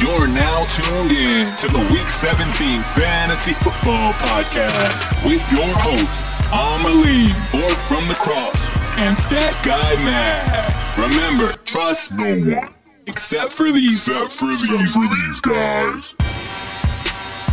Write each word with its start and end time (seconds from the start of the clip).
You're 0.00 0.28
now 0.28 0.64
tuned 0.64 1.12
in 1.12 1.54
to 1.56 1.68
the 1.68 1.86
Week 1.92 2.08
17 2.08 2.80
Fantasy 2.80 3.52
Football 3.52 4.14
Podcast 4.14 5.26
with 5.26 5.44
your 5.52 5.68
hosts, 5.76 6.32
Amelie, 6.50 7.34
fourth 7.50 7.86
from 7.86 8.08
the 8.08 8.14
cross, 8.14 8.70
and 8.96 9.14
Stat 9.14 9.54
Guy 9.62 9.94
Matt. 10.02 10.96
Remember, 10.96 11.52
trust 11.66 12.14
no 12.14 12.24
one 12.24 12.74
except 13.06 13.52
for 13.52 13.70
these, 13.70 14.08
except 14.08 14.30
for 14.30 14.46
these, 14.46 14.94
for 14.94 15.06
these 15.06 15.40
guys. 15.42 16.12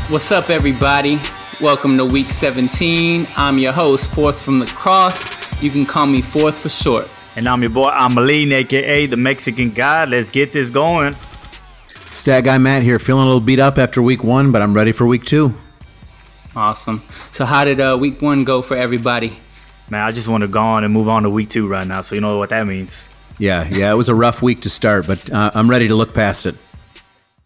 What's 0.09 0.31
up, 0.31 0.49
everybody? 0.49 1.19
Welcome 1.59 1.97
to 1.97 2.05
week 2.05 2.31
17. 2.31 3.27
I'm 3.35 3.57
your 3.57 3.73
host, 3.73 4.09
Fourth 4.15 4.41
from 4.41 4.59
the 4.59 4.67
Cross. 4.67 5.61
You 5.61 5.69
can 5.69 5.85
call 5.85 6.05
me 6.05 6.21
Fourth 6.21 6.59
for 6.59 6.69
short. 6.69 7.09
And 7.35 7.49
I'm 7.49 7.61
your 7.61 7.71
boy 7.71 7.89
Ameline, 7.89 8.53
aka 8.53 9.05
the 9.05 9.17
Mexican 9.17 9.71
guy. 9.71 10.05
Let's 10.05 10.29
get 10.29 10.53
this 10.53 10.69
going. 10.69 11.17
Stat 12.09 12.43
guy 12.43 12.57
Matt 12.57 12.83
here, 12.83 12.99
feeling 12.99 13.23
a 13.23 13.25
little 13.25 13.41
beat 13.41 13.59
up 13.59 13.77
after 13.77 14.01
week 14.01 14.23
one, 14.23 14.51
but 14.51 14.61
I'm 14.61 14.73
ready 14.73 14.91
for 14.91 15.05
week 15.05 15.25
two. 15.25 15.53
Awesome. 16.55 17.03
So, 17.31 17.45
how 17.45 17.65
did 17.65 17.79
uh, 17.79 17.97
week 17.99 18.21
one 18.21 18.43
go 18.43 18.61
for 18.61 18.75
everybody? 18.75 19.37
Man, 19.89 20.03
I 20.03 20.11
just 20.11 20.27
want 20.27 20.41
to 20.41 20.47
go 20.47 20.59
on 20.59 20.83
and 20.83 20.93
move 20.93 21.07
on 21.09 21.23
to 21.23 21.29
week 21.29 21.49
two 21.49 21.67
right 21.67 21.85
now, 21.85 22.01
so 22.01 22.15
you 22.15 22.21
know 22.21 22.37
what 22.37 22.49
that 22.49 22.65
means. 22.65 23.03
Yeah, 23.37 23.67
yeah, 23.69 23.91
it 23.91 23.95
was 23.95 24.09
a 24.09 24.15
rough 24.15 24.41
week 24.41 24.61
to 24.61 24.69
start, 24.69 25.05
but 25.05 25.31
uh, 25.31 25.51
I'm 25.53 25.69
ready 25.69 25.87
to 25.87 25.95
look 25.95 26.13
past 26.13 26.45
it. 26.45 26.55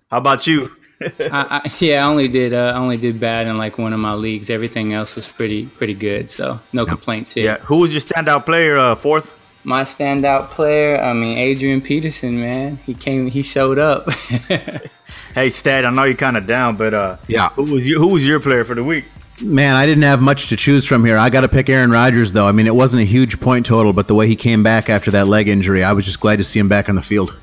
How 0.09 0.19
about 0.19 0.47
you? 0.47 0.71
I, 1.01 1.09
I, 1.19 1.71
yeah, 1.79 2.05
I 2.05 2.07
only 2.07 2.27
did 2.27 2.53
uh, 2.53 2.73
only 2.75 2.97
did 2.97 3.19
bad 3.19 3.47
in 3.47 3.57
like 3.57 3.77
one 3.77 3.91
of 3.91 3.99
my 3.99 4.13
leagues. 4.13 4.49
Everything 4.49 4.93
else 4.93 5.15
was 5.15 5.27
pretty 5.27 5.65
pretty 5.65 5.95
good, 5.95 6.29
so 6.29 6.59
no 6.71 6.83
yep. 6.83 6.89
complaints 6.89 7.33
here. 7.33 7.45
Yeah, 7.45 7.57
who 7.57 7.77
was 7.77 7.91
your 7.91 8.01
standout 8.01 8.45
player? 8.45 8.77
Uh, 8.77 8.95
fourth. 8.95 9.31
My 9.63 9.83
standout 9.83 10.49
player, 10.49 10.99
I 10.99 11.13
mean 11.13 11.37
Adrian 11.37 11.81
Peterson, 11.81 12.39
man. 12.39 12.77
He 12.85 12.93
came, 12.93 13.27
he 13.27 13.41
showed 13.41 13.77
up. 13.77 14.11
hey, 15.35 15.49
Stat, 15.49 15.85
I 15.85 15.91
know 15.91 16.03
you're 16.03 16.15
kind 16.15 16.37
of 16.37 16.47
down, 16.47 16.77
but 16.77 16.93
uh, 16.93 17.17
yeah, 17.27 17.49
who 17.49 17.63
was 17.63 17.87
your, 17.87 17.99
who 17.99 18.07
was 18.07 18.27
your 18.27 18.39
player 18.39 18.63
for 18.65 18.75
the 18.75 18.83
week? 18.83 19.07
Man, 19.41 19.75
I 19.75 19.85
didn't 19.85 20.03
have 20.03 20.21
much 20.21 20.49
to 20.49 20.55
choose 20.55 20.85
from 20.85 21.03
here. 21.03 21.17
I 21.17 21.29
got 21.29 21.41
to 21.41 21.47
pick 21.47 21.67
Aaron 21.67 21.89
Rodgers, 21.89 22.31
though. 22.31 22.47
I 22.47 22.51
mean, 22.51 22.67
it 22.67 22.75
wasn't 22.75 23.01
a 23.01 23.05
huge 23.05 23.39
point 23.39 23.65
total, 23.65 23.91
but 23.91 24.07
the 24.07 24.13
way 24.13 24.27
he 24.27 24.35
came 24.35 24.61
back 24.61 24.87
after 24.87 25.09
that 25.11 25.27
leg 25.27 25.47
injury, 25.47 25.83
I 25.83 25.93
was 25.93 26.05
just 26.05 26.19
glad 26.19 26.37
to 26.37 26.43
see 26.43 26.59
him 26.59 26.69
back 26.69 26.89
on 26.89 26.95
the 26.95 27.01
field. 27.01 27.35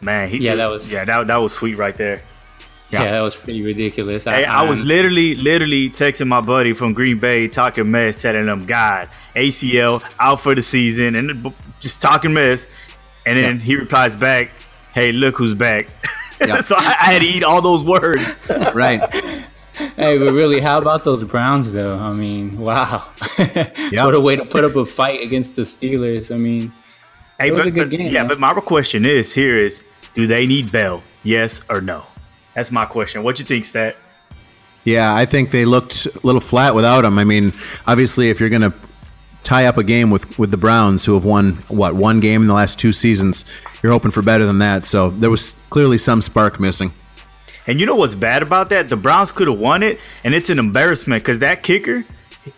Man, 0.00 0.28
he, 0.28 0.38
yeah, 0.38 0.54
that 0.54 0.66
was 0.66 0.90
yeah, 0.90 1.04
that, 1.04 1.26
that 1.26 1.36
was 1.36 1.52
sweet 1.52 1.76
right 1.76 1.96
there. 1.96 2.22
Yeah. 2.92 3.04
yeah, 3.04 3.12
that 3.12 3.22
was 3.22 3.34
pretty 3.34 3.62
ridiculous. 3.62 4.24
Hey, 4.24 4.44
I, 4.44 4.60
I, 4.60 4.68
was 4.68 4.82
literally, 4.82 5.34
literally 5.34 5.88
texting 5.88 6.28
my 6.28 6.42
buddy 6.42 6.74
from 6.74 6.92
Green 6.92 7.18
Bay, 7.18 7.48
talking 7.48 7.90
mess, 7.90 8.20
telling 8.20 8.46
him, 8.46 8.66
God, 8.66 9.08
ACL 9.34 10.04
out 10.20 10.42
for 10.42 10.54
the 10.54 10.62
season, 10.62 11.14
and 11.14 11.54
just 11.80 12.02
talking 12.02 12.34
mess. 12.34 12.68
And 13.24 13.38
then 13.38 13.56
yeah. 13.56 13.62
he 13.62 13.76
replies 13.76 14.14
back, 14.14 14.50
Hey, 14.92 15.10
look 15.12 15.38
who's 15.38 15.54
back. 15.54 15.88
Yeah. 16.38 16.60
so 16.60 16.74
I, 16.76 16.96
I, 17.00 17.12
had 17.12 17.22
to 17.22 17.28
eat 17.28 17.42
all 17.42 17.62
those 17.62 17.82
words. 17.82 18.20
right. 18.74 19.00
Hey, 19.74 20.18
but 20.18 20.32
really, 20.34 20.60
how 20.60 20.78
about 20.78 21.04
those 21.04 21.24
Browns, 21.24 21.72
though? 21.72 21.98
I 21.98 22.12
mean, 22.12 22.58
wow. 22.58 23.08
yep. 23.38 24.04
what 24.04 24.14
a 24.14 24.20
way 24.20 24.36
to 24.36 24.44
put 24.44 24.64
up 24.64 24.76
a 24.76 24.84
fight 24.84 25.22
against 25.22 25.56
the 25.56 25.62
Steelers. 25.62 26.34
I 26.34 26.36
mean, 26.36 26.74
hey, 27.40 27.48
it 27.48 27.52
was 27.52 27.60
but, 27.60 27.66
a 27.68 27.70
good 27.70 27.90
but, 27.90 27.96
game. 27.96 28.12
Yeah, 28.12 28.20
man. 28.20 28.28
but 28.28 28.38
my 28.38 28.52
question 28.52 29.06
is 29.06 29.34
here 29.34 29.56
is 29.56 29.82
do 30.14 30.26
they 30.26 30.44
need 30.44 30.70
Bell? 30.70 31.02
Yes 31.22 31.62
or 31.70 31.80
no? 31.80 32.04
That's 32.54 32.70
my 32.70 32.84
question. 32.84 33.22
What 33.22 33.36
do 33.36 33.42
you 33.42 33.46
think, 33.46 33.64
Stat? 33.64 33.96
Yeah, 34.84 35.14
I 35.14 35.26
think 35.26 35.50
they 35.50 35.64
looked 35.64 36.06
a 36.06 36.20
little 36.26 36.40
flat 36.40 36.74
without 36.74 37.04
him. 37.04 37.18
I 37.18 37.24
mean, 37.24 37.52
obviously, 37.86 38.30
if 38.30 38.40
you're 38.40 38.48
going 38.48 38.62
to 38.62 38.74
tie 39.42 39.66
up 39.66 39.76
a 39.76 39.84
game 39.84 40.10
with 40.10 40.38
with 40.38 40.50
the 40.50 40.56
Browns, 40.56 41.04
who 41.04 41.14
have 41.14 41.24
won 41.24 41.52
what 41.68 41.94
one 41.94 42.20
game 42.20 42.42
in 42.42 42.48
the 42.48 42.54
last 42.54 42.78
two 42.78 42.92
seasons, 42.92 43.44
you're 43.82 43.92
hoping 43.92 44.10
for 44.10 44.22
better 44.22 44.44
than 44.44 44.58
that. 44.58 44.84
So 44.84 45.10
there 45.10 45.30
was 45.30 45.60
clearly 45.70 45.98
some 45.98 46.20
spark 46.20 46.58
missing. 46.58 46.92
And 47.66 47.78
you 47.78 47.86
know 47.86 47.94
what's 47.94 48.16
bad 48.16 48.42
about 48.42 48.70
that? 48.70 48.88
The 48.88 48.96
Browns 48.96 49.30
could 49.30 49.46
have 49.46 49.58
won 49.58 49.84
it, 49.84 50.00
and 50.24 50.34
it's 50.34 50.50
an 50.50 50.58
embarrassment 50.58 51.22
because 51.22 51.38
that 51.38 51.62
kicker, 51.62 52.04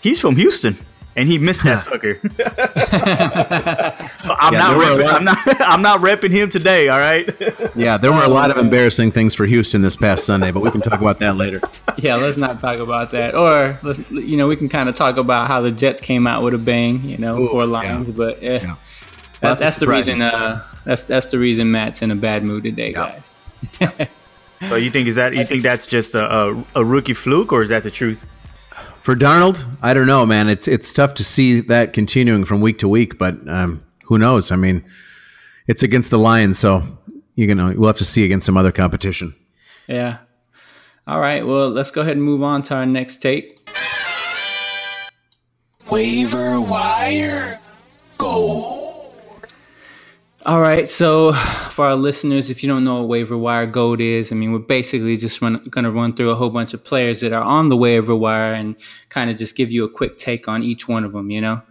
he's 0.01 0.19
from 0.19 0.37
Houston 0.37 0.79
and 1.17 1.29
he 1.29 1.39
missed 1.39 1.63
that 1.65 1.81
sucker. 1.81 2.19
so 4.21 4.35
I'm, 4.39 4.53
yeah, 4.53 4.59
not 4.59 4.81
repping, 4.81 5.15
I'm 5.15 5.25
not 5.25 5.39
I'm 5.61 5.83
not 5.83 6.01
repping 6.01 6.31
him 6.31 6.49
today. 6.49 6.89
All 6.89 6.99
right. 6.99 7.29
yeah, 7.77 7.97
there 7.97 8.13
were 8.13 8.23
a 8.23 8.29
lot 8.29 8.51
of 8.51 8.57
embarrassing 8.57 9.13
things 9.13 9.35
for 9.35 9.47
Houston 9.47 9.83
this 9.83 9.97
past 9.97 10.25
Sunday, 10.25 10.51
but 10.51 10.61
we 10.61 10.71
can 10.71 10.81
talk 10.81 11.01
about 11.01 11.19
that 11.21 11.37
later. 11.37 11.61
Yeah, 11.97 12.17
let's 12.17 12.37
not 12.37 12.59
talk 12.59 12.81
about 12.81 13.11
that. 13.11 13.37
Or 13.37 13.79
let's 13.85 14.01
you 14.11 14.37
know 14.37 14.49
we 14.49 14.57
can 14.57 14.69
kind 14.69 14.89
of 14.89 14.97
talk 14.97 15.17
about 15.17 15.47
how 15.47 15.61
the 15.61 15.71
Jets 15.71 16.01
came 16.01 16.27
out 16.27 16.43
with 16.43 16.53
a 16.53 16.59
bang. 16.59 17.01
You 17.05 17.19
know, 17.19 17.39
Ooh, 17.39 17.49
for 17.51 17.67
Lions, 17.67 18.09
yeah. 18.09 18.15
but 18.17 18.43
yeah, 18.43 18.51
yeah. 18.51 18.77
That, 19.41 19.61
that's 19.61 19.77
the 19.77 19.87
reason. 19.87 20.21
Uh, 20.21 20.65
that's 20.85 21.03
that's 21.03 21.27
the 21.27 21.39
reason 21.39 21.71
Matt's 21.71 22.03
in 22.03 22.11
a 22.11 22.17
bad 22.17 22.43
mood 22.43 22.65
today, 22.65 22.93
guys. 22.93 23.33
so 24.69 24.75
you 24.75 24.91
think 24.91 25.07
is 25.07 25.15
that 25.15 25.35
you 25.35 25.45
think 25.45 25.63
that's 25.63 25.87
just 25.87 26.17
a, 26.17 26.25
a, 26.25 26.65
a 26.75 26.85
rookie 26.85 27.15
fluke, 27.15 27.53
or 27.53 27.63
is 27.63 27.69
that 27.69 27.85
the 27.85 27.93
truth? 27.93 28.27
For 29.05 29.15
Darnold, 29.15 29.63
I 29.83 29.93
don't 29.93 30.07
know, 30.07 30.25
man. 30.25 30.49
It's 30.49 30.67
it's 30.67 30.91
tough 30.91 31.13
to 31.17 31.25
see 31.25 31.61
that 31.61 31.93
continuing 31.93 32.47
from 32.47 32.63
week 32.63 32.79
to 32.79 32.89
week, 32.89 33.19
but 33.19 33.37
um, 33.47 33.85
who 34.05 34.17
knows? 34.17 34.51
I 34.51 34.57
mean, 34.57 34.83
it's 35.67 35.83
against 35.83 36.09
the 36.09 36.19
Lions, 36.19 36.59
so 36.59 36.83
you 37.35 37.55
know 37.55 37.75
we'll 37.77 37.89
have 37.89 37.99
to 37.99 38.05
see 38.05 38.25
against 38.25 38.47
some 38.47 38.57
other 38.57 38.73
competition. 38.73 39.35
Yeah. 39.87 40.21
All 41.07 41.21
right. 41.21 41.47
Well, 41.47 41.69
let's 41.69 41.91
go 41.91 42.01
ahead 42.01 42.17
and 42.17 42.25
move 42.25 42.43
on 42.43 42.63
to 42.63 42.77
our 42.77 42.87
next 42.87 43.19
tape. 43.19 43.59
Waiver 45.91 46.59
wire, 46.63 47.61
go. 48.17 48.84
All 50.47 50.61
right, 50.61 50.87
so 50.87 51.33
for 51.33 51.87
our 51.87 51.97
listeners, 51.97 52.51
if 52.51 52.63
you 52.63 52.69
don't 52.69 52.85
know 52.85 52.97
what 52.97 53.09
waiver 53.09 53.39
wire 53.39 53.65
gold 53.65 54.03
is, 54.03 54.31
I 54.31 54.35
mean, 54.35 54.53
we're 54.53 54.59
basically 54.59 55.17
just 55.17 55.41
going 55.41 55.85
to 55.85 55.91
run 55.91 56.13
through 56.13 56.33
a 56.33 56.35
whole 56.35 56.51
bunch 56.51 56.75
of 56.75 56.85
players 56.85 57.23
that 57.23 57.33
are 57.33 57.43
on 57.43 57.71
the 57.71 57.79
waiver 57.79 58.15
wire 58.15 58.53
and 58.53 58.77
kind 59.09 59.31
of 59.31 59.39
just 59.39 59.57
give 59.57 59.73
you 59.73 59.85
a 59.85 59.89
quick 59.89 60.19
take 60.19 60.47
on 60.47 60.63
each 60.63 60.87
one 60.87 61.03
of 61.03 61.13
them. 61.13 61.31
You 61.31 61.41
know, 61.41 61.63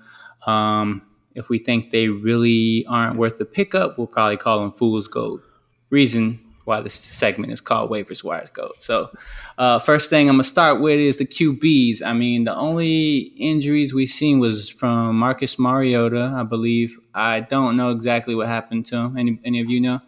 um, 0.48 1.04
if 1.36 1.50
we 1.50 1.60
think 1.60 1.92
they 1.92 2.08
really 2.08 2.84
aren't 2.90 3.16
worth 3.16 3.38
the 3.38 3.46
pickup, 3.46 4.00
we'll 4.00 4.08
probably 4.08 4.38
call 4.38 4.62
them 4.62 4.72
fool's 4.72 5.08
gold. 5.08 5.42
Reason 5.92 6.43
why 6.66 6.82
this 6.82 6.94
segment 6.94 7.52
is 7.52 7.62
called 7.62 7.90
Waivers 7.90 8.24
Wires 8.24 8.50
Gold. 8.50 8.76
So, 8.78 9.10
uh, 9.58 9.80
first 9.80 10.10
thing 10.10 10.30
I'm 10.30 10.36
gonna 10.36 10.44
start 10.44 10.80
with 10.80 11.00
is 11.00 11.18
the 11.18 11.26
QBs. 11.26 12.02
I 12.02 12.14
mean, 12.14 12.46
the 12.46 12.56
only 12.56 13.34
injuries 13.38 13.94
we've 13.94 14.10
seen 14.10 14.40
was 14.40 14.70
from 14.70 15.18
Marcus 15.18 15.60
Mariota, 15.60 16.34
I 16.36 16.44
believe. 16.44 16.98
I 17.14 17.42
don't 17.42 17.76
know 17.76 17.92
exactly 17.92 18.36
what 18.36 18.48
happened 18.48 18.86
to 18.88 18.98
him. 18.98 19.18
Any 19.18 19.40
any 19.44 19.62
of 19.62 19.70
you 19.70 19.82
know? 19.82 20.02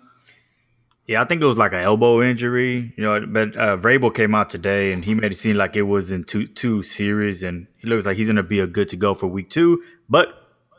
Yeah, 1.07 1.21
I 1.21 1.25
think 1.25 1.41
it 1.41 1.45
was 1.45 1.57
like 1.57 1.73
an 1.73 1.81
elbow 1.81 2.23
injury, 2.23 2.93
you 2.97 3.03
know. 3.03 3.23
But 3.27 3.55
uh, 3.55 3.77
Vrabel 3.77 4.13
came 4.13 4.33
out 4.33 4.49
today 4.49 4.91
and 4.91 5.05
he 5.05 5.13
made 5.13 5.33
it 5.33 5.35
seem 5.35 5.55
like 5.55 5.75
it 5.75 5.83
was 5.83 6.11
in 6.11 6.23
two 6.23 6.47
two 6.47 6.81
series, 6.81 7.43
and 7.43 7.67
he 7.77 7.87
looks 7.87 8.05
like 8.05 8.17
he's 8.17 8.27
gonna 8.27 8.43
be 8.43 8.59
a 8.59 8.67
good 8.67 8.89
to 8.89 8.95
go 8.95 9.13
for 9.13 9.27
week 9.27 9.49
two. 9.49 9.83
But 10.09 10.29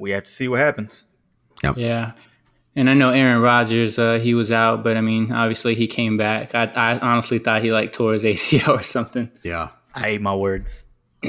we 0.00 0.10
have 0.10 0.24
to 0.24 0.30
see 0.30 0.48
what 0.48 0.58
happens. 0.60 1.04
Yep. 1.62 1.76
Yeah. 1.76 2.12
And 2.76 2.90
I 2.90 2.94
know 2.94 3.08
Aaron 3.08 3.40
Rodgers, 3.40 3.98
uh, 3.98 4.18
he 4.18 4.34
was 4.34 4.52
out, 4.52 4.84
but 4.84 4.98
I 4.98 5.00
mean, 5.00 5.32
obviously 5.32 5.74
he 5.74 5.86
came 5.86 6.18
back. 6.18 6.54
I, 6.54 6.64
I 6.66 6.98
honestly 6.98 7.38
thought 7.38 7.62
he 7.62 7.72
like 7.72 7.90
tore 7.92 8.12
his 8.12 8.24
ACL 8.24 8.78
or 8.78 8.82
something. 8.82 9.30
Yeah, 9.42 9.70
I 9.94 10.00
hate 10.00 10.20
my 10.20 10.36
words. 10.36 10.84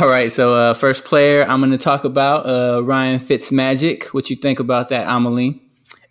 All 0.00 0.08
right, 0.08 0.30
so 0.30 0.54
uh, 0.54 0.74
first 0.74 1.04
player 1.04 1.42
I'm 1.42 1.58
going 1.60 1.72
to 1.72 1.78
talk 1.78 2.04
about 2.04 2.46
uh, 2.46 2.84
Ryan 2.84 3.18
Fitzmagic. 3.18 4.04
What 4.14 4.30
you 4.30 4.36
think 4.36 4.60
about 4.60 4.88
that, 4.90 5.08
Amelie? 5.08 5.60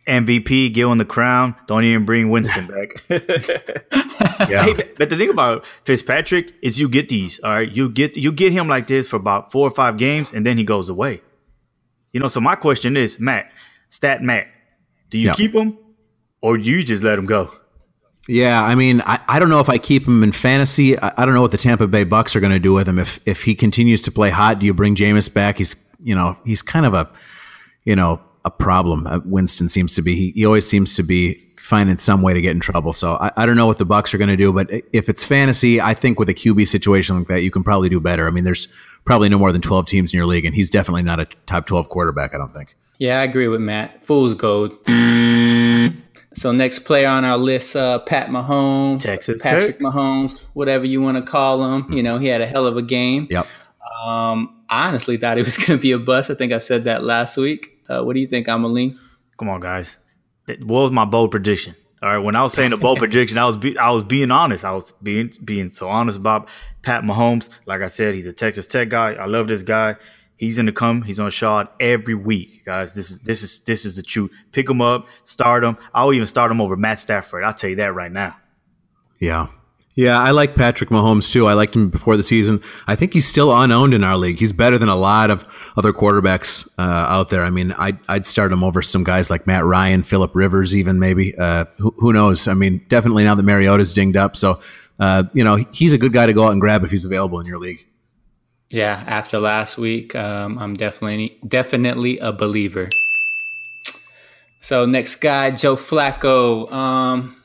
MVP, 0.05 0.73
Gil 0.73 0.91
in 0.91 0.97
the 0.97 1.05
crown. 1.05 1.55
Don't 1.67 1.85
even 1.85 2.03
bring 2.03 2.29
Winston 2.29 2.67
back. 2.67 2.89
yeah. 4.49 4.63
Hey, 4.65 4.73
but 4.97 5.09
the 5.09 5.15
thing 5.15 5.29
about 5.29 5.65
Fitzpatrick 5.85 6.53
is 6.61 6.77
you 6.79 6.89
get 6.89 7.07
these. 7.07 7.39
All 7.39 7.53
right, 7.53 7.71
you 7.71 7.89
get 7.89 8.17
you 8.17 8.33
get 8.33 8.51
him 8.51 8.67
like 8.67 8.87
this 8.87 9.07
for 9.07 9.15
about 9.15 9.51
four 9.53 9.67
or 9.67 9.71
five 9.71 9.97
games, 9.97 10.33
and 10.33 10.45
then 10.45 10.57
he 10.57 10.65
goes 10.65 10.89
away. 10.89 11.21
You 12.13 12.19
know, 12.19 12.27
so 12.27 12.39
my 12.39 12.55
question 12.55 12.97
is, 12.97 13.19
Matt, 13.19 13.51
Stat 13.89 14.21
Matt, 14.21 14.47
do 15.09 15.19
you 15.19 15.31
keep 15.33 15.53
him 15.53 15.77
or 16.41 16.57
do 16.57 16.63
you 16.63 16.83
just 16.83 17.03
let 17.03 17.17
him 17.19 17.25
go? 17.25 17.51
Yeah, 18.27 18.63
I 18.63 18.75
mean, 18.75 19.01
I, 19.05 19.19
I 19.27 19.39
don't 19.39 19.49
know 19.49 19.59
if 19.59 19.69
I 19.69 19.79
keep 19.79 20.07
him 20.07 20.21
in 20.23 20.31
fantasy. 20.31 20.99
I, 20.99 21.11
I 21.17 21.25
don't 21.25 21.33
know 21.33 21.41
what 21.41 21.51
the 21.51 21.57
Tampa 21.57 21.87
Bay 21.87 22.03
Bucks 22.03 22.35
are 22.35 22.39
going 22.39 22.51
to 22.51 22.59
do 22.59 22.73
with 22.73 22.87
him. 22.87 22.99
If 22.99 23.19
if 23.25 23.43
he 23.43 23.55
continues 23.55 24.03
to 24.03 24.11
play 24.11 24.29
hot, 24.29 24.59
do 24.59 24.67
you 24.67 24.73
bring 24.73 24.93
Jameis 24.93 25.33
back? 25.33 25.57
He's 25.57 25.89
you 26.03 26.13
know 26.13 26.37
he's 26.45 26.61
kind 26.61 26.85
of 26.85 26.93
a 26.93 27.09
you 27.85 27.95
know 27.95 28.21
a 28.45 28.51
problem. 28.51 29.07
Uh, 29.07 29.19
Winston 29.25 29.67
seems 29.67 29.95
to 29.95 30.03
be. 30.03 30.15
He, 30.15 30.31
he 30.31 30.45
always 30.45 30.67
seems 30.67 30.95
to 30.95 31.03
be 31.03 31.43
finding 31.57 31.97
some 31.97 32.21
way 32.21 32.33
to 32.33 32.41
get 32.41 32.51
in 32.51 32.59
trouble. 32.59 32.93
So 32.93 33.13
I, 33.15 33.31
I 33.35 33.45
don't 33.45 33.57
know 33.57 33.67
what 33.67 33.77
the 33.77 33.85
Bucks 33.85 34.13
are 34.13 34.17
going 34.17 34.29
to 34.29 34.37
do, 34.37 34.53
but 34.53 34.69
if 34.93 35.09
it's 35.09 35.23
fantasy, 35.23 35.81
I 35.81 35.93
think 35.93 36.19
with 36.19 36.29
a 36.29 36.33
QB 36.33 36.67
situation 36.67 37.17
like 37.17 37.27
that, 37.27 37.41
you 37.41 37.51
can 37.51 37.63
probably 37.63 37.89
do 37.89 37.99
better. 37.99 38.27
I 38.27 38.31
mean, 38.31 38.43
there's 38.43 38.73
probably 39.05 39.29
no 39.29 39.39
more 39.39 39.51
than 39.51 39.61
12 39.61 39.87
teams 39.87 40.13
in 40.13 40.17
your 40.17 40.27
league, 40.27 40.45
and 40.45 40.55
he's 40.55 40.69
definitely 40.69 41.03
not 41.03 41.19
a 41.19 41.25
top 41.45 41.65
12 41.65 41.89
quarterback, 41.89 42.33
I 42.33 42.37
don't 42.37 42.53
think. 42.53 42.75
Yeah, 42.97 43.19
I 43.19 43.23
agree 43.23 43.47
with 43.47 43.61
Matt. 43.61 44.03
Fool's 44.03 44.35
gold. 44.35 44.71
So 46.33 46.51
next 46.51 46.79
player 46.79 47.07
on 47.07 47.25
our 47.25 47.37
list, 47.37 47.75
uh, 47.75 47.99
Pat 47.99 48.29
Mahomes, 48.29 49.01
Texas 49.01 49.41
Patrick 49.41 49.77
Tech. 49.77 49.79
Mahomes, 49.79 50.39
whatever 50.53 50.85
you 50.85 51.01
want 51.01 51.17
to 51.17 51.23
call 51.23 51.63
him. 51.63 51.91
You 51.91 52.03
know, 52.03 52.17
he 52.17 52.27
had 52.27 52.41
a 52.41 52.45
hell 52.45 52.67
of 52.67 52.77
a 52.77 52.81
game. 52.81 53.27
Yep. 53.29 53.47
Um, 54.03 54.63
I 54.69 54.87
honestly 54.87 55.17
thought 55.17 55.37
he 55.37 55.43
was 55.43 55.57
going 55.65 55.77
to 55.77 55.81
be 55.81 55.91
a 55.91 55.99
bust. 55.99 56.29
I 56.29 56.35
think 56.35 56.53
I 56.53 56.59
said 56.59 56.83
that 56.83 57.03
last 57.03 57.35
week. 57.35 57.79
Uh, 57.89 58.03
what 58.03 58.13
do 58.13 58.19
you 58.19 58.27
think, 58.27 58.47
Amelie? 58.47 58.95
Come 59.37 59.49
on, 59.49 59.59
guys. 59.59 59.97
What 60.45 60.83
was 60.83 60.91
my 60.91 61.05
bold 61.05 61.31
prediction? 61.31 61.75
All 62.01 62.09
right, 62.09 62.17
when 62.17 62.35
I 62.35 62.43
was 62.43 62.53
saying 62.53 62.69
the 62.69 62.77
bowl 62.77 62.95
prediction, 62.97 63.37
I 63.37 63.45
was 63.45 63.57
be, 63.57 63.77
I 63.77 63.91
was 63.91 64.03
being 64.03 64.31
honest. 64.31 64.63
I 64.63 64.71
was 64.71 64.93
being 65.03 65.31
being 65.43 65.71
so 65.71 65.89
honest 65.89 66.17
about 66.17 66.47
Pat 66.81 67.03
Mahomes. 67.03 67.49
Like 67.65 67.81
I 67.81 67.87
said, 67.87 68.15
he's 68.15 68.25
a 68.25 68.33
Texas 68.33 68.67
Tech 68.67 68.89
guy. 68.89 69.13
I 69.13 69.25
love 69.25 69.47
this 69.47 69.63
guy. 69.63 69.95
He's 70.37 70.55
gonna 70.55 70.71
come. 70.71 71.01
He's 71.01 71.19
on 71.19 71.29
shot 71.31 71.75
every 71.81 72.15
week, 72.15 72.63
guys. 72.65 72.93
This 72.93 73.11
is 73.11 73.19
this 73.21 73.43
is 73.43 73.59
this 73.61 73.85
is 73.85 73.97
the 73.97 74.03
truth. 74.03 74.31
Pick 74.53 74.69
him 74.69 74.79
up, 74.81 75.07
start 75.25 75.63
him. 75.63 75.75
I'll 75.93 76.13
even 76.13 76.27
start 76.27 76.51
him 76.51 76.61
over 76.61 76.77
Matt 76.77 76.99
Stafford. 76.99 77.43
I'll 77.43 77.53
tell 77.53 77.69
you 77.69 77.75
that 77.77 77.93
right 77.93 78.11
now. 78.11 78.37
Yeah. 79.19 79.47
Yeah, 79.99 80.17
I 80.17 80.31
like 80.31 80.55
Patrick 80.55 80.91
Mahomes 80.91 81.29
too. 81.29 81.47
I 81.47 81.55
liked 81.55 81.75
him 81.75 81.89
before 81.89 82.15
the 82.15 82.23
season. 82.23 82.61
I 82.87 82.95
think 82.95 83.11
he's 83.11 83.27
still 83.27 83.53
unowned 83.53 83.93
in 83.93 84.01
our 84.01 84.15
league. 84.15 84.39
He's 84.39 84.53
better 84.53 84.77
than 84.77 84.87
a 84.87 84.95
lot 84.95 85.29
of 85.29 85.43
other 85.75 85.91
quarterbacks 85.91 86.73
uh, 86.79 86.81
out 86.81 87.31
there. 87.31 87.43
I 87.43 87.49
mean, 87.49 87.73
I'd, 87.73 87.99
I'd 88.07 88.25
start 88.25 88.53
him 88.53 88.63
over 88.63 88.81
some 88.81 89.03
guys 89.03 89.29
like 89.29 89.45
Matt 89.45 89.65
Ryan, 89.65 90.03
Philip 90.03 90.33
Rivers, 90.33 90.73
even 90.73 90.99
maybe. 90.99 91.37
Uh, 91.37 91.65
who, 91.79 91.93
who, 91.97 92.13
knows? 92.13 92.47
I 92.47 92.53
mean, 92.53 92.81
definitely 92.87 93.25
now 93.25 93.35
that 93.35 93.43
Mariota's 93.43 93.93
dinged 93.93 94.15
up. 94.15 94.37
So, 94.37 94.61
uh, 95.01 95.25
you 95.33 95.43
know, 95.43 95.57
he's 95.73 95.91
a 95.91 95.97
good 95.97 96.13
guy 96.13 96.27
to 96.27 96.33
go 96.33 96.45
out 96.45 96.53
and 96.53 96.61
grab 96.61 96.85
if 96.85 96.91
he's 96.91 97.03
available 97.03 97.41
in 97.41 97.45
your 97.45 97.59
league. 97.59 97.85
Yeah, 98.69 99.03
after 99.05 99.37
last 99.37 99.77
week, 99.77 100.15
um, 100.15 100.57
I'm 100.59 100.75
definitely 100.75 101.37
definitely 101.45 102.19
a 102.19 102.31
believer. 102.31 102.87
So 104.61 104.85
next 104.85 105.15
guy, 105.15 105.51
Joe 105.51 105.75
Flacco. 105.75 106.71
Um, 106.71 107.35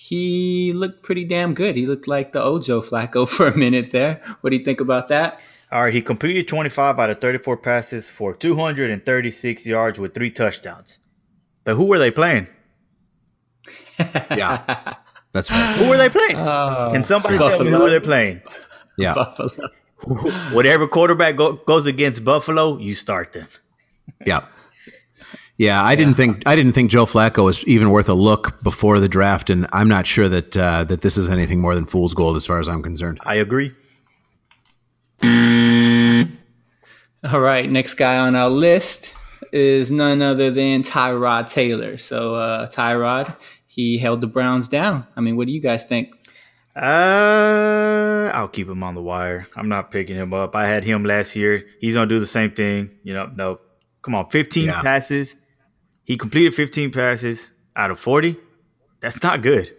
he 0.00 0.72
looked 0.72 1.02
pretty 1.02 1.26
damn 1.26 1.52
good. 1.52 1.76
He 1.76 1.86
looked 1.86 2.08
like 2.08 2.32
the 2.32 2.42
old 2.42 2.62
Joe 2.62 2.80
Flacco 2.80 3.28
for 3.36 3.48
a 3.48 3.56
minute 3.56 3.90
there. 3.90 4.22
What 4.40 4.48
do 4.48 4.56
you 4.56 4.64
think 4.64 4.80
about 4.80 5.08
that? 5.08 5.42
All 5.70 5.82
right, 5.82 5.92
he 5.92 6.00
completed 6.00 6.48
25 6.48 6.98
out 6.98 7.10
of 7.10 7.20
34 7.20 7.58
passes 7.58 8.08
for 8.08 8.32
236 8.34 9.66
yards 9.66 10.00
with 10.00 10.14
three 10.14 10.30
touchdowns. 10.30 11.00
But 11.64 11.74
who 11.76 11.84
were 11.84 11.98
they 11.98 12.10
playing? 12.10 12.46
yeah, 14.30 14.94
that's 15.32 15.50
right. 15.50 15.76
Who 15.76 15.90
were 15.90 15.98
they 15.98 16.08
playing? 16.08 16.36
Uh, 16.36 16.90
Can 16.92 17.04
somebody 17.04 17.36
Buffalo. 17.36 17.58
tell 17.58 17.66
me 17.66 17.72
who 17.72 17.80
were 17.80 17.90
they're 17.90 18.00
playing? 18.00 18.40
Yeah, 18.96 19.12
Buffalo. 19.12 19.68
Whatever 20.52 20.88
quarterback 20.88 21.36
go, 21.36 21.52
goes 21.52 21.84
against 21.84 22.24
Buffalo, 22.24 22.78
you 22.78 22.94
start 22.94 23.34
them. 23.34 23.48
Yeah. 24.24 24.46
Yeah, 25.60 25.84
I 25.84 25.94
didn't 25.94 26.14
think 26.14 26.42
I 26.46 26.56
didn't 26.56 26.72
think 26.72 26.90
Joe 26.90 27.04
Flacco 27.04 27.44
was 27.44 27.62
even 27.66 27.90
worth 27.90 28.08
a 28.08 28.14
look 28.14 28.62
before 28.62 28.98
the 28.98 29.10
draft, 29.10 29.50
and 29.50 29.66
I'm 29.74 29.88
not 29.88 30.06
sure 30.06 30.26
that 30.26 30.56
uh, 30.56 30.84
that 30.84 31.02
this 31.02 31.18
is 31.18 31.28
anything 31.28 31.60
more 31.60 31.74
than 31.74 31.84
fool's 31.84 32.14
gold 32.14 32.36
as 32.36 32.46
far 32.46 32.60
as 32.60 32.66
I'm 32.66 32.82
concerned. 32.82 33.20
I 33.24 33.34
agree. 33.34 33.74
All 35.22 37.40
right, 37.40 37.70
next 37.70 37.94
guy 37.94 38.16
on 38.16 38.36
our 38.36 38.48
list 38.48 39.14
is 39.52 39.90
none 39.90 40.22
other 40.22 40.50
than 40.50 40.82
Tyrod 40.82 41.52
Taylor. 41.52 41.98
So 41.98 42.36
uh, 42.36 42.66
Tyrod, 42.66 43.36
he 43.66 43.98
held 43.98 44.22
the 44.22 44.28
Browns 44.28 44.66
down. 44.66 45.06
I 45.14 45.20
mean, 45.20 45.36
what 45.36 45.46
do 45.46 45.52
you 45.52 45.60
guys 45.60 45.84
think? 45.84 46.14
Uh, 46.74 48.30
I'll 48.32 48.48
keep 48.48 48.66
him 48.66 48.82
on 48.82 48.94
the 48.94 49.02
wire. 49.02 49.46
I'm 49.54 49.68
not 49.68 49.90
picking 49.90 50.16
him 50.16 50.32
up. 50.32 50.56
I 50.56 50.68
had 50.68 50.84
him 50.84 51.04
last 51.04 51.36
year. 51.36 51.66
He's 51.82 51.96
gonna 51.96 52.06
do 52.06 52.18
the 52.18 52.26
same 52.26 52.52
thing. 52.52 52.98
You 53.02 53.12
know, 53.12 53.30
no. 53.36 53.58
Come 54.00 54.14
on, 54.14 54.30
15 54.30 54.64
yeah. 54.64 54.80
passes, 54.80 55.36
he 56.10 56.16
completed 56.16 56.52
15 56.52 56.90
passes 56.90 57.52
out 57.76 57.92
of 57.92 58.00
40. 58.00 58.34
That's 58.98 59.22
not 59.22 59.42
good. 59.42 59.72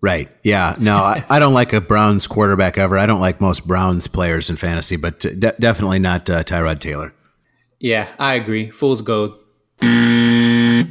Right. 0.00 0.28
Yeah. 0.42 0.74
No, 0.80 0.96
I, 0.96 1.24
I, 1.30 1.38
don't 1.38 1.54
like 1.54 1.72
a 1.72 1.80
Browns 1.80 2.26
quarterback 2.26 2.76
ever. 2.76 2.98
I 2.98 3.06
don't 3.06 3.20
like 3.20 3.40
most 3.40 3.64
Browns 3.64 4.08
players 4.08 4.50
in 4.50 4.56
fantasy, 4.56 4.96
but 4.96 5.20
de- 5.20 5.36
definitely 5.36 6.00
not 6.00 6.28
uh, 6.28 6.42
Tyrod 6.42 6.80
Taylor. 6.80 7.14
Yeah, 7.78 8.08
I 8.18 8.34
agree. 8.34 8.70
Fool's 8.70 9.02
gold. 9.02 9.38
Sam 9.80 10.90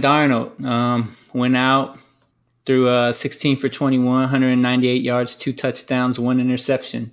Darnold 0.00 0.64
um, 0.64 1.14
went 1.34 1.54
out 1.54 2.00
threw 2.64 2.88
uh, 2.88 3.12
16 3.12 3.58
for 3.58 3.68
21, 3.68 4.06
198 4.06 5.02
yards, 5.02 5.36
two 5.36 5.52
touchdowns, 5.52 6.18
one 6.18 6.40
interception. 6.40 7.12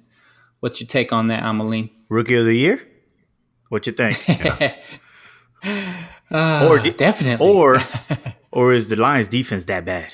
What's 0.62 0.80
your 0.80 0.88
take 0.88 1.12
on 1.12 1.28
that, 1.28 1.44
Amaline? 1.44 1.90
Rookie 2.08 2.36
of 2.36 2.46
the 2.46 2.56
year? 2.56 2.82
What 3.68 3.86
you 3.86 3.92
think? 3.92 4.26
Yeah. 4.30 4.76
Uh, 6.32 6.68
or 6.68 6.80
definitely, 6.80 7.46
or 7.46 7.78
or 8.52 8.74
is 8.74 8.88
the 8.88 8.96
Lions 8.96 9.28
defense 9.28 9.66
that 9.66 9.86
bad? 9.86 10.12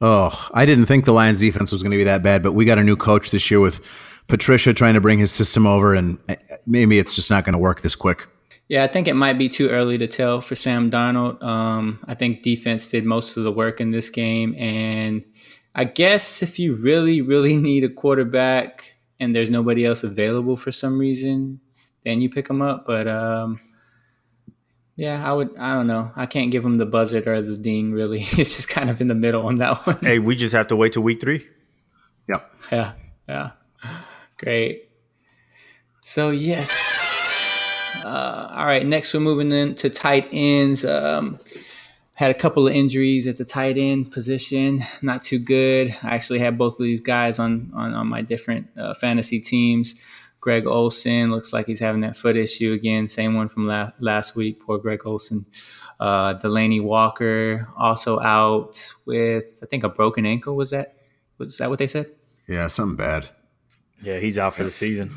Oh, 0.00 0.48
I 0.52 0.66
didn't 0.66 0.86
think 0.86 1.06
the 1.06 1.12
Lions 1.12 1.40
defense 1.40 1.72
was 1.72 1.82
going 1.82 1.92
to 1.92 1.96
be 1.96 2.04
that 2.04 2.22
bad, 2.22 2.42
but 2.42 2.52
we 2.52 2.64
got 2.64 2.78
a 2.78 2.84
new 2.84 2.96
coach 2.96 3.30
this 3.30 3.50
year 3.50 3.60
with 3.60 3.80
Patricia 4.28 4.74
trying 4.74 4.94
to 4.94 5.00
bring 5.00 5.18
his 5.18 5.32
system 5.32 5.66
over, 5.66 5.94
and 5.94 6.18
maybe 6.66 6.98
it's 6.98 7.14
just 7.16 7.30
not 7.30 7.44
going 7.44 7.54
to 7.54 7.58
work 7.58 7.80
this 7.80 7.94
quick. 7.94 8.26
Yeah, 8.68 8.82
I 8.82 8.88
think 8.88 9.06
it 9.06 9.14
might 9.14 9.38
be 9.38 9.48
too 9.48 9.68
early 9.68 9.96
to 9.98 10.06
tell 10.08 10.40
for 10.40 10.56
Sam 10.56 10.90
Darnold. 10.90 11.42
Um, 11.42 12.00
I 12.06 12.14
think 12.14 12.42
defense 12.42 12.88
did 12.88 13.04
most 13.04 13.36
of 13.36 13.44
the 13.44 13.52
work 13.52 13.80
in 13.80 13.92
this 13.92 14.10
game, 14.10 14.54
and 14.58 15.24
I 15.74 15.84
guess 15.84 16.42
if 16.42 16.58
you 16.58 16.74
really, 16.74 17.20
really 17.20 17.56
need 17.68 17.84
a 17.84 17.88
quarterback 17.88 18.96
and 19.20 19.34
there's 19.34 19.50
nobody 19.50 19.84
else 19.86 20.02
available 20.02 20.56
for 20.56 20.72
some 20.72 20.98
reason, 20.98 21.60
then 22.04 22.20
you 22.20 22.28
pick 22.28 22.50
him 22.50 22.60
up. 22.60 22.84
But 22.84 23.06
um, 23.06 23.60
yeah, 24.96 25.28
I 25.28 25.32
would. 25.32 25.56
I 25.58 25.74
don't 25.74 25.86
know. 25.86 26.10
I 26.16 26.24
can't 26.24 26.50
give 26.50 26.64
him 26.64 26.76
the 26.76 26.86
buzzard 26.86 27.26
or 27.26 27.42
the 27.42 27.54
ding. 27.54 27.92
Really, 27.92 28.20
it's 28.32 28.56
just 28.56 28.68
kind 28.68 28.88
of 28.88 29.00
in 29.00 29.08
the 29.08 29.14
middle 29.14 29.46
on 29.46 29.56
that 29.56 29.86
one. 29.86 29.98
Hey, 30.00 30.18
we 30.18 30.34
just 30.34 30.54
have 30.54 30.68
to 30.68 30.76
wait 30.76 30.92
till 30.92 31.02
week 31.02 31.20
three. 31.20 31.46
Yep. 32.28 32.54
Yeah. 32.72 32.92
Yeah. 33.28 33.50
Great. 34.38 34.88
So 36.00 36.30
yes. 36.30 36.70
Uh, 38.02 38.54
all 38.56 38.66
right. 38.66 38.86
Next, 38.86 39.12
we're 39.12 39.20
moving 39.20 39.52
into 39.52 39.90
tight 39.90 40.28
ends. 40.32 40.84
Um, 40.84 41.38
had 42.14 42.30
a 42.30 42.34
couple 42.34 42.66
of 42.66 42.72
injuries 42.72 43.26
at 43.26 43.36
the 43.36 43.44
tight 43.44 43.76
end 43.76 44.10
position. 44.10 44.80
Not 45.02 45.22
too 45.22 45.38
good. 45.38 45.94
I 46.02 46.14
actually 46.14 46.38
had 46.38 46.56
both 46.56 46.80
of 46.80 46.84
these 46.84 47.02
guys 47.02 47.38
on 47.38 47.70
on, 47.74 47.92
on 47.92 48.06
my 48.06 48.22
different 48.22 48.68
uh, 48.78 48.94
fantasy 48.94 49.40
teams. 49.40 49.94
Greg 50.46 50.64
Olsen 50.64 51.32
looks 51.32 51.52
like 51.52 51.66
he's 51.66 51.80
having 51.80 52.02
that 52.02 52.16
foot 52.16 52.36
issue 52.36 52.72
again. 52.72 53.08
Same 53.08 53.34
one 53.34 53.48
from 53.48 53.66
la- 53.66 53.90
last 53.98 54.36
week. 54.36 54.60
Poor 54.60 54.78
Greg 54.78 55.04
Olsen. 55.04 55.44
Uh, 55.98 56.34
Delanie 56.34 56.80
Walker 56.80 57.68
also 57.76 58.20
out 58.20 58.94
with 59.06 59.58
I 59.60 59.66
think 59.66 59.82
a 59.82 59.88
broken 59.88 60.24
ankle. 60.24 60.54
Was 60.54 60.70
that 60.70 60.94
was 61.36 61.56
that 61.56 61.68
what 61.68 61.80
they 61.80 61.88
said? 61.88 62.12
Yeah, 62.46 62.68
something 62.68 62.96
bad. 62.96 63.30
Yeah, 64.00 64.20
he's 64.20 64.38
out 64.38 64.54
for 64.54 64.62
the 64.62 64.70
season. 64.70 65.10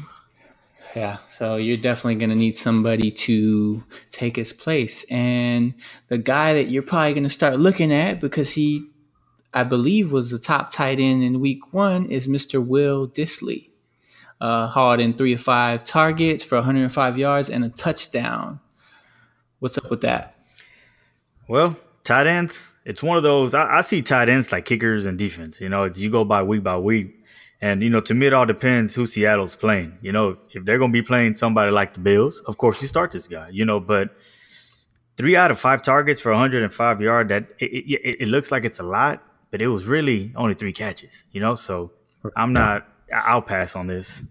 Yeah, 0.95 1.17
so 1.27 1.57
you're 1.57 1.77
definitely 1.77 2.15
going 2.15 2.31
to 2.31 2.35
need 2.35 2.57
somebody 2.57 3.11
to 3.11 3.83
take 4.09 4.35
his 4.35 4.51
place. 4.51 5.03
And 5.11 5.75
the 6.07 6.17
guy 6.17 6.55
that 6.55 6.71
you're 6.71 6.81
probably 6.81 7.13
going 7.13 7.21
to 7.21 7.29
start 7.29 7.59
looking 7.59 7.93
at 7.93 8.19
because 8.19 8.53
he, 8.53 8.87
I 9.53 9.63
believe, 9.63 10.11
was 10.11 10.31
the 10.31 10.39
top 10.39 10.71
tight 10.71 10.99
end 10.99 11.21
in 11.21 11.39
week 11.39 11.71
one 11.71 12.07
is 12.07 12.27
Mr. 12.27 12.65
Will 12.65 13.07
Dissly 13.07 13.68
uh, 14.41 14.67
hauled 14.67 14.99
in 14.99 15.13
three 15.13 15.33
of 15.33 15.41
five 15.41 15.83
targets 15.83 16.43
for 16.43 16.55
105 16.55 17.17
yards 17.17 17.49
and 17.49 17.63
a 17.63 17.69
touchdown. 17.69 18.59
What's 19.59 19.77
up 19.77 19.89
with 19.89 20.01
that? 20.01 20.35
Well, 21.47 21.77
tight 22.03 22.27
ends, 22.27 22.71
it's 22.85 23.03
one 23.03 23.17
of 23.17 23.23
those. 23.23 23.53
I, 23.53 23.79
I 23.79 23.81
see 23.81 24.01
tight 24.01 24.29
ends 24.29 24.51
like 24.51 24.65
kickers 24.65 25.05
and 25.05 25.17
defense. 25.17 25.59
You 25.59 25.69
know, 25.69 25.85
you 25.85 26.09
go 26.09 26.23
by 26.23 26.43
week 26.43 26.63
by 26.63 26.77
week. 26.77 27.15
And, 27.61 27.83
you 27.83 27.89
know, 27.89 27.99
to 28.01 28.13
me, 28.13 28.27
it 28.27 28.33
all 28.33 28.45
depends 28.45 28.95
who 28.95 29.05
Seattle's 29.05 29.55
playing. 29.55 29.97
You 30.01 30.13
know, 30.13 30.37
if 30.51 30.63
they're 30.63 30.77
going 30.77 30.91
to 30.91 30.93
be 30.93 31.01
playing 31.01 31.35
somebody 31.35 31.71
like 31.71 31.93
the 31.93 31.99
Bills, 31.99 32.39
of 32.41 32.57
course, 32.57 32.81
you 32.81 32.87
start 32.87 33.11
this 33.11 33.27
guy, 33.27 33.49
you 33.49 33.65
know, 33.65 33.81
but 33.81 34.15
three 35.17 35.35
out 35.35 35.51
of 35.51 35.59
five 35.59 35.81
targets 35.81 36.21
for 36.21 36.31
105 36.31 37.01
yard, 37.01 37.27
that 37.27 37.47
it, 37.59 37.65
it, 37.65 38.21
it 38.21 38.27
looks 38.29 38.49
like 38.49 38.63
it's 38.63 38.79
a 38.79 38.83
lot, 38.83 39.21
but 39.51 39.61
it 39.61 39.67
was 39.67 39.85
really 39.85 40.31
only 40.37 40.53
three 40.53 40.71
catches, 40.71 41.25
you 41.33 41.41
know, 41.41 41.53
so 41.53 41.91
I'm 42.37 42.53
not, 42.53 42.87
I'll 43.13 43.41
pass 43.41 43.75
on 43.75 43.87
this. 43.87 44.23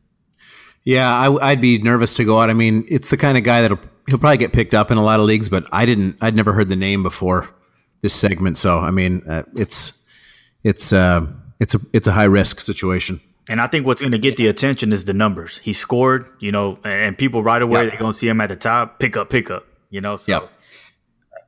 Yeah, 0.84 1.12
I, 1.12 1.28
would 1.28 1.60
be 1.60 1.78
nervous 1.78 2.14
to 2.16 2.24
go 2.24 2.40
out. 2.40 2.50
I 2.50 2.54
mean, 2.54 2.84
it's 2.88 3.10
the 3.10 3.16
kind 3.16 3.36
of 3.36 3.44
guy 3.44 3.60
that'll 3.62 3.80
he'll 4.06 4.18
probably 4.18 4.38
get 4.38 4.52
picked 4.52 4.74
up 4.74 4.90
in 4.90 4.98
a 4.98 5.04
lot 5.04 5.20
of 5.20 5.26
leagues, 5.26 5.48
but 5.48 5.66
I 5.72 5.84
didn't. 5.86 6.16
I'd 6.20 6.34
never 6.34 6.52
heard 6.52 6.68
the 6.68 6.76
name 6.76 7.02
before 7.02 7.48
this 8.00 8.14
segment, 8.14 8.56
so 8.56 8.78
I 8.78 8.90
mean, 8.90 9.22
uh, 9.28 9.42
it's 9.54 10.04
it's 10.62 10.92
uh, 10.92 11.26
it's 11.60 11.74
a 11.74 11.78
it's 11.92 12.08
a 12.08 12.12
high 12.12 12.24
risk 12.24 12.60
situation. 12.60 13.20
And 13.50 13.60
I 13.60 13.66
think 13.66 13.86
what's 13.86 14.02
going 14.02 14.12
to 14.12 14.18
get 14.18 14.36
the 14.36 14.46
attention 14.46 14.92
is 14.92 15.06
the 15.06 15.14
numbers. 15.14 15.56
He 15.58 15.72
scored, 15.72 16.26
you 16.38 16.52
know, 16.52 16.78
and 16.84 17.16
people 17.16 17.42
right 17.42 17.62
away 17.62 17.82
yep. 17.82 17.90
they're 17.90 17.98
going 17.98 18.12
to 18.12 18.18
see 18.18 18.28
him 18.28 18.42
at 18.42 18.50
the 18.50 18.56
top. 18.56 19.00
Pick 19.00 19.16
up, 19.16 19.30
pick 19.30 19.50
up, 19.50 19.66
you 19.88 20.02
know. 20.02 20.16
So. 20.16 20.32
Yep. 20.32 20.50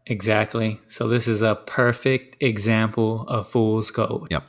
Exactly. 0.07 0.81
So 0.87 1.09
this 1.09 1.29
is 1.29 1.43
a 1.43 1.55
perfect 1.55 2.43
example 2.43 3.27
of 3.29 3.49
fool's 3.49 3.91
gold. 3.91 4.29
Yep. 4.31 4.45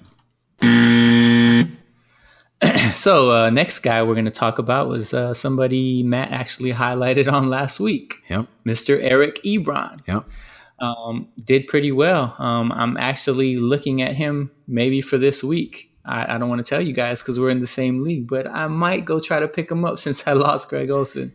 so 2.93 3.31
uh, 3.31 3.49
next 3.49 3.79
guy 3.79 4.03
we're 4.03 4.13
going 4.13 4.25
to 4.25 4.31
talk 4.31 4.59
about 4.59 4.87
was 4.87 5.13
uh, 5.13 5.33
somebody 5.33 6.03
Matt 6.03 6.31
actually 6.31 6.73
highlighted 6.73 7.31
on 7.31 7.49
last 7.49 7.79
week. 7.79 8.15
Yep. 8.29 8.47
Mr. 8.65 9.01
Eric 9.01 9.41
Ebron. 9.43 10.01
Yep. 10.07 10.29
Um, 10.79 11.27
did 11.37 11.67
pretty 11.67 11.91
well. 11.91 12.35
Um, 12.39 12.71
I'm 12.71 12.97
actually 12.97 13.57
looking 13.57 14.01
at 14.01 14.15
him 14.15 14.51
maybe 14.67 15.01
for 15.01 15.17
this 15.17 15.43
week. 15.43 15.91
I, 16.05 16.35
I 16.35 16.37
don't 16.37 16.49
want 16.49 16.63
to 16.65 16.67
tell 16.67 16.81
you 16.81 16.93
guys 16.93 17.21
because 17.21 17.39
we're 17.39 17.51
in 17.51 17.59
the 17.59 17.67
same 17.67 18.01
league, 18.01 18.27
but 18.27 18.47
I 18.47 18.67
might 18.67 19.05
go 19.05 19.19
try 19.19 19.39
to 19.39 19.47
pick 19.47 19.69
him 19.69 19.85
up 19.85 19.99
since 20.05 20.27
I 20.27 20.33
lost 20.33 20.69
Greg 20.69 20.89
Olsen. 20.89 21.33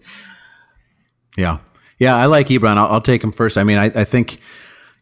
Yeah. 1.37 1.59
Yeah, 1.99 2.17
I 2.17 2.27
like 2.27 2.49
Ebron. 2.49 2.77
I'll, 2.77 2.93
I'll 2.93 3.01
take 3.01 3.23
him 3.25 3.33
first. 3.33 3.57
I 3.57 3.65
mean, 3.65 3.79
I, 3.79 3.87
I 3.87 4.05
think 4.05 4.39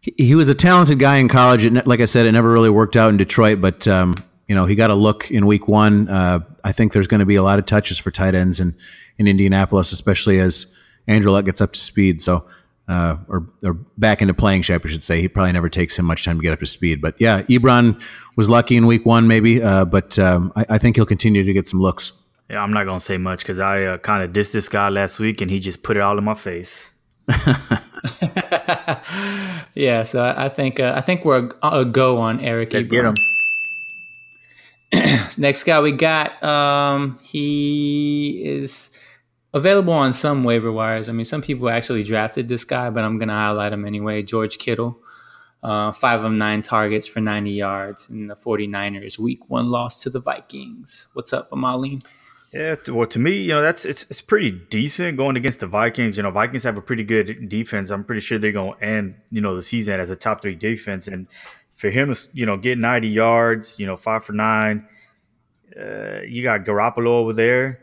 he, 0.00 0.14
he 0.16 0.34
was 0.34 0.48
a 0.48 0.54
talented 0.54 0.98
guy 0.98 1.16
in 1.16 1.28
college. 1.28 1.64
It, 1.66 1.86
like 1.86 2.00
I 2.00 2.04
said, 2.04 2.26
it 2.26 2.32
never 2.32 2.52
really 2.52 2.70
worked 2.70 2.96
out 2.96 3.08
in 3.08 3.16
Detroit, 3.16 3.60
but 3.60 3.88
um, 3.88 4.14
you 4.48 4.54
know 4.54 4.66
he 4.66 4.74
got 4.74 4.90
a 4.90 4.94
look 4.94 5.30
in 5.30 5.46
Week 5.46 5.68
One. 5.68 6.08
Uh, 6.08 6.40
I 6.64 6.72
think 6.72 6.92
there's 6.92 7.06
going 7.06 7.20
to 7.20 7.26
be 7.26 7.36
a 7.36 7.42
lot 7.42 7.58
of 7.58 7.66
touches 7.66 7.98
for 7.98 8.10
tight 8.10 8.34
ends 8.34 8.60
in 8.60 8.74
in 9.18 9.26
Indianapolis, 9.26 9.92
especially 9.92 10.40
as 10.40 10.76
Andrew 11.06 11.30
Luck 11.32 11.44
gets 11.44 11.60
up 11.60 11.72
to 11.72 11.78
speed. 11.78 12.20
So. 12.20 12.46
Uh, 12.86 13.16
or, 13.28 13.46
or 13.64 13.72
back 13.96 14.20
into 14.20 14.34
playing 14.34 14.60
shape, 14.60 14.82
I 14.84 14.90
should 14.90 15.02
say. 15.02 15.18
He 15.18 15.26
probably 15.26 15.52
never 15.52 15.70
takes 15.70 15.98
him 15.98 16.04
much 16.04 16.22
time 16.22 16.36
to 16.36 16.42
get 16.42 16.52
up 16.52 16.60
to 16.60 16.66
speed. 16.66 17.00
But 17.00 17.14
yeah, 17.18 17.40
Ebron 17.44 17.98
was 18.36 18.50
lucky 18.50 18.76
in 18.76 18.86
week 18.86 19.06
one, 19.06 19.26
maybe, 19.26 19.62
uh, 19.62 19.86
but 19.86 20.18
um, 20.18 20.52
I, 20.54 20.66
I 20.68 20.76
think 20.76 20.96
he'll 20.96 21.06
continue 21.06 21.42
to 21.44 21.52
get 21.54 21.66
some 21.66 21.80
looks. 21.80 22.12
Yeah, 22.50 22.62
I'm 22.62 22.72
not 22.72 22.84
gonna 22.84 23.00
say 23.00 23.16
much 23.16 23.38
because 23.38 23.58
I 23.58 23.84
uh, 23.84 23.98
kind 23.98 24.22
of 24.22 24.32
dissed 24.32 24.52
this 24.52 24.68
guy 24.68 24.90
last 24.90 25.18
week, 25.18 25.40
and 25.40 25.50
he 25.50 25.60
just 25.60 25.82
put 25.82 25.96
it 25.96 26.00
all 26.00 26.18
in 26.18 26.24
my 26.24 26.34
face. 26.34 26.90
yeah, 29.74 30.02
so 30.02 30.22
I, 30.22 30.44
I 30.44 30.48
think 30.50 30.78
uh, 30.78 30.92
I 30.94 31.00
think 31.00 31.24
we're 31.24 31.48
a, 31.62 31.68
a, 31.68 31.84
go 31.86 32.18
on 32.18 32.40
Eric. 32.40 32.74
Let's 32.74 32.88
get 32.88 33.06
him. 33.06 33.14
Next 35.38 35.64
guy 35.64 35.80
we 35.80 35.92
got, 35.92 36.42
um, 36.42 37.18
he 37.22 38.42
is 38.44 38.96
available 39.52 39.92
on 39.92 40.12
some 40.12 40.44
waiver 40.44 40.72
wires. 40.72 41.08
I 41.08 41.12
mean, 41.12 41.24
some 41.24 41.42
people 41.42 41.68
actually 41.68 42.02
drafted 42.02 42.48
this 42.48 42.64
guy, 42.64 42.90
but 42.90 43.04
I'm 43.04 43.18
gonna 43.18 43.34
highlight 43.34 43.72
him 43.72 43.84
anyway. 43.84 44.22
George 44.22 44.58
Kittle. 44.58 44.98
Uh, 45.62 45.90
five 45.90 46.22
of 46.22 46.30
nine 46.30 46.60
targets 46.60 47.06
for 47.06 47.20
90 47.20 47.50
yards 47.50 48.10
in 48.10 48.26
the 48.26 48.34
49ers 48.34 49.18
week 49.18 49.48
one 49.48 49.70
loss 49.70 50.02
to 50.02 50.10
the 50.10 50.20
Vikings. 50.20 51.08
What's 51.14 51.32
up, 51.32 51.50
Amaline? 51.50 52.04
Yeah, 52.52 52.76
well, 52.86 53.08
to 53.08 53.18
me, 53.18 53.32
you 53.32 53.48
know, 53.48 53.62
that's 53.62 53.84
it's 53.84 54.04
it's 54.10 54.20
pretty 54.20 54.52
decent 54.52 55.16
going 55.16 55.36
against 55.36 55.58
the 55.58 55.66
Vikings. 55.66 56.16
You 56.16 56.22
know, 56.22 56.30
Vikings 56.30 56.62
have 56.62 56.78
a 56.78 56.80
pretty 56.80 57.02
good 57.02 57.48
defense. 57.48 57.90
I'm 57.90 58.04
pretty 58.04 58.20
sure 58.20 58.38
they're 58.38 58.52
going 58.52 58.78
to 58.78 58.84
end, 58.84 59.16
you 59.30 59.40
know, 59.40 59.56
the 59.56 59.62
season 59.62 59.98
as 59.98 60.08
a 60.08 60.14
top 60.14 60.40
three 60.40 60.54
defense. 60.54 61.08
And 61.08 61.26
for 61.76 61.90
him 61.90 62.12
to, 62.12 62.28
you 62.32 62.46
know, 62.46 62.56
get 62.56 62.78
90 62.78 63.08
yards, 63.08 63.76
you 63.78 63.86
know, 63.86 63.96
five 63.96 64.24
for 64.24 64.32
nine, 64.32 64.88
uh, 65.78 66.20
you 66.26 66.42
got 66.42 66.64
Garoppolo 66.64 67.06
over 67.06 67.32
there. 67.32 67.80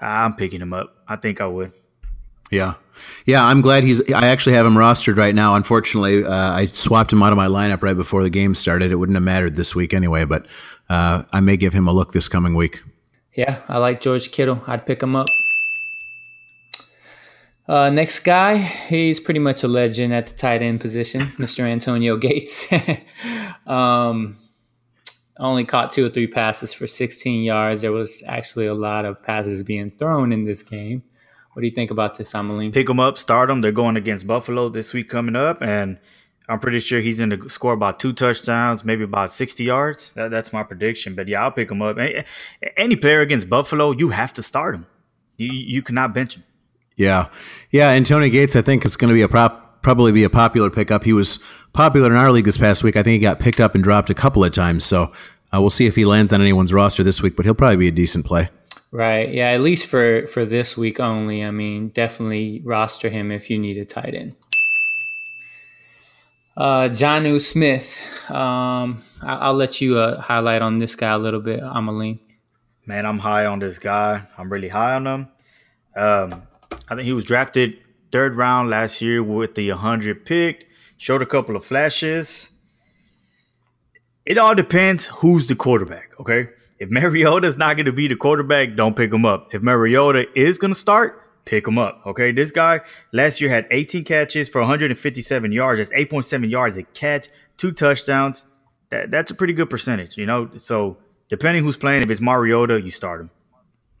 I'm 0.00 0.36
picking 0.36 0.60
him 0.60 0.72
up. 0.72 0.94
I 1.08 1.16
think 1.16 1.40
I 1.40 1.46
would. 1.46 1.72
Yeah, 2.50 2.74
yeah. 3.24 3.44
I'm 3.44 3.62
glad 3.62 3.84
he's. 3.84 4.12
I 4.12 4.28
actually 4.28 4.54
have 4.56 4.66
him 4.66 4.74
rostered 4.74 5.16
right 5.16 5.34
now. 5.34 5.54
Unfortunately, 5.54 6.24
uh, 6.24 6.52
I 6.52 6.66
swapped 6.66 7.12
him 7.12 7.22
out 7.22 7.32
of 7.32 7.36
my 7.36 7.46
lineup 7.46 7.82
right 7.82 7.96
before 7.96 8.22
the 8.22 8.30
game 8.30 8.54
started. 8.54 8.92
It 8.92 8.96
wouldn't 8.96 9.16
have 9.16 9.22
mattered 9.22 9.56
this 9.56 9.74
week 9.74 9.94
anyway, 9.94 10.24
but 10.24 10.46
uh, 10.90 11.22
I 11.32 11.40
may 11.40 11.56
give 11.56 11.72
him 11.72 11.88
a 11.88 11.92
look 11.92 12.12
this 12.12 12.28
coming 12.28 12.54
week. 12.54 12.82
Yeah, 13.34 13.62
I 13.66 13.78
like 13.78 14.00
George 14.00 14.30
Kittle. 14.30 14.62
I'd 14.66 14.86
pick 14.86 15.02
him 15.02 15.16
up. 15.16 15.26
Uh, 17.66 17.88
next 17.88 18.20
guy, 18.20 18.56
he's 18.56 19.18
pretty 19.18 19.40
much 19.40 19.64
a 19.64 19.68
legend 19.68 20.12
at 20.12 20.26
the 20.26 20.34
tight 20.34 20.60
end 20.60 20.80
position, 20.80 21.20
Mr. 21.38 21.60
Antonio 21.64 22.16
Gates. 22.16 22.66
um, 23.66 24.36
only 25.38 25.64
caught 25.64 25.90
two 25.90 26.06
or 26.06 26.08
three 26.10 26.26
passes 26.26 26.74
for 26.74 26.86
16 26.86 27.42
yards. 27.42 27.82
There 27.82 27.92
was 27.92 28.22
actually 28.26 28.66
a 28.66 28.74
lot 28.74 29.04
of 29.04 29.22
passes 29.22 29.62
being 29.62 29.90
thrown 29.90 30.32
in 30.32 30.44
this 30.44 30.62
game. 30.62 31.02
What 31.52 31.60
do 31.60 31.66
you 31.66 31.74
think 31.74 31.90
about 31.90 32.18
this, 32.18 32.32
Amaline? 32.32 32.72
Pick 32.72 32.88
them 32.88 33.00
up, 33.00 33.16
start 33.16 33.48
them. 33.48 33.60
They're 33.60 33.72
going 33.72 33.96
against 33.96 34.26
Buffalo 34.26 34.68
this 34.68 34.92
week 34.92 35.08
coming 35.08 35.36
up, 35.36 35.62
and 35.62 35.98
I'm 36.48 36.60
pretty 36.60 36.80
sure 36.80 37.00
he's 37.00 37.18
going 37.18 37.30
to 37.30 37.48
score 37.48 37.72
about 37.72 37.98
two 37.98 38.12
touchdowns, 38.12 38.84
maybe 38.84 39.04
about 39.04 39.30
60 39.30 39.64
yards. 39.64 40.12
That, 40.12 40.30
that's 40.30 40.52
my 40.52 40.62
prediction. 40.62 41.14
But 41.14 41.28
yeah, 41.28 41.42
I'll 41.42 41.52
pick 41.52 41.70
him 41.70 41.80
up. 41.80 41.96
Any, 41.96 42.24
any 42.76 42.96
player 42.96 43.20
against 43.20 43.48
Buffalo, 43.48 43.92
you 43.92 44.10
have 44.10 44.32
to 44.34 44.42
start 44.42 44.74
him. 44.74 44.86
You, 45.36 45.52
you 45.52 45.82
cannot 45.82 46.12
bench 46.12 46.36
him. 46.36 46.44
Yeah, 46.96 47.28
yeah. 47.70 47.90
And 47.90 48.06
Tony 48.06 48.30
Gates, 48.30 48.56
I 48.56 48.62
think 48.62 48.84
is 48.84 48.96
going 48.96 49.08
to 49.08 49.14
be 49.14 49.22
a 49.22 49.28
prop, 49.28 49.82
probably 49.82 50.12
be 50.12 50.24
a 50.24 50.30
popular 50.30 50.70
pickup. 50.70 51.04
He 51.04 51.12
was 51.12 51.42
popular 51.72 52.06
in 52.10 52.16
our 52.16 52.30
league 52.30 52.44
this 52.44 52.56
past 52.56 52.84
week. 52.84 52.96
I 52.96 53.02
think 53.02 53.14
he 53.14 53.18
got 53.18 53.40
picked 53.40 53.60
up 53.60 53.74
and 53.74 53.82
dropped 53.82 54.10
a 54.10 54.14
couple 54.14 54.44
of 54.44 54.52
times. 54.52 54.84
So 54.84 55.12
uh, 55.52 55.60
we'll 55.60 55.70
see 55.70 55.86
if 55.86 55.96
he 55.96 56.04
lands 56.04 56.32
on 56.32 56.40
anyone's 56.40 56.72
roster 56.72 57.02
this 57.02 57.20
week. 57.22 57.34
But 57.36 57.44
he'll 57.44 57.54
probably 57.54 57.76
be 57.78 57.88
a 57.88 57.92
decent 57.92 58.24
play. 58.26 58.48
Right. 58.92 59.28
Yeah. 59.28 59.48
At 59.48 59.60
least 59.60 59.86
for 59.86 60.26
for 60.28 60.44
this 60.44 60.76
week 60.76 61.00
only. 61.00 61.44
I 61.44 61.50
mean, 61.50 61.88
definitely 61.88 62.62
roster 62.64 63.08
him 63.08 63.32
if 63.32 63.50
you 63.50 63.58
need 63.58 63.76
a 63.76 63.84
tight 63.84 64.14
end. 64.14 64.36
Uh, 66.56 66.88
Jonnu 66.88 67.40
Smith. 67.40 68.00
Um, 68.30 69.02
I- 69.20 69.48
will 69.48 69.56
let 69.56 69.80
you 69.80 69.98
uh, 69.98 70.20
highlight 70.20 70.62
on 70.62 70.78
this 70.78 70.94
guy 70.94 71.12
a 71.12 71.18
little 71.18 71.40
bit, 71.40 71.60
Amaline. 71.60 72.20
Man, 72.86 73.06
I'm 73.06 73.18
high 73.18 73.46
on 73.46 73.58
this 73.58 73.78
guy. 73.78 74.22
I'm 74.38 74.52
really 74.52 74.68
high 74.68 74.94
on 74.94 75.06
him. 75.06 75.28
Um, 75.96 76.42
I 76.88 76.94
think 76.94 77.02
he 77.02 77.12
was 77.12 77.24
drafted 77.24 77.78
third 78.12 78.36
round 78.36 78.70
last 78.70 79.00
year 79.00 79.22
with 79.22 79.54
the 79.54 79.70
100 79.70 80.24
pick. 80.24 80.68
Showed 80.96 81.22
a 81.22 81.26
couple 81.26 81.56
of 81.56 81.64
flashes. 81.64 82.50
It 84.24 84.38
all 84.38 84.54
depends 84.54 85.06
who's 85.06 85.48
the 85.48 85.56
quarterback. 85.56 86.18
Okay, 86.20 86.48
if 86.78 86.88
Mariota's 86.90 87.56
not 87.56 87.76
going 87.76 87.86
to 87.86 87.92
be 87.92 88.08
the 88.08 88.16
quarterback, 88.16 88.76
don't 88.76 88.96
pick 88.96 89.12
him 89.12 89.24
up. 89.26 89.54
If 89.54 89.62
Mariota 89.62 90.26
is 90.34 90.58
going 90.58 90.72
to 90.72 90.78
start, 90.78 91.20
pick 91.44 91.66
him 91.66 91.78
up. 91.78 92.02
Okay, 92.06 92.32
this 92.32 92.50
guy 92.50 92.80
last 93.12 93.40
year 93.40 93.50
had 93.50 93.66
18 93.70 94.04
catches 94.04 94.48
for 94.48 94.60
157 94.60 95.52
yards. 95.52 95.78
That's 95.78 95.92
8.7 95.92 96.50
yards 96.50 96.76
a 96.76 96.82
catch, 96.82 97.28
two 97.56 97.72
touchdowns. 97.72 98.46
That, 98.90 99.10
that's 99.10 99.30
a 99.30 99.34
pretty 99.34 99.52
good 99.52 99.70
percentage, 99.70 100.16
you 100.16 100.26
know. 100.26 100.50
So 100.56 100.98
depending 101.28 101.64
who's 101.64 101.76
playing, 101.76 102.02
if 102.02 102.10
it's 102.10 102.20
Mariota, 102.20 102.80
you 102.80 102.90
start 102.90 103.20
him. 103.20 103.30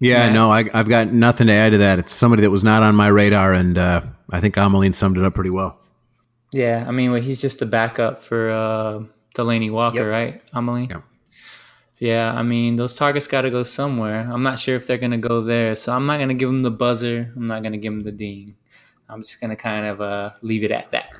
Yeah, 0.00 0.26
yeah. 0.26 0.32
no, 0.32 0.50
I, 0.50 0.64
have 0.70 0.88
got 0.88 1.12
nothing 1.12 1.46
to 1.46 1.52
add 1.52 1.70
to 1.70 1.78
that. 1.78 1.98
It's 1.98 2.12
somebody 2.12 2.42
that 2.42 2.50
was 2.50 2.64
not 2.64 2.82
on 2.82 2.94
my 2.94 3.08
radar, 3.08 3.52
and 3.52 3.78
uh, 3.78 4.02
I 4.30 4.40
think 4.40 4.54
Amaline 4.56 4.94
summed 4.94 5.16
it 5.16 5.24
up 5.24 5.34
pretty 5.34 5.50
well. 5.50 5.78
Yeah, 6.52 6.84
I 6.86 6.90
mean, 6.90 7.12
well, 7.12 7.22
he's 7.22 7.40
just 7.40 7.62
a 7.62 7.66
backup 7.66 8.20
for 8.20 8.50
uh, 8.50 9.02
Delanie 9.34 9.70
Walker, 9.70 9.98
yep. 9.98 10.06
right, 10.06 10.46
Amaline? 10.52 10.90
Yeah. 10.90 11.00
Yeah, 11.98 12.34
I 12.34 12.42
mean, 12.42 12.76
those 12.76 12.96
targets 12.96 13.26
got 13.26 13.42
to 13.42 13.50
go 13.50 13.62
somewhere. 13.62 14.28
I'm 14.30 14.42
not 14.42 14.58
sure 14.58 14.76
if 14.76 14.86
they're 14.86 14.98
going 14.98 15.12
to 15.12 15.16
go 15.16 15.40
there. 15.40 15.74
So 15.74 15.92
I'm 15.94 16.06
not 16.06 16.16
going 16.16 16.28
to 16.28 16.34
give 16.34 16.48
him 16.48 16.58
the 16.58 16.70
buzzer. 16.70 17.32
I'm 17.36 17.46
not 17.46 17.62
going 17.62 17.72
to 17.72 17.78
give 17.78 17.92
him 17.92 18.00
the 18.00 18.12
ding. 18.12 18.56
I'm 19.08 19.22
just 19.22 19.40
going 19.40 19.50
to 19.50 19.56
kind 19.56 19.86
of 19.86 20.00
uh, 20.00 20.32
leave 20.42 20.64
it 20.64 20.70
at 20.70 20.90
that. 20.90 21.10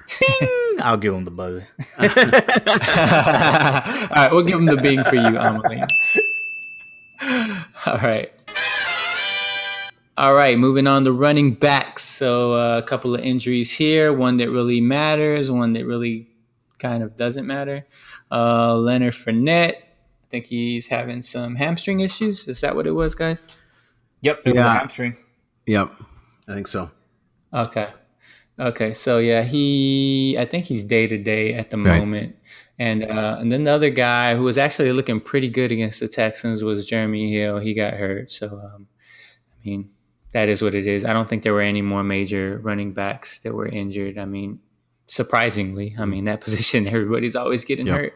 I'll 0.81 0.97
give 0.97 1.15
him 1.15 1.25
the 1.25 1.31
buzzer. 1.31 1.67
All 1.99 2.07
right, 4.15 4.29
we'll 4.33 4.45
give 4.45 4.59
him 4.59 4.67
the 4.67 4.77
bing 4.77 5.05
for 5.05 5.15
you, 5.15 5.23
Amaline. 5.23 5.89
All 7.87 7.99
right. 7.99 8.33
All 10.17 10.35
right, 10.35 10.59
moving 10.59 10.87
on 10.87 11.05
to 11.05 11.13
running 11.13 11.55
backs. 11.55 12.05
So 12.05 12.53
uh, 12.55 12.79
a 12.79 12.83
couple 12.83 13.15
of 13.15 13.21
injuries 13.23 13.73
here. 13.73 14.13
One 14.13 14.37
that 14.37 14.51
really 14.51 14.81
matters, 14.81 15.51
one 15.51 15.73
that 15.73 15.85
really 15.85 16.29
kind 16.79 17.03
of 17.03 17.17
doesn't 17.17 17.47
matter. 17.47 17.87
Uh, 18.31 18.77
Leonard 18.77 19.15
Fournette 19.15 19.77
I 20.25 20.27
think 20.31 20.47
he's 20.47 20.89
having 20.89 21.23
some 21.23 21.57
hamstring 21.57 22.01
issues. 22.01 22.49
Is 22.49 22.61
that 22.63 22.75
what 22.75 22.87
it 22.87 22.93
was, 22.93 23.15
guys? 23.15 23.45
Yep, 24.23 24.43
it 24.47 24.55
yeah. 24.55 24.79
hamstring. 24.79 25.17
Yep, 25.67 25.91
I 26.49 26.55
think 26.55 26.67
so. 26.67 26.91
Okay. 27.53 27.89
Okay, 28.59 28.93
so 28.93 29.19
yeah, 29.19 29.43
he 29.43 30.37
I 30.39 30.45
think 30.45 30.65
he's 30.67 30.85
day 30.85 31.07
to 31.07 31.19
day 31.19 31.55
at 31.55 31.71
the 31.71 31.77
right. 31.77 31.99
moment. 31.99 32.37
And 32.79 33.05
uh, 33.05 33.37
and 33.39 33.53
then 33.53 33.65
the 33.65 33.71
other 33.71 33.91
guy 33.91 34.35
who 34.35 34.45
was 34.45 34.57
actually 34.57 34.93
looking 34.93 35.21
pretty 35.21 35.49
good 35.49 35.71
against 35.71 36.01
the 36.01 36.09
Texans 36.09 36.65
was 36.65 36.87
Jeremy 36.87 37.31
Hill. 37.31 37.59
He 37.59 37.75
got 37.75 37.95
hurt. 37.95 38.33
So 38.33 38.47
um, 38.49 38.87
I 39.53 39.69
mean, 39.69 39.91
that 40.35 40.49
is 40.49 40.61
what 40.61 40.75
it 40.75 40.87
is. 40.87 41.05
I 41.05 41.13
don't 41.13 41.29
think 41.29 41.45
there 41.45 41.55
were 41.55 41.63
any 41.63 41.81
more 41.81 42.03
major 42.03 42.59
running 42.59 42.93
backs 42.93 43.39
that 43.41 43.55
were 43.55 43.69
injured. 43.69 44.19
I 44.19 44.25
mean, 44.25 44.59
surprisingly, 45.07 45.95
I 45.99 46.05
mean 46.05 46.25
that 46.25 46.41
position 46.47 46.87
everybody's 46.87 47.37
always 47.37 47.65
getting 47.65 47.87
yep. 47.87 47.97
hurt. 47.97 48.15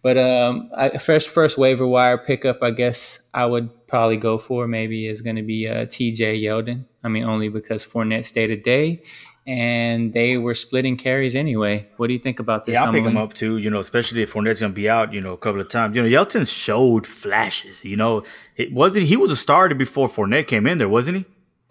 But 0.00 0.16
um, 0.16 0.70
I, 0.76 0.98
first 0.98 1.28
first 1.28 1.58
waiver 1.58 1.86
wire 1.86 2.18
pickup, 2.18 2.62
I 2.62 2.70
guess 2.70 3.22
I 3.34 3.46
would 3.46 3.88
probably 3.88 4.16
go 4.16 4.38
for 4.38 4.68
maybe 4.68 5.06
is 5.06 5.22
going 5.22 5.36
to 5.36 5.42
be 5.42 5.68
uh, 5.68 5.86
T.J. 5.90 6.40
Yeldon. 6.40 6.84
I 7.02 7.08
mean, 7.08 7.24
only 7.24 7.48
because 7.48 7.84
Fournette 7.84 8.24
stayed 8.24 8.52
a 8.52 8.56
day, 8.56 9.02
and 9.44 10.12
they 10.12 10.36
were 10.36 10.54
splitting 10.54 10.96
carries 10.96 11.34
anyway. 11.34 11.88
What 11.96 12.08
do 12.08 12.12
you 12.12 12.20
think 12.20 12.38
about 12.38 12.64
this? 12.64 12.74
Yeah, 12.74 12.84
I'll 12.84 12.92
pick 12.92 13.02
him 13.02 13.16
up 13.16 13.32
too. 13.32 13.56
You 13.56 13.70
know, 13.70 13.80
especially 13.80 14.22
if 14.22 14.32
Fournette's 14.32 14.60
going 14.60 14.72
to 14.72 14.76
be 14.76 14.88
out. 14.88 15.12
You 15.12 15.20
know, 15.20 15.32
a 15.32 15.38
couple 15.38 15.60
of 15.60 15.68
times. 15.68 15.96
You 15.96 16.02
know, 16.02 16.08
Yeldon 16.08 16.46
showed 16.46 17.06
flashes. 17.06 17.84
You 17.84 17.96
know, 17.96 18.22
it 18.56 18.72
wasn't 18.72 19.06
he 19.06 19.16
was 19.16 19.32
a 19.32 19.36
starter 19.36 19.74
before 19.74 20.08
Fournette 20.08 20.46
came 20.46 20.66
in 20.66 20.78
there, 20.78 20.88
wasn't 20.88 21.18
he? 21.18 21.24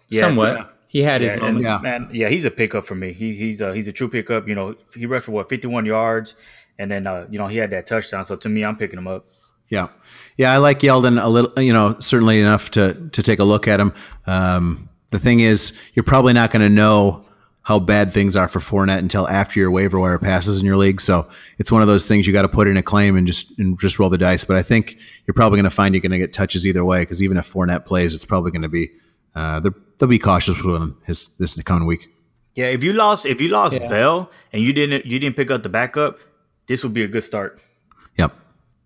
Yeah, 0.08 0.22
Somewhat. 0.22 0.74
He 0.88 1.02
had 1.02 1.20
his 1.20 1.32
yeah, 1.32 1.38
moment. 1.38 1.64
yeah. 1.64 1.78
man. 1.78 2.08
Yeah, 2.12 2.28
he's 2.28 2.46
a 2.46 2.50
pickup 2.50 2.86
for 2.86 2.94
me. 2.94 3.12
He, 3.12 3.34
he's 3.34 3.60
a, 3.60 3.74
he's 3.74 3.88
a 3.88 3.92
true 3.92 4.08
pickup. 4.08 4.48
You 4.48 4.54
know, 4.54 4.74
he 4.94 5.04
rushed 5.04 5.26
for 5.26 5.32
what 5.32 5.48
51 5.50 5.84
yards. 5.84 6.34
And 6.78 6.90
then 6.90 7.06
uh, 7.06 7.26
you 7.28 7.38
know 7.38 7.48
he 7.48 7.58
had 7.58 7.70
that 7.70 7.86
touchdown. 7.86 8.24
So 8.24 8.36
to 8.36 8.48
me, 8.48 8.64
I'm 8.64 8.76
picking 8.76 8.98
him 8.98 9.08
up. 9.08 9.26
Yeah, 9.68 9.88
yeah, 10.36 10.52
I 10.52 10.58
like 10.58 10.80
Yeldon 10.80 11.22
a 11.22 11.28
little. 11.28 11.60
You 11.60 11.72
know, 11.72 11.96
certainly 11.98 12.40
enough 12.40 12.70
to 12.72 13.08
to 13.10 13.22
take 13.22 13.40
a 13.40 13.44
look 13.44 13.66
at 13.66 13.80
him. 13.80 13.92
Um, 14.26 14.88
the 15.10 15.18
thing 15.18 15.40
is, 15.40 15.78
you're 15.94 16.04
probably 16.04 16.32
not 16.32 16.50
going 16.50 16.62
to 16.62 16.68
know 16.68 17.24
how 17.62 17.78
bad 17.78 18.12
things 18.12 18.36
are 18.36 18.48
for 18.48 18.60
Fournette 18.60 18.98
until 18.98 19.28
after 19.28 19.60
your 19.60 19.70
waiver 19.70 19.98
wire 19.98 20.18
passes 20.18 20.60
in 20.60 20.64
your 20.64 20.76
league. 20.76 21.00
So 21.00 21.28
it's 21.58 21.70
one 21.70 21.82
of 21.82 21.88
those 21.88 22.08
things 22.08 22.26
you 22.26 22.32
got 22.32 22.42
to 22.42 22.48
put 22.48 22.66
in 22.66 22.76
a 22.76 22.82
claim 22.82 23.16
and 23.16 23.26
just 23.26 23.58
and 23.58 23.78
just 23.78 23.98
roll 23.98 24.08
the 24.08 24.16
dice. 24.16 24.44
But 24.44 24.56
I 24.56 24.62
think 24.62 24.96
you're 25.26 25.34
probably 25.34 25.56
going 25.56 25.64
to 25.64 25.70
find 25.70 25.94
you're 25.94 26.00
going 26.00 26.12
to 26.12 26.18
get 26.18 26.32
touches 26.32 26.66
either 26.66 26.84
way 26.84 27.00
because 27.00 27.22
even 27.22 27.36
if 27.36 27.52
Fournette 27.52 27.84
plays, 27.84 28.14
it's 28.14 28.24
probably 28.24 28.52
going 28.52 28.62
to 28.62 28.68
be 28.68 28.90
uh, 29.34 29.60
they'll 29.98 30.08
be 30.08 30.18
cautious 30.18 30.62
with 30.62 30.80
him 30.80 30.96
his 31.04 31.36
this 31.38 31.56
in 31.56 31.60
the 31.60 31.64
coming 31.64 31.86
week. 31.86 32.08
Yeah, 32.54 32.66
if 32.66 32.82
you 32.82 32.92
lost 32.92 33.26
if 33.26 33.40
you 33.40 33.48
lost 33.48 33.74
yeah. 33.74 33.88
Bell 33.88 34.30
and 34.52 34.62
you 34.62 34.72
didn't 34.72 35.06
you 35.06 35.18
didn't 35.18 35.36
pick 35.36 35.50
up 35.50 35.62
the 35.62 35.68
backup, 35.68 36.18
this 36.66 36.82
would 36.82 36.94
be 36.94 37.04
a 37.04 37.08
good 37.08 37.24
start. 37.24 37.60
Yep. 38.16 38.32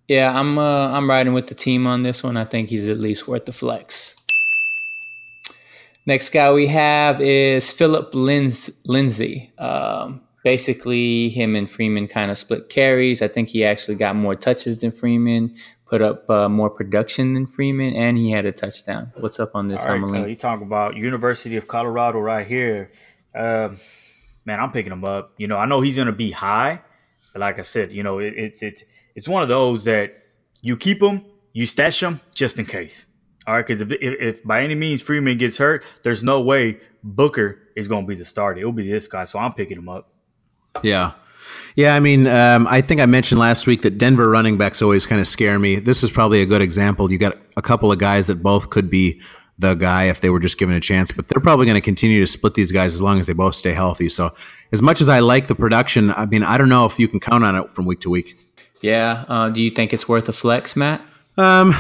Yeah, 0.09 0.39
I'm 0.39 0.59
uh, 0.59 0.89
I'm 0.89 1.09
riding 1.09 1.33
with 1.33 1.47
the 1.47 1.55
team 1.55 1.87
on 1.87 2.03
this 2.03 2.23
one. 2.23 2.37
I 2.37 2.45
think 2.45 2.69
he's 2.69 2.89
at 2.89 2.99
least 2.99 3.29
worth 3.29 3.47
the 3.47 3.53
flex. 3.53 4.15
Next 6.05 6.31
guy 6.31 6.53
we 6.53 6.67
have 6.67 7.21
is 7.21 7.71
Phillip 7.71 8.13
Linds- 8.13 8.75
Lindsay. 8.85 9.53
Um, 9.57 10.21
basically, 10.43 11.29
him 11.29 11.55
and 11.55 11.71
Freeman 11.71 12.09
kind 12.09 12.31
of 12.31 12.37
split 12.37 12.69
carries. 12.69 13.23
I 13.23 13.29
think 13.29 13.51
he 13.51 13.65
actually 13.65 13.95
got 13.95 14.17
more 14.17 14.35
touches 14.35 14.81
than 14.81 14.91
Freeman, 14.91 15.55
put 15.93 16.01
up 16.01 16.31
uh, 16.31 16.49
more 16.49 16.71
production 16.71 17.35
than 17.35 17.47
Freeman, 17.47 17.95
and 17.95 18.17
he 18.17 18.31
had 18.31 18.47
a 18.47 18.53
touchdown. 18.53 19.13
What's 19.19 19.39
up 19.39 19.55
on 19.55 19.67
this, 19.67 19.85
All 19.85 19.99
right, 19.99 20.23
uh, 20.23 20.27
you 20.27 20.35
talking 20.35 20.67
about 20.67 20.97
University 20.97 21.59
of 21.59 21.69
Colorado 21.69 22.19
right 22.19 22.47
here. 22.47 22.91
Um, 23.35 23.77
man, 24.47 24.59
I'm 24.59 24.73
picking 24.73 24.91
him 24.91 25.05
up. 25.05 25.35
You 25.37 25.49
know, 25.49 25.59
I 25.59 25.67
know 25.67 25.83
he's 25.83 25.97
going 25.97 26.07
to 26.07 26.13
be 26.13 26.31
high, 26.31 26.81
but 27.35 27.41
like 27.41 27.59
I 27.59 27.63
said, 27.63 27.93
you 27.93 28.03
know, 28.03 28.21
it, 28.21 28.33
it's 28.39 28.63
it's 28.63 28.85
it's 29.15 29.29
one 29.29 29.43
of 29.43 29.51
those 29.51 29.85
that 29.85 30.15
you 30.63 30.79
keep 30.79 31.03
him, 31.03 31.27
you 31.53 31.67
stash 31.67 32.03
him 32.03 32.23
just 32.35 32.59
in 32.59 32.65
case. 32.65 33.05
All 33.47 33.53
right, 33.53 33.67
because 33.67 33.83
if, 33.83 33.93
if, 33.93 34.21
if, 34.21 34.45
by 34.45 34.63
any 34.63 34.75
means 34.75 35.03
Freeman 35.03 35.37
gets 35.37 35.59
hurt, 35.59 35.85
there's 36.05 36.23
no 36.23 36.41
way 36.41 36.81
Booker 37.05 37.59
is 37.77 37.87
going 37.87 38.05
to 38.05 38.09
be 38.09 38.15
the 38.15 38.25
starter. 38.25 38.61
It'll 38.61 38.73
be 38.73 38.91
this 38.91 39.09
guy, 39.09 39.27
so 39.27 39.39
I'm 39.39 39.53
picking 39.53 39.77
him 39.77 39.91
up. 39.91 40.11
Yeah. 40.83 41.13
Yeah, 41.75 41.95
I 41.95 42.01
mean, 42.01 42.27
um, 42.27 42.67
I 42.69 42.83
think 42.83 43.01
I 43.01 43.07
mentioned 43.07 43.41
last 43.41 43.67
week 43.67 43.83
that 43.83 43.97
Denver 43.97 44.29
running 44.29 44.59
backs 44.59 44.83
always 44.83 45.07
kind 45.07 45.21
of 45.21 45.27
scare 45.27 45.59
me. 45.59 45.77
This 45.77 46.03
is 46.03 46.11
probably 46.11 46.43
a 46.43 46.47
good 46.47 46.61
example. 46.61 47.11
You 47.11 47.19
got 47.19 47.39
a 47.57 47.63
couple 47.63 47.91
of 47.91 47.99
guys 47.99 48.27
that 48.27 48.43
both 48.43 48.71
could 48.71 48.91
be 48.91 49.21
the 49.59 49.75
guy 49.75 50.05
if 50.05 50.21
they 50.21 50.29
were 50.29 50.41
just 50.41 50.59
given 50.59 50.75
a 50.75 50.81
chance, 50.81 51.13
but 51.13 51.29
they're 51.29 51.41
probably 51.41 51.67
going 51.67 51.77
to 51.77 51.81
continue 51.81 52.21
to 52.21 52.27
split 52.27 52.55
these 52.55 52.73
guys 52.73 52.95
as 52.95 53.01
long 53.01 53.21
as 53.21 53.27
they 53.27 53.33
both 53.33 53.55
stay 53.55 53.73
healthy. 53.73 54.09
So, 54.09 54.35
as 54.73 54.83
much 54.83 55.01
as 55.01 55.09
I 55.09 55.21
like 55.21 55.47
the 55.47 55.55
production, 55.55 56.11
I 56.11 56.27
mean, 56.27 56.43
I 56.43 56.59
don't 56.59 56.69
know 56.69 56.85
if 56.85 56.99
you 56.99 57.09
can 57.09 57.21
count 57.21 57.45
on 57.45 57.57
it 57.57 57.71
from 57.71 57.85
week 57.85 58.01
to 58.01 58.11
week. 58.11 58.35
Yeah. 58.81 59.25
Uh, 59.29 59.49
do 59.49 59.63
you 59.63 59.71
think 59.71 59.93
it's 59.93 60.09
worth 60.09 60.29
a 60.29 60.33
flex, 60.33 60.77
Matt? 60.77 61.01
Um, 61.37 61.75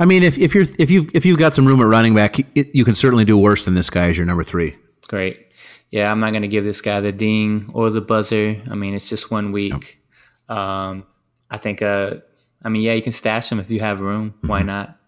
I 0.00 0.04
mean, 0.04 0.22
if, 0.22 0.38
if 0.38 0.54
you're 0.54 0.64
if 0.78 0.90
you 0.90 1.08
if 1.12 1.26
you've 1.26 1.38
got 1.38 1.54
some 1.54 1.66
room 1.66 1.80
at 1.80 1.84
running 1.84 2.14
back, 2.14 2.38
it, 2.56 2.74
you 2.74 2.84
can 2.84 2.94
certainly 2.94 3.24
do 3.24 3.36
worse 3.36 3.64
than 3.64 3.74
this 3.74 3.90
guy 3.90 4.08
as 4.08 4.16
your 4.16 4.26
number 4.26 4.44
three. 4.44 4.76
Great. 5.08 5.47
Yeah, 5.90 6.10
I'm 6.10 6.20
not 6.20 6.32
going 6.32 6.42
to 6.42 6.48
give 6.48 6.64
this 6.64 6.80
guy 6.80 7.00
the 7.00 7.12
ding 7.12 7.70
or 7.72 7.90
the 7.90 8.00
buzzer. 8.00 8.60
I 8.70 8.74
mean, 8.74 8.94
it's 8.94 9.08
just 9.08 9.30
one 9.30 9.52
week. 9.52 10.02
Um, 10.48 11.06
I 11.50 11.58
think. 11.58 11.82
Uh, 11.82 12.16
I 12.62 12.68
mean, 12.68 12.82
yeah, 12.82 12.94
you 12.94 13.02
can 13.02 13.12
stash 13.12 13.50
him 13.50 13.60
if 13.60 13.70
you 13.70 13.80
have 13.80 14.00
room. 14.00 14.32
Mm-hmm. 14.38 14.48
Why 14.48 14.62
not? 14.62 14.98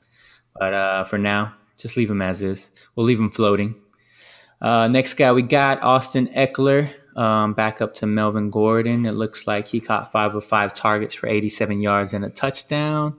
But 0.54 0.74
uh, 0.74 1.04
for 1.04 1.18
now, 1.18 1.54
just 1.76 1.96
leave 1.96 2.10
him 2.10 2.22
as 2.22 2.42
is. 2.42 2.72
We'll 2.94 3.06
leave 3.06 3.18
him 3.18 3.30
floating. 3.30 3.74
Uh, 4.60 4.88
next 4.88 5.14
guy 5.14 5.32
we 5.32 5.42
got 5.42 5.82
Austin 5.82 6.28
Ekeler. 6.28 6.90
Um, 7.16 7.54
back 7.54 7.82
up 7.82 7.94
to 7.94 8.06
Melvin 8.06 8.50
Gordon. 8.50 9.04
It 9.04 9.12
looks 9.12 9.46
like 9.46 9.68
he 9.68 9.80
caught 9.80 10.12
five 10.12 10.34
of 10.34 10.44
five 10.44 10.72
targets 10.72 11.14
for 11.14 11.28
87 11.28 11.82
yards 11.82 12.14
and 12.14 12.24
a 12.24 12.30
touchdown. 12.30 13.18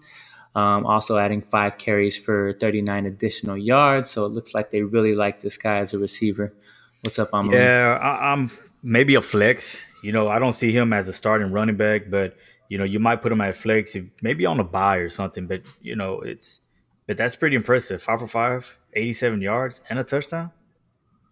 Um, 0.56 0.86
also 0.86 1.18
adding 1.18 1.42
five 1.42 1.78
carries 1.78 2.18
for 2.18 2.54
39 2.54 3.06
additional 3.06 3.58
yards. 3.58 4.10
So 4.10 4.26
it 4.26 4.30
looks 4.30 4.54
like 4.54 4.72
they 4.72 4.82
really 4.82 5.14
like 5.14 5.42
this 5.42 5.58
guy 5.58 5.78
as 5.80 5.94
a 5.94 6.00
receiver. 6.00 6.54
What's 7.02 7.18
up, 7.18 7.30
Amelie? 7.34 7.58
Yeah, 7.58 7.98
I, 8.00 8.32
am 8.32 8.52
maybe 8.84 9.16
a 9.16 9.22
flex. 9.22 9.86
You 10.04 10.12
know, 10.12 10.30
I 10.30 10.38
don't 10.38 10.54
see 10.54 10.72
him 10.72 10.94
as 10.94 11.08
a 11.08 11.14
starting 11.14 11.52
running 11.52 11.76
back, 11.76 12.12
but 12.12 12.38
you 12.70 12.78
know, 12.78 12.84
you 12.84 13.00
might 13.00 13.22
put 13.22 13.32
him 13.32 13.42
at 13.42 13.56
flex 13.56 13.96
if 13.96 14.06
maybe 14.22 14.46
on 14.46 14.60
a 14.60 14.64
buy 14.64 14.98
or 14.98 15.10
something. 15.10 15.48
But 15.48 15.64
you 15.82 15.96
know, 15.96 16.22
it's 16.22 16.62
but 17.08 17.18
that's 17.18 17.36
pretty 17.36 17.56
impressive. 17.56 18.04
Five 18.04 18.20
for 18.20 18.28
five, 18.28 18.78
87 18.94 19.42
yards 19.42 19.82
and 19.90 19.98
a 19.98 20.04
touchdown. 20.04 20.52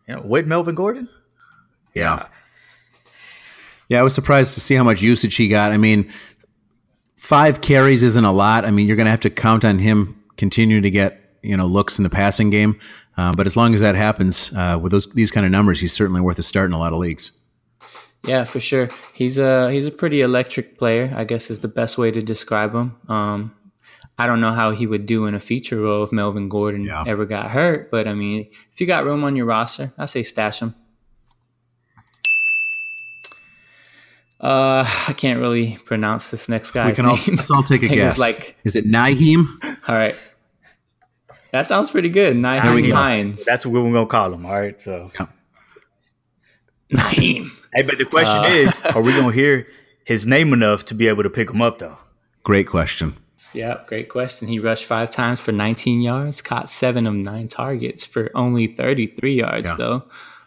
You 0.07 0.15
know, 0.15 0.21
with 0.23 0.47
Melvin 0.47 0.73
Gordon. 0.73 1.07
Yeah. 1.93 2.27
Yeah, 3.87 3.99
I 3.99 4.03
was 4.03 4.13
surprised 4.13 4.55
to 4.55 4.59
see 4.59 4.75
how 4.75 4.83
much 4.83 5.01
usage 5.01 5.35
he 5.35 5.47
got. 5.47 5.71
I 5.71 5.77
mean, 5.77 6.11
five 7.15 7.61
carries 7.61 8.03
isn't 8.03 8.25
a 8.25 8.31
lot. 8.31 8.65
I 8.65 8.71
mean, 8.71 8.87
you're 8.87 8.97
going 8.97 9.05
to 9.05 9.11
have 9.11 9.19
to 9.21 9.29
count 9.29 9.65
on 9.65 9.79
him 9.79 10.23
continuing 10.35 10.83
to 10.83 10.91
get 10.91 11.28
you 11.41 11.55
know 11.55 11.65
looks 11.65 11.99
in 11.99 12.03
the 12.03 12.09
passing 12.09 12.49
game. 12.49 12.79
Uh, 13.17 13.33
but 13.33 13.45
as 13.45 13.57
long 13.57 13.73
as 13.73 13.81
that 13.81 13.95
happens 13.95 14.53
uh, 14.55 14.79
with 14.81 14.91
those 14.91 15.11
these 15.13 15.31
kind 15.31 15.45
of 15.45 15.51
numbers, 15.51 15.79
he's 15.79 15.93
certainly 15.93 16.21
worth 16.21 16.39
a 16.39 16.43
start 16.43 16.69
in 16.69 16.73
a 16.73 16.79
lot 16.79 16.93
of 16.93 16.99
leagues. 16.99 17.39
Yeah, 18.25 18.43
for 18.43 18.59
sure. 18.59 18.89
He's 19.13 19.37
a 19.37 19.71
he's 19.71 19.85
a 19.85 19.91
pretty 19.91 20.21
electric 20.21 20.77
player. 20.77 21.13
I 21.15 21.23
guess 21.23 21.49
is 21.49 21.59
the 21.59 21.67
best 21.67 21.97
way 21.97 22.11
to 22.11 22.21
describe 22.21 22.73
him. 22.73 22.97
Um, 23.07 23.55
I 24.17 24.27
don't 24.27 24.41
know 24.41 24.51
how 24.51 24.71
he 24.71 24.85
would 24.85 25.05
do 25.05 25.25
in 25.25 25.33
a 25.33 25.39
feature 25.39 25.79
role 25.79 26.03
if 26.03 26.11
Melvin 26.11 26.49
Gordon 26.49 26.83
yeah. 26.83 27.05
ever 27.07 27.25
got 27.25 27.51
hurt, 27.51 27.89
but 27.89 28.05
I 28.05 28.13
mean, 28.13 28.49
if 28.71 28.81
you 28.81 28.85
got 28.85 29.05
room 29.05 29.23
on 29.23 29.37
your 29.37 29.45
roster, 29.45 29.93
I 29.97 30.07
say 30.07 30.23
stash 30.23 30.61
him. 30.61 30.75
Uh, 34.41 34.83
I 35.07 35.13
can't 35.13 35.39
really 35.39 35.77
pronounce 35.85 36.31
this 36.31 36.49
next 36.49 36.71
guy's 36.71 36.91
we 36.91 36.95
can 36.95 37.05
name. 37.05 37.17
All, 37.27 37.35
let's 37.35 37.51
all 37.51 37.63
take 37.63 37.83
a 37.83 37.87
guess. 37.89 38.19
Like, 38.19 38.57
is 38.65 38.75
it 38.75 38.85
Nyheim? 38.85 39.47
All 39.87 39.95
right, 39.95 40.15
that 41.51 41.67
sounds 41.67 41.91
pretty 41.91 42.09
good. 42.09 42.35
Nyheim 42.35 42.91
Hines. 42.91 43.45
That's 43.45 43.65
what 43.65 43.83
we're 43.83 43.91
gonna 43.91 44.05
call 44.05 44.33
him. 44.33 44.45
All 44.45 44.59
right, 44.59 44.79
so 44.79 45.11
Nyheim. 46.91 47.49
Hey, 47.73 47.83
but 47.83 47.97
the 47.97 48.05
question 48.05 48.37
uh, 48.37 48.47
is, 48.47 48.79
are 48.81 49.01
we 49.01 49.11
gonna 49.11 49.31
hear 49.31 49.67
his 50.03 50.25
name 50.25 50.53
enough 50.53 50.85
to 50.85 50.95
be 50.95 51.07
able 51.07 51.23
to 51.23 51.29
pick 51.29 51.49
him 51.49 51.61
up 51.61 51.79
though? 51.79 51.97
Great 52.43 52.67
question. 52.67 53.13
Yeah, 53.53 53.81
great 53.87 54.09
question. 54.09 54.47
He 54.47 54.59
rushed 54.59 54.85
five 54.85 55.09
times 55.09 55.39
for 55.39 55.51
19 55.51 56.01
yards, 56.01 56.41
caught 56.41 56.69
seven 56.69 57.07
of 57.07 57.15
nine 57.15 57.47
targets 57.47 58.05
for 58.05 58.29
only 58.35 58.67
33 58.67 59.33
yards, 59.33 59.67
yeah. 59.67 59.75
though. 59.75 60.03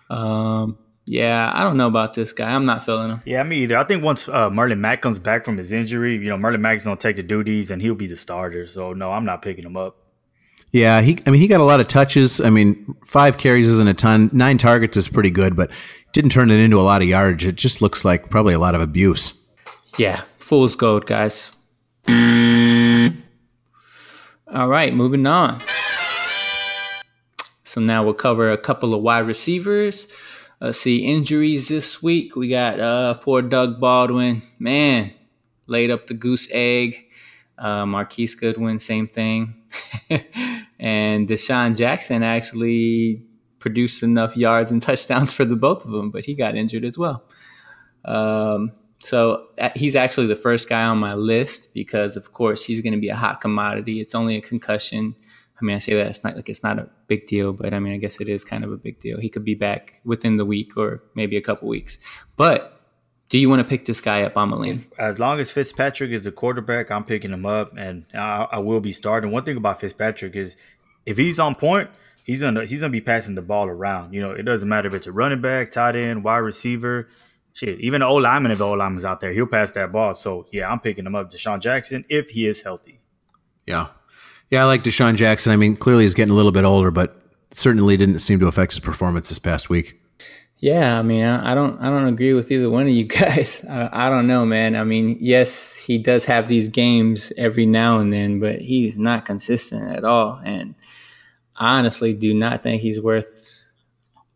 Um, 0.08 0.78
yeah, 1.04 1.50
I 1.52 1.64
don't 1.64 1.76
know 1.76 1.88
about 1.88 2.14
this 2.14 2.32
guy. 2.32 2.54
I'm 2.54 2.64
not 2.64 2.84
feeling 2.84 3.10
him. 3.10 3.22
Yeah, 3.24 3.42
me 3.42 3.58
either. 3.64 3.76
I 3.76 3.84
think 3.84 4.04
once 4.04 4.28
uh, 4.28 4.50
Marlon 4.50 4.78
Mack 4.78 5.02
comes 5.02 5.18
back 5.18 5.44
from 5.44 5.56
his 5.56 5.72
injury, 5.72 6.14
you 6.14 6.28
know, 6.28 6.36
Marlon 6.36 6.60
Mack's 6.60 6.84
gonna 6.84 6.96
take 6.96 7.16
the 7.16 7.24
duties 7.24 7.70
and 7.70 7.82
he'll 7.82 7.96
be 7.96 8.06
the 8.06 8.16
starter. 8.16 8.66
So 8.68 8.92
no, 8.92 9.10
I'm 9.10 9.24
not 9.24 9.42
picking 9.42 9.64
him 9.64 9.76
up. 9.76 9.96
Yeah, 10.72 11.02
he. 11.02 11.18
I 11.26 11.30
mean, 11.30 11.40
he 11.40 11.46
got 11.46 11.60
a 11.60 11.64
lot 11.64 11.80
of 11.80 11.86
touches. 11.86 12.40
I 12.40 12.50
mean, 12.50 12.96
five 13.04 13.36
carries 13.36 13.68
isn't 13.68 13.88
a 13.88 13.94
ton. 13.94 14.30
Nine 14.32 14.56
targets 14.56 14.96
is 14.96 15.06
pretty 15.06 15.30
good, 15.30 15.54
but 15.54 15.70
didn't 16.12 16.30
turn 16.30 16.50
it 16.50 16.58
into 16.58 16.80
a 16.80 16.82
lot 16.82 17.02
of 17.02 17.08
yardage. 17.08 17.46
It 17.46 17.56
just 17.56 17.82
looks 17.82 18.04
like 18.04 18.30
probably 18.30 18.54
a 18.54 18.58
lot 18.58 18.74
of 18.74 18.80
abuse. 18.80 19.46
Yeah, 19.98 20.22
fool's 20.38 20.74
gold, 20.74 21.06
guys. 21.06 21.52
All 22.08 23.12
right, 24.68 24.94
moving 24.94 25.26
on. 25.26 25.60
So 27.62 27.80
now 27.80 28.04
we'll 28.04 28.14
cover 28.14 28.50
a 28.50 28.58
couple 28.58 28.94
of 28.94 29.02
wide 29.02 29.26
receivers. 29.26 30.08
Let's 30.60 30.78
see 30.78 31.06
injuries 31.06 31.68
this 31.68 32.02
week. 32.02 32.36
We 32.36 32.48
got 32.48 32.78
uh, 32.78 33.14
poor 33.14 33.42
Doug 33.42 33.80
Baldwin. 33.80 34.42
Man, 34.58 35.12
laid 35.66 35.90
up 35.90 36.06
the 36.06 36.14
goose 36.14 36.48
egg. 36.50 37.06
Uh, 37.58 37.86
Marquise 37.86 38.34
Goodwin, 38.34 38.78
same 38.78 39.06
thing. 39.08 39.62
and 40.78 41.28
DeSean 41.28 41.76
Jackson 41.76 42.22
actually 42.22 43.22
produced 43.58 44.02
enough 44.02 44.36
yards 44.36 44.70
and 44.70 44.82
touchdowns 44.82 45.32
for 45.32 45.44
the 45.44 45.56
both 45.56 45.84
of 45.84 45.92
them, 45.92 46.10
but 46.10 46.24
he 46.24 46.34
got 46.34 46.56
injured 46.56 46.84
as 46.84 46.98
well. 46.98 47.24
Um, 48.04 48.72
so 48.98 49.46
uh, 49.58 49.70
he's 49.74 49.96
actually 49.96 50.26
the 50.26 50.36
first 50.36 50.68
guy 50.68 50.84
on 50.84 50.98
my 50.98 51.14
list 51.14 51.72
because, 51.74 52.16
of 52.16 52.32
course, 52.32 52.64
he's 52.64 52.80
going 52.80 52.92
to 52.92 53.00
be 53.00 53.08
a 53.08 53.16
hot 53.16 53.40
commodity. 53.40 54.00
It's 54.00 54.14
only 54.14 54.36
a 54.36 54.40
concussion. 54.40 55.14
I 55.60 55.64
mean, 55.64 55.76
I 55.76 55.78
say 55.78 55.94
that 55.94 56.06
it's 56.06 56.24
not 56.24 56.36
like 56.36 56.48
it's 56.48 56.62
not 56.62 56.78
a 56.78 56.88
big 57.06 57.26
deal, 57.26 57.52
but 57.52 57.72
I 57.72 57.78
mean, 57.78 57.92
I 57.92 57.98
guess 57.98 58.20
it 58.20 58.28
is 58.28 58.44
kind 58.44 58.64
of 58.64 58.72
a 58.72 58.76
big 58.76 58.98
deal. 58.98 59.20
He 59.20 59.28
could 59.28 59.44
be 59.44 59.54
back 59.54 60.00
within 60.04 60.36
the 60.36 60.44
week 60.44 60.76
or 60.76 61.02
maybe 61.14 61.36
a 61.36 61.40
couple 61.40 61.68
weeks. 61.68 61.98
But 62.36 62.81
do 63.32 63.38
you 63.38 63.48
want 63.48 63.60
to 63.60 63.64
pick 63.64 63.86
this 63.86 64.02
guy 64.02 64.24
up, 64.24 64.34
Ameline? 64.34 64.86
As 64.98 65.18
long 65.18 65.40
as 65.40 65.50
Fitzpatrick 65.50 66.10
is 66.10 66.24
the 66.24 66.32
quarterback, 66.32 66.90
I'm 66.90 67.02
picking 67.02 67.32
him 67.32 67.46
up, 67.46 67.74
and 67.78 68.04
I, 68.12 68.46
I, 68.52 68.58
will 68.58 68.80
be 68.80 68.92
starting. 68.92 69.30
One 69.30 69.42
thing 69.42 69.56
about 69.56 69.80
Fitzpatrick 69.80 70.36
is 70.36 70.58
if 71.06 71.16
he's 71.16 71.38
on 71.38 71.54
point, 71.54 71.88
he's 72.24 72.42
gonna 72.42 72.66
he's 72.66 72.80
gonna 72.80 72.90
be 72.90 73.00
passing 73.00 73.34
the 73.34 73.40
ball 73.40 73.68
around. 73.68 74.12
You 74.12 74.20
know, 74.20 74.32
it 74.32 74.42
doesn't 74.42 74.68
matter 74.68 74.86
if 74.86 74.92
it's 74.92 75.06
a 75.06 75.12
running 75.12 75.40
back, 75.40 75.70
tight 75.70 75.96
end, 75.96 76.24
wide 76.24 76.40
receiver. 76.40 77.08
Shit, 77.54 77.80
even 77.80 78.00
the 78.00 78.06
old 78.06 78.22
lineman, 78.22 78.52
if 78.52 78.58
the 78.58 78.66
old 78.66 78.78
lineman's 78.78 79.06
out 79.06 79.20
there, 79.20 79.32
he'll 79.32 79.46
pass 79.46 79.72
that 79.72 79.92
ball. 79.92 80.14
So 80.14 80.46
yeah, 80.52 80.70
I'm 80.70 80.80
picking 80.80 81.06
him 81.06 81.14
up, 81.14 81.30
DeSean 81.30 81.58
Jackson, 81.58 82.04
if 82.10 82.28
he 82.28 82.46
is 82.46 82.60
healthy. 82.60 83.00
Yeah, 83.66 83.86
yeah, 84.50 84.60
I 84.60 84.66
like 84.66 84.84
DeSean 84.84 85.16
Jackson. 85.16 85.54
I 85.54 85.56
mean, 85.56 85.74
clearly 85.76 86.04
he's 86.04 86.12
getting 86.12 86.32
a 86.32 86.36
little 86.36 86.52
bit 86.52 86.66
older, 86.66 86.90
but 86.90 87.18
certainly 87.50 87.96
didn't 87.96 88.18
seem 88.18 88.40
to 88.40 88.46
affect 88.46 88.72
his 88.72 88.80
performance 88.80 89.30
this 89.30 89.38
past 89.38 89.70
week. 89.70 90.01
Yeah, 90.62 90.96
I 90.96 91.02
mean, 91.02 91.24
I, 91.24 91.56
don't, 91.56 91.80
I 91.80 91.90
don't 91.90 92.06
agree 92.06 92.34
with 92.34 92.52
either 92.52 92.70
one 92.70 92.86
of 92.86 92.92
you 92.92 93.04
guys. 93.20 93.64
I, 93.68 94.06
I 94.06 94.08
don't 94.08 94.28
know, 94.28 94.46
man. 94.46 94.76
I 94.76 94.84
mean, 94.84 95.18
yes, 95.20 95.74
he 95.74 95.98
does 95.98 96.24
have 96.26 96.46
these 96.46 96.68
games 96.68 97.32
every 97.36 97.66
now 97.66 97.98
and 97.98 98.12
then, 98.12 98.38
but 98.38 98.60
he's 98.60 98.96
not 98.96 99.24
consistent 99.24 99.94
at 99.94 100.04
all. 100.04 100.40
And 100.44 100.76
I 101.56 101.78
honestly 101.78 102.14
do 102.14 102.32
not 102.32 102.62
think 102.62 102.80
he's 102.80 103.00
worth 103.00 103.52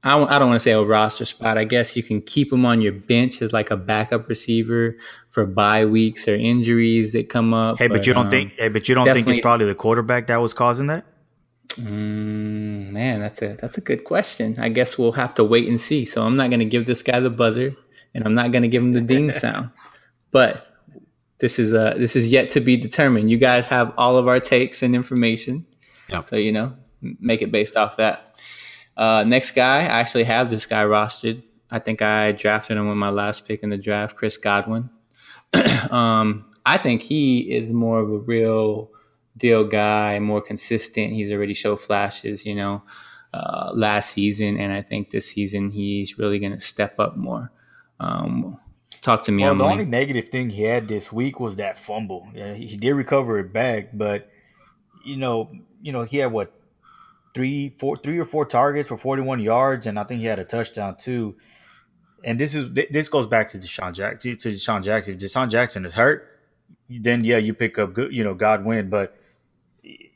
I 0.06 0.10
w- 0.10 0.28
I 0.30 0.38
don't 0.38 0.50
want 0.50 0.60
to 0.60 0.62
say 0.62 0.70
a 0.70 0.82
roster 0.82 1.24
spot. 1.24 1.58
I 1.58 1.64
guess 1.64 1.96
you 1.96 2.02
can 2.04 2.22
keep 2.22 2.52
him 2.52 2.64
on 2.64 2.80
your 2.80 2.92
bench 2.92 3.42
as 3.42 3.52
like 3.52 3.72
a 3.72 3.76
backup 3.76 4.28
receiver 4.28 4.96
for 5.28 5.44
bye 5.46 5.84
weeks 5.84 6.28
or 6.28 6.36
injuries 6.36 7.12
that 7.12 7.28
come 7.28 7.52
up. 7.52 7.78
Hey, 7.78 7.88
but, 7.88 7.98
but 7.98 8.06
you 8.06 8.14
don't 8.14 8.26
um, 8.26 8.30
think? 8.30 8.52
Hey, 8.56 8.68
but 8.68 8.88
you 8.88 8.94
don't 8.94 9.04
think 9.04 9.26
it's 9.26 9.40
probably 9.40 9.66
the 9.66 9.74
quarterback 9.74 10.28
that 10.28 10.36
was 10.36 10.54
causing 10.54 10.86
that? 10.86 11.04
Mm, 11.74 12.92
man, 12.92 13.20
that's 13.20 13.42
a 13.42 13.56
that's 13.60 13.78
a 13.78 13.80
good 13.80 14.04
question. 14.04 14.56
I 14.58 14.68
guess 14.68 14.96
we'll 14.96 15.12
have 15.12 15.34
to 15.34 15.44
wait 15.44 15.68
and 15.68 15.78
see. 15.78 16.04
So 16.04 16.24
I'm 16.24 16.36
not 16.36 16.50
going 16.50 16.60
to 16.60 16.66
give 16.66 16.86
this 16.86 17.02
guy 17.02 17.20
the 17.20 17.30
buzzer, 17.30 17.74
and 18.14 18.24
I'm 18.24 18.34
not 18.34 18.52
going 18.52 18.62
to 18.62 18.68
give 18.68 18.82
him 18.82 18.92
the 18.92 19.00
ding 19.12 19.32
sound. 19.32 19.70
But 20.30 20.70
this 21.38 21.58
is 21.58 21.74
uh 21.74 21.94
this 21.96 22.16
is 22.16 22.32
yet 22.32 22.48
to 22.50 22.60
be 22.60 22.76
determined. 22.76 23.30
You 23.30 23.38
guys 23.38 23.66
have 23.66 23.92
all 23.98 24.16
of 24.16 24.28
our 24.28 24.40
takes 24.40 24.82
and 24.82 24.94
information, 24.94 25.66
yep. 26.08 26.26
so 26.26 26.36
you 26.36 26.52
know 26.52 26.76
make 27.00 27.42
it 27.42 27.52
based 27.52 27.76
off 27.76 27.96
that. 27.96 28.40
Uh, 28.96 29.24
next 29.24 29.52
guy, 29.52 29.80
I 29.80 30.00
actually 30.00 30.24
have 30.24 30.50
this 30.50 30.64
guy 30.64 30.84
rostered. 30.84 31.42
I 31.70 31.78
think 31.78 32.00
I 32.00 32.32
drafted 32.32 32.76
him 32.76 32.88
with 32.88 32.96
my 32.96 33.10
last 33.10 33.46
pick 33.46 33.62
in 33.62 33.70
the 33.70 33.76
draft, 33.76 34.16
Chris 34.16 34.36
Godwin. 34.38 34.88
um, 35.90 36.50
I 36.64 36.78
think 36.78 37.02
he 37.02 37.52
is 37.52 37.72
more 37.72 38.00
of 38.00 38.10
a 38.10 38.18
real 38.18 38.90
deal 39.36 39.64
guy, 39.64 40.18
more 40.18 40.40
consistent. 40.40 41.12
He's 41.12 41.30
already 41.30 41.54
showed 41.54 41.80
flashes, 41.80 42.46
you 42.46 42.54
know, 42.54 42.82
uh, 43.34 43.72
last 43.74 44.10
season, 44.10 44.58
and 44.58 44.72
I 44.72 44.82
think 44.82 45.10
this 45.10 45.30
season 45.30 45.70
he's 45.70 46.18
really 46.18 46.38
going 46.38 46.52
to 46.52 46.60
step 46.60 46.98
up 46.98 47.16
more. 47.16 47.52
Um, 48.00 48.58
talk 49.02 49.22
to 49.24 49.32
me. 49.32 49.42
Well, 49.42 49.56
the 49.56 49.64
only 49.64 49.84
negative 49.84 50.28
thing 50.28 50.50
he 50.50 50.62
had 50.62 50.88
this 50.88 51.12
week 51.12 51.40
was 51.40 51.56
that 51.56 51.78
fumble. 51.78 52.28
Yeah, 52.34 52.54
he, 52.54 52.66
he 52.66 52.76
did 52.76 52.94
recover 52.94 53.38
it 53.38 53.52
back, 53.52 53.90
but 53.92 54.30
you 55.04 55.16
know, 55.16 55.50
you 55.82 55.92
know, 55.92 56.02
he 56.02 56.18
had 56.18 56.32
what 56.32 56.52
three, 57.34 57.74
four, 57.78 57.96
three 57.96 58.18
or 58.18 58.24
four 58.24 58.46
targets 58.46 58.88
for 58.88 58.96
41 58.96 59.40
yards, 59.40 59.86
and 59.86 59.98
I 59.98 60.04
think 60.04 60.20
he 60.20 60.26
had 60.26 60.38
a 60.38 60.44
touchdown 60.44 60.96
too. 60.96 61.36
And 62.24 62.40
this 62.40 62.54
is 62.54 62.72
this 62.90 63.08
goes 63.08 63.26
back 63.26 63.50
to 63.50 63.58
DeSean 63.58 63.92
Jackson. 63.92 64.36
To 64.36 64.48
DeSean 64.48 64.82
Jackson, 64.82 65.14
if 65.14 65.20
DeSean 65.20 65.50
Jackson 65.50 65.84
is 65.84 65.94
hurt, 65.94 66.40
then 66.88 67.22
yeah, 67.24 67.36
you 67.36 67.54
pick 67.54 67.78
up 67.78 67.92
good, 67.92 68.12
you 68.12 68.24
know, 68.24 68.34
Godwin. 68.34 68.88
But 68.88 69.16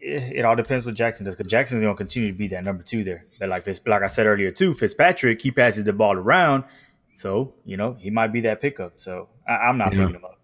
it, 0.00 0.44
all 0.44 0.56
depends 0.56 0.86
what 0.86 0.94
Jackson 0.94 1.26
does 1.26 1.36
because 1.36 1.50
Jackson's 1.50 1.82
going 1.82 1.94
to 1.94 1.98
continue 1.98 2.32
to 2.32 2.38
be 2.38 2.48
that 2.48 2.64
number 2.64 2.82
two 2.82 3.04
there. 3.04 3.26
But 3.38 3.48
like 3.48 3.64
this, 3.64 3.80
like 3.86 4.02
I 4.02 4.06
said 4.06 4.26
earlier 4.26 4.50
too, 4.50 4.74
Fitzpatrick 4.74 5.40
he 5.42 5.50
passes 5.50 5.84
the 5.84 5.92
ball 5.92 6.16
around, 6.16 6.64
so 7.14 7.54
you 7.64 7.76
know 7.76 7.96
he 7.98 8.10
might 8.10 8.32
be 8.32 8.40
that 8.42 8.60
pickup. 8.60 8.98
So 8.98 9.28
I, 9.46 9.68
am 9.68 9.78
not 9.78 9.92
yeah. 9.92 10.00
picking 10.00 10.16
him 10.16 10.24
up. 10.24 10.38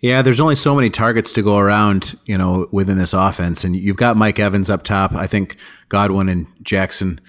Yeah, 0.00 0.22
there's 0.22 0.40
only 0.40 0.54
so 0.54 0.74
many 0.74 0.90
targets 0.90 1.32
to 1.32 1.42
go 1.42 1.58
around, 1.58 2.18
you 2.24 2.38
know, 2.38 2.68
within 2.70 2.98
this 2.98 3.12
offense, 3.12 3.64
and 3.64 3.76
you've 3.76 3.96
got 3.96 4.16
Mike 4.16 4.38
Evans 4.38 4.70
up 4.70 4.84
top. 4.84 5.12
I 5.12 5.26
think 5.26 5.56
Godwin 5.88 6.28
and 6.28 6.46
Jackson 6.62 7.20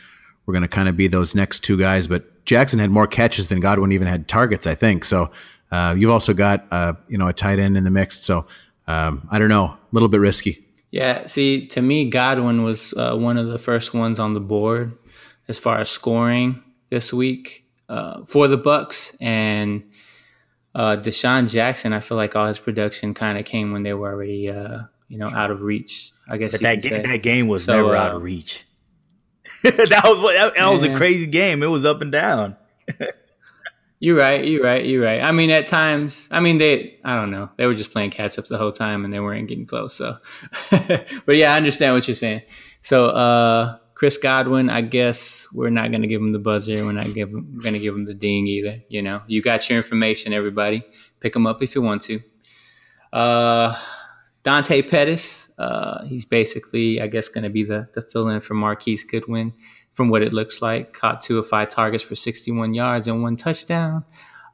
were 0.46 0.54
going 0.54 0.64
to 0.64 0.68
kind 0.68 0.88
of 0.88 0.96
be 0.96 1.08
those 1.08 1.36
next 1.36 1.60
two 1.60 1.78
guys, 1.78 2.08
but 2.08 2.46
Jackson 2.46 2.80
had 2.80 2.90
more 2.90 3.06
catches 3.06 3.48
than 3.48 3.60
Godwin 3.60 3.92
even 3.92 4.08
had 4.08 4.28
targets, 4.28 4.66
I 4.66 4.76
think. 4.76 5.06
So 5.06 5.32
uh, 5.72 5.94
you've 5.98 6.10
also 6.10 6.34
got, 6.34 6.66
uh, 6.72 6.94
you 7.08 7.18
know, 7.18 7.28
a 7.28 7.34
tight 7.34 7.60
end 7.60 7.78
in 7.78 7.84
the 7.84 7.92
mix. 7.92 8.18
So 8.20 8.48
um, 8.88 9.28
I 9.30 9.38
don't 9.38 9.50
know, 9.50 9.66
a 9.66 9.78
little 9.92 10.10
bit 10.10 10.20
risky. 10.20 10.66
Yeah, 10.92 11.28
see, 11.28 11.68
to 11.68 11.82
me, 11.82 12.10
Godwin 12.10 12.64
was 12.64 12.94
uh, 12.94 13.16
one 13.16 13.38
of 13.38 13.48
the 13.48 13.60
first 13.60 13.94
ones 13.94 14.20
on 14.20 14.34
the 14.34 14.40
board 14.40 14.98
as 15.48 15.60
far 15.60 15.78
as 15.78 15.90
scoring 15.90 16.64
this 16.90 17.14
week 17.14 17.66
uh, 17.90 18.26
for 18.26 18.48
the 18.48 18.58
Bucks, 18.58 19.16
and 19.20 19.84
uh, 20.74 20.98
DeSean 20.98 21.50
Jackson. 21.50 21.94
I 21.94 22.00
feel 22.00 22.18
like 22.18 22.36
all 22.36 22.48
his 22.48 22.60
production 22.60 23.14
kind 23.14 23.38
of 23.38 23.46
came 23.46 23.72
when 23.72 23.84
they 23.84 23.94
were 23.94 24.12
already, 24.12 24.50
uh, 24.50 24.80
you 25.08 25.18
know, 25.18 25.28
out 25.28 25.52
of 25.52 25.62
reach. 25.62 26.12
I 26.28 26.38
guess 26.38 26.54
but 26.54 26.62
that 26.62 26.82
ga- 26.82 27.02
that 27.02 27.24
game 27.24 27.48
was 27.48 27.66
so, 27.66 27.76
never 27.76 27.96
out 27.96 28.12
of 28.12 28.22
uh, 28.22 28.26
reach. 28.26 28.66
that 29.64 29.78
was 29.78 30.34
that, 30.34 30.54
that 30.56 30.70
was 30.70 30.84
a 30.84 30.96
crazy 30.96 31.26
game. 31.26 31.64
It 31.64 31.68
was 31.68 31.86
up 31.86 32.02
and 32.02 32.12
down. 32.12 32.56
You're 34.00 34.18
right. 34.18 34.46
You're 34.46 34.64
right. 34.64 34.86
You're 34.86 35.04
right. 35.04 35.22
I 35.22 35.34
mean, 35.34 35.50
at 35.50 35.68
times, 35.68 36.30
I 36.32 36.40
mean, 36.40 36.58
they, 36.58 37.00
I 37.04 37.16
don't 37.16 37.32
know, 37.32 37.50
they 37.58 37.66
were 37.66 37.74
just 37.74 37.92
playing 37.92 38.12
catch 38.12 38.40
up 38.40 38.46
the 38.46 38.58
whole 38.58 38.72
time 38.72 39.04
and 39.04 39.14
they 39.14 39.20
weren't 39.20 39.50
getting 39.50 39.66
close. 39.66 39.94
So, 39.94 40.18
but 40.72 41.36
yeah, 41.36 41.54
I 41.54 41.58
understand 41.58 41.96
what 41.96 42.08
you're 42.08 42.16
saying. 42.16 42.44
So, 42.82 43.08
uh, 43.08 43.78
Chris 43.96 44.18
Godwin, 44.18 44.70
I 44.70 44.80
guess 44.80 45.50
we're 45.52 45.70
not 45.70 45.92
going 45.92 46.04
to 46.04 46.08
give 46.08 46.22
him 46.22 46.32
the 46.32 46.40
buzzer. 46.40 46.86
We're 46.86 46.94
not 46.94 47.14
give, 47.14 47.34
going 47.34 47.74
to 47.74 47.80
give 47.80 47.94
him 47.94 48.06
the 48.06 48.14
ding 48.14 48.48
either. 48.48 48.82
You 48.88 49.02
know, 49.02 49.22
you 49.28 49.42
got 49.42 49.70
your 49.70 49.76
information, 49.76 50.32
everybody. 50.32 50.84
Pick 51.20 51.36
him 51.36 51.46
up 51.46 51.62
if 51.62 51.76
you 51.76 51.82
want 51.82 52.04
to. 52.04 52.22
Uh, 53.12 53.76
Dante 54.44 54.82
Pettis, 54.84 55.52
uh, 55.58 56.06
he's 56.06 56.24
basically, 56.24 57.02
I 57.02 57.08
guess, 57.08 57.28
going 57.28 57.44
to 57.44 57.50
be 57.50 57.66
the, 57.66 57.90
the 57.94 58.02
fill 58.02 58.30
in 58.30 58.40
for 58.40 58.54
Marquise 58.54 59.04
Goodwin 59.04 59.52
from 59.94 60.10
what 60.10 60.22
it 60.22 60.34
looks 60.34 60.62
like. 60.62 60.94
Caught 60.94 61.22
two 61.22 61.40
of 61.40 61.48
five 61.48 61.70
targets 61.70 62.04
for 62.04 62.16
61 62.16 62.74
yards 62.74 63.08
and 63.08 63.22
one 63.22 63.36
touchdown. 63.36 64.06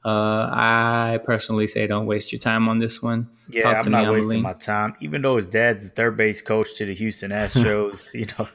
Uh, 0.06 0.48
I 0.52 1.20
personally 1.24 1.66
say 1.66 1.88
don't 1.88 2.06
waste 2.06 2.32
your 2.32 2.40
time 2.40 2.70
on 2.70 2.78
this 2.78 3.02
one. 3.02 3.28
Yeah, 3.50 3.82
I'm 3.82 3.92
not 3.92 4.12
wasting 4.12 4.44
my 4.44 4.54
time. 4.54 4.96
Even 5.02 5.24
though 5.24 5.38
his 5.38 5.48
dad's 5.48 5.90
the 5.90 5.96
third 5.96 6.16
base 6.16 6.44
coach 6.44 6.76
to 6.76 6.86
the 6.86 6.94
Houston 6.94 7.32
Astros, 7.32 8.14
you 8.14 8.28
know, 8.38 8.48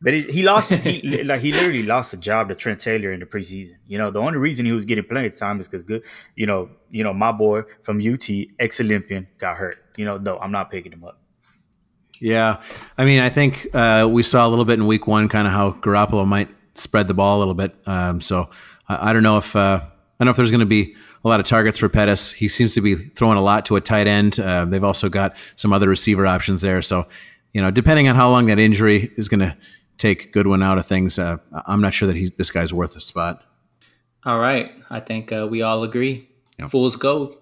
but 0.00 0.14
he, 0.14 0.22
he 0.22 0.42
lost. 0.42 0.72
He 0.72 1.22
like 1.24 1.42
he 1.42 1.52
literally 1.52 1.82
lost 1.82 2.14
a 2.14 2.16
job 2.16 2.48
to 2.48 2.54
Trent 2.54 2.80
Taylor 2.80 3.12
in 3.12 3.20
the 3.20 3.26
preseason. 3.26 3.74
You 3.86 3.98
know, 3.98 4.10
the 4.10 4.20
only 4.20 4.38
reason 4.38 4.64
he 4.64 4.72
was 4.72 4.86
getting 4.86 5.04
plenty 5.04 5.26
of 5.26 5.36
time 5.36 5.60
is 5.60 5.68
because 5.68 5.82
good. 5.82 6.04
You 6.36 6.46
know, 6.46 6.70
you 6.90 7.04
know, 7.04 7.12
my 7.12 7.32
boy 7.32 7.62
from 7.82 8.00
UT, 8.00 8.28
ex 8.58 8.80
Olympian, 8.80 9.28
got 9.38 9.58
hurt. 9.58 9.76
You 9.96 10.06
know, 10.06 10.16
no, 10.16 10.38
I'm 10.38 10.52
not 10.52 10.70
picking 10.70 10.92
him 10.92 11.04
up. 11.04 11.20
Yeah, 12.20 12.62
I 12.96 13.04
mean, 13.04 13.20
I 13.20 13.28
think 13.28 13.66
uh, 13.74 14.08
we 14.10 14.22
saw 14.22 14.46
a 14.46 14.50
little 14.50 14.64
bit 14.64 14.78
in 14.78 14.86
Week 14.86 15.06
One, 15.06 15.28
kind 15.28 15.46
of 15.46 15.52
how 15.52 15.72
Garoppolo 15.72 16.26
might 16.26 16.48
spread 16.74 17.08
the 17.08 17.14
ball 17.14 17.38
a 17.38 17.40
little 17.40 17.54
bit. 17.54 17.74
Um, 17.86 18.20
so 18.20 18.50
I, 18.88 19.10
I, 19.10 19.12
don't 19.12 19.22
know 19.22 19.36
if 19.36 19.54
uh, 19.54 19.80
I 19.82 19.88
don't 20.18 20.26
know 20.26 20.30
if 20.30 20.36
there's 20.36 20.50
going 20.50 20.60
to 20.60 20.66
be 20.66 20.94
a 21.24 21.28
lot 21.28 21.40
of 21.40 21.46
targets 21.46 21.78
for 21.78 21.88
Pettis. 21.88 22.32
He 22.32 22.48
seems 22.48 22.74
to 22.74 22.80
be 22.80 22.94
throwing 22.94 23.36
a 23.36 23.42
lot 23.42 23.66
to 23.66 23.76
a 23.76 23.80
tight 23.80 24.06
end. 24.06 24.38
Uh, 24.38 24.64
they've 24.64 24.84
also 24.84 25.08
got 25.08 25.36
some 25.56 25.72
other 25.72 25.88
receiver 25.88 26.26
options 26.26 26.60
there. 26.60 26.82
So 26.82 27.06
you 27.54 27.62
know, 27.62 27.70
depending 27.70 28.08
on 28.08 28.16
how 28.16 28.28
long 28.28 28.46
that 28.46 28.58
injury 28.58 29.12
is 29.16 29.28
going 29.28 29.40
to 29.40 29.56
take 29.96 30.32
Goodwin 30.32 30.62
out 30.62 30.76
of 30.76 30.86
things, 30.86 31.18
uh, 31.18 31.38
I'm 31.66 31.80
not 31.80 31.94
sure 31.94 32.06
that 32.08 32.16
he's 32.16 32.32
this 32.32 32.50
guy's 32.50 32.74
worth 32.74 32.96
a 32.96 33.00
spot. 33.00 33.42
All 34.24 34.38
right, 34.38 34.72
I 34.90 35.00
think 35.00 35.32
uh, 35.32 35.46
we 35.50 35.62
all 35.62 35.82
agree. 35.82 36.28
Yep. 36.58 36.70
Fool's 36.70 36.96
gold. 36.96 37.36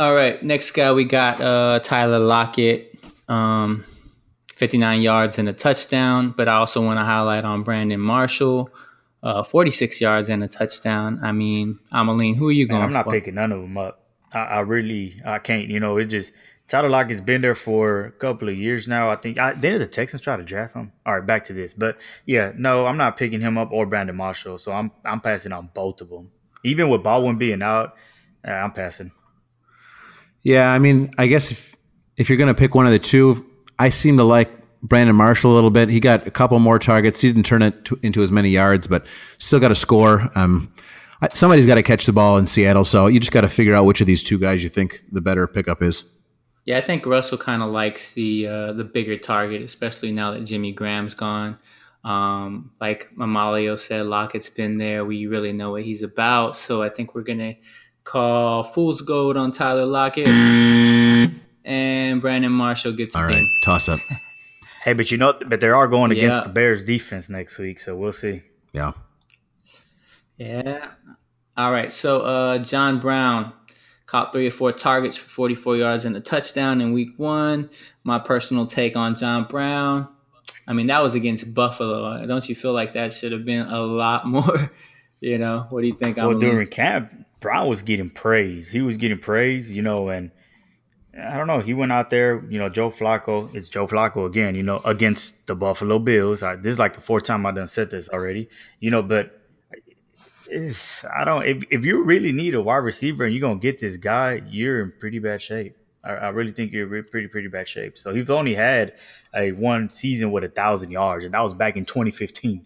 All 0.00 0.14
right, 0.14 0.42
next 0.42 0.70
guy 0.70 0.92
we 0.92 1.04
got 1.04 1.42
uh, 1.42 1.78
Tyler 1.80 2.18
Lockett, 2.18 2.98
um, 3.28 3.84
59 4.54 5.02
yards 5.02 5.38
and 5.38 5.46
a 5.46 5.52
touchdown. 5.52 6.30
But 6.30 6.48
I 6.48 6.54
also 6.54 6.82
want 6.82 6.98
to 6.98 7.04
highlight 7.04 7.44
on 7.44 7.64
Brandon 7.64 8.00
Marshall, 8.00 8.70
uh, 9.22 9.42
46 9.42 10.00
yards 10.00 10.30
and 10.30 10.42
a 10.42 10.48
touchdown. 10.48 11.20
I 11.22 11.32
mean, 11.32 11.80
Amaline, 11.92 12.36
who 12.36 12.48
are 12.48 12.52
you 12.52 12.66
going? 12.66 12.80
Man, 12.80 12.88
I'm 12.88 12.94
not 12.94 13.04
for? 13.04 13.10
picking 13.10 13.34
none 13.34 13.52
of 13.52 13.60
them 13.60 13.76
up. 13.76 14.00
I, 14.32 14.38
I, 14.38 14.60
really, 14.60 15.20
I 15.22 15.38
can't. 15.38 15.68
You 15.68 15.80
know, 15.80 15.98
it's 15.98 16.10
just 16.10 16.32
Tyler 16.66 16.88
Lockett's 16.88 17.20
been 17.20 17.42
there 17.42 17.54
for 17.54 18.06
a 18.06 18.12
couple 18.12 18.48
of 18.48 18.56
years 18.56 18.88
now. 18.88 19.10
I 19.10 19.16
think 19.16 19.38
I, 19.38 19.52
didn't 19.52 19.80
the 19.80 19.86
Texans 19.86 20.22
try 20.22 20.38
to 20.38 20.42
draft 20.42 20.72
him. 20.72 20.92
All 21.04 21.14
right, 21.14 21.26
back 21.26 21.44
to 21.44 21.52
this, 21.52 21.74
but 21.74 21.98
yeah, 22.24 22.52
no, 22.56 22.86
I'm 22.86 22.96
not 22.96 23.18
picking 23.18 23.42
him 23.42 23.58
up 23.58 23.70
or 23.70 23.84
Brandon 23.84 24.16
Marshall. 24.16 24.56
So 24.56 24.72
I'm 24.72 24.92
I'm 25.04 25.20
passing 25.20 25.52
on 25.52 25.68
both 25.74 26.00
of 26.00 26.08
them. 26.08 26.30
Even 26.64 26.88
with 26.88 27.02
Baldwin 27.02 27.36
being 27.36 27.60
out, 27.60 27.96
I'm 28.42 28.72
passing. 28.72 29.12
Yeah, 30.42 30.72
I 30.72 30.78
mean, 30.78 31.10
I 31.18 31.26
guess 31.26 31.50
if 31.50 31.76
if 32.16 32.28
you're 32.28 32.38
going 32.38 32.54
to 32.54 32.58
pick 32.58 32.74
one 32.74 32.86
of 32.86 32.92
the 32.92 32.98
two, 32.98 33.36
I 33.78 33.88
seem 33.88 34.16
to 34.16 34.24
like 34.24 34.50
Brandon 34.82 35.16
Marshall 35.16 35.52
a 35.52 35.54
little 35.54 35.70
bit. 35.70 35.88
He 35.88 36.00
got 36.00 36.26
a 36.26 36.30
couple 36.30 36.58
more 36.58 36.78
targets. 36.78 37.20
He 37.20 37.28
didn't 37.30 37.46
turn 37.46 37.62
it 37.62 37.84
to, 37.86 37.98
into 38.02 38.22
as 38.22 38.32
many 38.32 38.50
yards, 38.50 38.86
but 38.86 39.06
still 39.36 39.60
got 39.60 39.70
a 39.70 39.74
score. 39.74 40.30
Um, 40.34 40.72
somebody's 41.32 41.66
got 41.66 41.74
to 41.74 41.82
catch 41.82 42.06
the 42.06 42.12
ball 42.12 42.38
in 42.38 42.46
Seattle, 42.46 42.84
so 42.84 43.06
you 43.06 43.20
just 43.20 43.32
got 43.32 43.42
to 43.42 43.48
figure 43.48 43.74
out 43.74 43.84
which 43.84 44.00
of 44.00 44.06
these 44.06 44.22
two 44.22 44.38
guys 44.38 44.62
you 44.62 44.70
think 44.70 44.98
the 45.12 45.20
better 45.20 45.46
pickup 45.46 45.82
is. 45.82 46.16
Yeah, 46.64 46.78
I 46.78 46.82
think 46.82 47.06
Russell 47.06 47.38
kind 47.38 47.62
of 47.62 47.68
likes 47.68 48.12
the 48.12 48.46
uh, 48.46 48.72
the 48.72 48.84
bigger 48.84 49.16
target, 49.16 49.62
especially 49.62 50.12
now 50.12 50.32
that 50.32 50.44
Jimmy 50.44 50.72
Graham's 50.72 51.14
gone. 51.14 51.58
Um, 52.04 52.70
like 52.80 53.10
Amalio 53.16 53.78
said, 53.78 54.04
Lockett's 54.04 54.48
been 54.48 54.78
there. 54.78 55.04
We 55.04 55.26
really 55.26 55.52
know 55.52 55.72
what 55.72 55.82
he's 55.82 56.02
about, 56.02 56.56
so 56.56 56.82
I 56.82 56.88
think 56.88 57.14
we're 57.14 57.22
gonna 57.22 57.54
call 58.04 58.62
Fool's 58.62 59.02
Gold 59.02 59.36
on 59.36 59.52
Tyler 59.52 59.86
Lockett. 59.86 60.28
And 61.64 62.20
Brandon 62.20 62.52
Marshall 62.52 62.92
gets 62.92 63.14
All 63.14 63.24
right, 63.24 63.34
thing. 63.34 63.60
toss 63.62 63.88
up. 63.88 64.00
hey, 64.84 64.92
but 64.94 65.10
you 65.10 65.18
know, 65.18 65.34
but 65.46 65.60
they 65.60 65.68
are 65.68 65.86
going 65.88 66.10
against 66.10 66.38
yeah. 66.38 66.44
the 66.44 66.50
Bears 66.50 66.82
defense 66.82 67.28
next 67.28 67.58
week, 67.58 67.78
so 67.78 67.96
we'll 67.96 68.12
see. 68.12 68.42
Yeah. 68.72 68.92
Yeah. 70.36 70.90
All 71.56 71.70
right. 71.70 71.92
So 71.92 72.22
uh, 72.22 72.58
John 72.58 72.98
Brown 72.98 73.52
caught 74.06 74.32
three 74.32 74.46
or 74.46 74.50
four 74.50 74.72
targets 74.72 75.16
for 75.16 75.28
44 75.28 75.76
yards 75.76 76.04
and 76.04 76.16
a 76.16 76.20
touchdown 76.20 76.80
in 76.80 76.92
week 76.92 77.10
one. 77.18 77.68
My 78.02 78.18
personal 78.18 78.66
take 78.66 78.96
on 78.96 79.14
John 79.14 79.44
Brown. 79.44 80.08
I 80.66 80.72
mean, 80.72 80.86
that 80.86 81.02
was 81.02 81.14
against 81.14 81.52
Buffalo. 81.52 82.26
Don't 82.26 82.48
you 82.48 82.54
feel 82.54 82.72
like 82.72 82.92
that 82.92 83.12
should 83.12 83.32
have 83.32 83.44
been 83.44 83.66
a 83.66 83.82
lot 83.82 84.26
more? 84.26 84.72
You 85.20 85.36
know, 85.36 85.66
what 85.68 85.82
do 85.82 85.88
you 85.88 85.94
think? 85.94 86.16
Well, 86.16 86.38
during 86.38 86.68
camp, 86.68 87.12
Brown 87.40 87.68
was 87.68 87.82
getting 87.82 88.10
praise. 88.10 88.70
He 88.70 88.80
was 88.82 88.96
getting 88.96 89.18
praise, 89.18 89.72
you 89.74 89.82
know, 89.82 90.08
and 90.10 90.30
I 91.18 91.36
don't 91.36 91.46
know. 91.46 91.60
He 91.60 91.74
went 91.74 91.90
out 91.90 92.10
there, 92.10 92.44
you 92.48 92.58
know, 92.58 92.68
Joe 92.68 92.88
Flacco. 92.90 93.52
It's 93.54 93.68
Joe 93.68 93.86
Flacco 93.86 94.26
again, 94.26 94.54
you 94.54 94.62
know, 94.62 94.80
against 94.84 95.46
the 95.46 95.54
Buffalo 95.56 95.98
Bills. 95.98 96.42
I, 96.42 96.56
this 96.56 96.72
is 96.74 96.78
like 96.78 96.94
the 96.94 97.00
fourth 97.00 97.24
time 97.24 97.44
I've 97.46 97.54
done 97.56 97.68
said 97.68 97.90
this 97.90 98.08
already, 98.08 98.48
you 98.78 98.90
know, 98.90 99.02
but 99.02 99.36
it's, 100.48 101.04
I 101.04 101.24
don't. 101.24 101.44
If, 101.46 101.62
if 101.70 101.84
you 101.84 102.02
really 102.02 102.32
need 102.32 102.54
a 102.54 102.62
wide 102.62 102.78
receiver 102.78 103.24
and 103.24 103.32
you're 103.34 103.40
gonna 103.40 103.60
get 103.60 103.78
this 103.78 103.96
guy, 103.96 104.42
you're 104.48 104.80
in 104.82 104.92
pretty 104.98 105.18
bad 105.18 105.40
shape. 105.40 105.76
I, 106.02 106.12
I 106.12 106.28
really 106.30 106.52
think 106.52 106.72
you're 106.72 106.94
in 106.96 107.04
pretty 107.04 107.28
pretty 107.28 107.48
bad 107.48 107.68
shape. 107.68 107.96
So 107.98 108.12
he's 108.14 108.30
only 108.30 108.54
had 108.54 108.94
a 109.34 109.52
one 109.52 109.90
season 109.90 110.32
with 110.32 110.44
a 110.44 110.48
thousand 110.48 110.90
yards, 110.90 111.24
and 111.24 111.34
that 111.34 111.40
was 111.40 111.54
back 111.54 111.76
in 111.76 111.84
2015. 111.84 112.64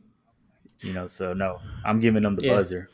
You 0.80 0.92
know, 0.92 1.06
so 1.06 1.34
no, 1.34 1.60
I'm 1.84 2.00
giving 2.00 2.22
them 2.22 2.36
the 2.36 2.44
Yeah. 2.44 2.54
buzzer. 2.54 2.88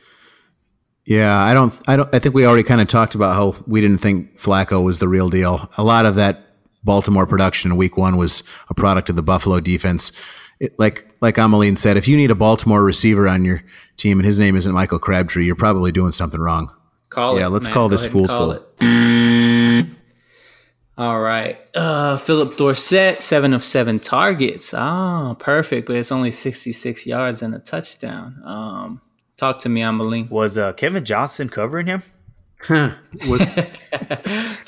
Yeah, 1.06 1.42
I 1.42 1.54
don't. 1.54 1.78
I 1.88 1.96
don't. 1.96 2.14
I 2.14 2.18
think 2.18 2.34
we 2.34 2.46
already 2.46 2.62
kind 2.62 2.80
of 2.80 2.88
talked 2.88 3.14
about 3.14 3.34
how 3.34 3.62
we 3.66 3.80
didn't 3.80 3.98
think 3.98 4.38
Flacco 4.38 4.82
was 4.82 4.98
the 4.98 5.08
real 5.08 5.28
deal. 5.28 5.68
A 5.78 5.82
lot 5.82 6.06
of 6.06 6.14
that 6.16 6.46
Baltimore 6.84 7.26
production 7.26 7.70
in 7.70 7.76
Week 7.76 7.96
One 7.96 8.16
was 8.16 8.42
a 8.68 8.74
product 8.74 9.10
of 9.10 9.16
the 9.16 9.22
Buffalo 9.22 9.60
defense. 9.60 10.12
It, 10.60 10.78
like 10.78 11.08
like 11.20 11.36
Ameline 11.36 11.78
said, 11.78 11.96
if 11.96 12.06
you 12.06 12.16
need 12.16 12.30
a 12.30 12.34
Baltimore 12.34 12.84
receiver 12.84 13.26
on 13.28 13.44
your 13.44 13.62
team 13.96 14.18
and 14.18 14.26
his 14.26 14.38
name 14.38 14.56
isn't 14.56 14.72
Michael 14.72 14.98
Crabtree, 14.98 15.46
you're 15.46 15.56
probably 15.56 15.90
doing 15.90 16.12
something 16.12 16.40
wrong. 16.40 16.70
Call 17.08 17.36
it. 17.36 17.40
Yeah, 17.40 17.46
let's 17.48 17.66
Matt. 17.68 17.74
call 17.74 17.88
Go 17.88 17.92
this 17.92 18.06
fool's 18.06 18.30
call 18.30 18.52
gold. 18.52 18.64
it. 18.80 19.86
All 20.98 21.18
right. 21.20 21.58
Uh, 21.74 22.18
Phillip 22.18 22.58
Dorsett, 22.58 23.22
seven 23.22 23.54
of 23.54 23.64
seven 23.64 23.98
targets. 24.00 24.74
Ah, 24.74 25.32
perfect. 25.34 25.86
But 25.86 25.96
it's 25.96 26.12
only 26.12 26.30
66 26.30 27.06
yards 27.06 27.40
and 27.40 27.54
a 27.54 27.58
touchdown. 27.58 28.40
Um, 28.44 29.00
talk 29.40 29.58
to 29.60 29.68
me, 29.68 29.80
Ameline. 29.80 30.30
Was 30.30 30.56
uh, 30.58 30.72
Kevin 30.74 31.04
Johnson 31.04 31.48
covering 31.48 31.86
him? 31.86 32.02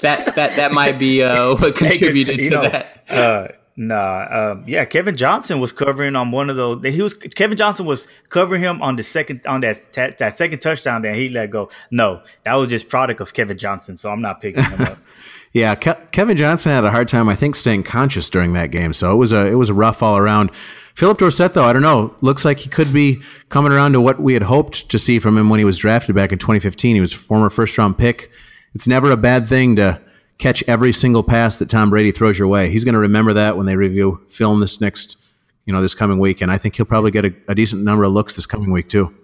That 0.01 0.35
that 0.35 0.57
that 0.57 0.73
might 0.73 0.99
be 0.99 1.23
uh, 1.23 1.55
what 1.57 1.77
contributed 1.77 2.39
you 2.39 2.51
to 2.51 2.57
know, 2.57 2.63
that. 2.63 3.05
Uh, 3.09 3.49
nah, 3.77 4.27
um, 4.31 4.65
yeah, 4.67 4.85
Kevin 4.85 5.17
Johnson 5.17 5.61
was 5.61 5.73
covering 5.73 6.17
on 6.17 6.33
one 6.33 6.51
of 6.51 6.57
those. 6.57 6.83
He 6.83 7.01
was 7.01 7.15
Kevin 7.15 7.57
Johnson 7.57 7.87
was 7.87 8.09
covering 8.31 8.63
him 8.63 8.83
on 8.83 8.97
the 8.97 9.03
second 9.03 9.47
on 9.47 9.61
that 9.61 9.93
ta- 9.93 10.11
that 10.19 10.37
second 10.37 10.59
touchdown 10.61 11.03
that 11.03 11.15
he 11.15 11.29
let 11.29 11.51
go. 11.51 11.71
No, 11.91 12.23
that 12.45 12.55
was 12.55 12.69
just 12.69 12.89
product 12.89 13.21
of 13.21 13.33
Kevin 13.35 13.59
Johnson. 13.59 13.95
So 13.97 14.11
I'm 14.11 14.23
not 14.23 14.41
picking 14.41 14.65
him 14.65 14.81
up. 14.81 14.99
Yeah, 15.55 15.75
Ke- 15.75 16.11
Kevin 16.13 16.35
Johnson 16.35 16.73
had 16.73 16.83
a 16.83 16.91
hard 16.91 17.09
time, 17.09 17.29
I 17.29 17.35
think, 17.35 17.57
staying 17.57 17.83
conscious 17.83 18.31
during 18.31 18.55
that 18.55 18.71
game. 18.71 18.95
So 18.95 19.13
it 19.13 19.17
was 19.17 19.35
a 19.35 19.47
it 19.47 19.57
was 19.57 19.69
a 19.69 19.75
rough 19.75 20.03
all 20.03 20.17
around. 20.17 20.51
Phillip 20.95 21.19
Dorsett, 21.19 21.55
though, 21.55 21.65
I 21.65 21.73
don't 21.73 21.83
know. 21.83 22.15
Looks 22.21 22.45
like 22.45 22.59
he 22.61 22.69
could 22.69 22.93
be 22.93 23.23
coming 23.49 23.73
around 23.73 23.93
to 23.93 24.01
what 24.01 24.21
we 24.21 24.35
had 24.35 24.43
hoped 24.43 24.91
to 24.91 24.99
see 24.99 25.19
from 25.19 25.39
him 25.39 25.49
when 25.49 25.59
he 25.59 25.65
was 25.65 25.79
drafted 25.79 26.15
back 26.15 26.33
in 26.33 26.39
2015. 26.39 26.95
He 26.95 27.01
was 27.01 27.13
a 27.15 27.17
former 27.17 27.49
first 27.51 27.77
round 27.79 27.97
pick. 27.99 28.31
It's 28.75 28.87
never 28.87 29.11
a 29.11 29.17
bad 29.17 29.47
thing 29.47 29.77
to 29.77 30.01
catch 30.39 30.63
every 30.69 30.93
single 30.93 31.23
pass 31.23 31.59
that 31.59 31.71
Tom 31.71 31.91
Brady 31.91 32.13
throws 32.13 32.39
your 32.39 32.49
way. 32.49 32.69
He's 32.71 32.85
going 32.85 32.95
to 32.95 32.99
remember 32.99 33.33
that 33.35 33.57
when 33.57 33.67
they 33.67 33.77
review 33.77 34.21
film 34.29 34.61
this 34.61 34.81
next, 34.81 35.17
you 35.65 35.73
know, 35.73 35.81
this 35.81 35.95
coming 35.95 36.19
week, 36.19 36.41
and 36.41 36.51
I 36.51 36.59
think 36.59 36.77
he'll 36.77 36.87
probably 36.87 37.11
get 37.11 37.25
a, 37.25 37.35
a 37.49 37.55
decent 37.55 37.85
number 37.85 38.05
of 38.05 38.13
looks 38.13 38.35
this 38.35 38.47
coming 38.47 38.71
week 38.71 38.89
too. 38.89 39.15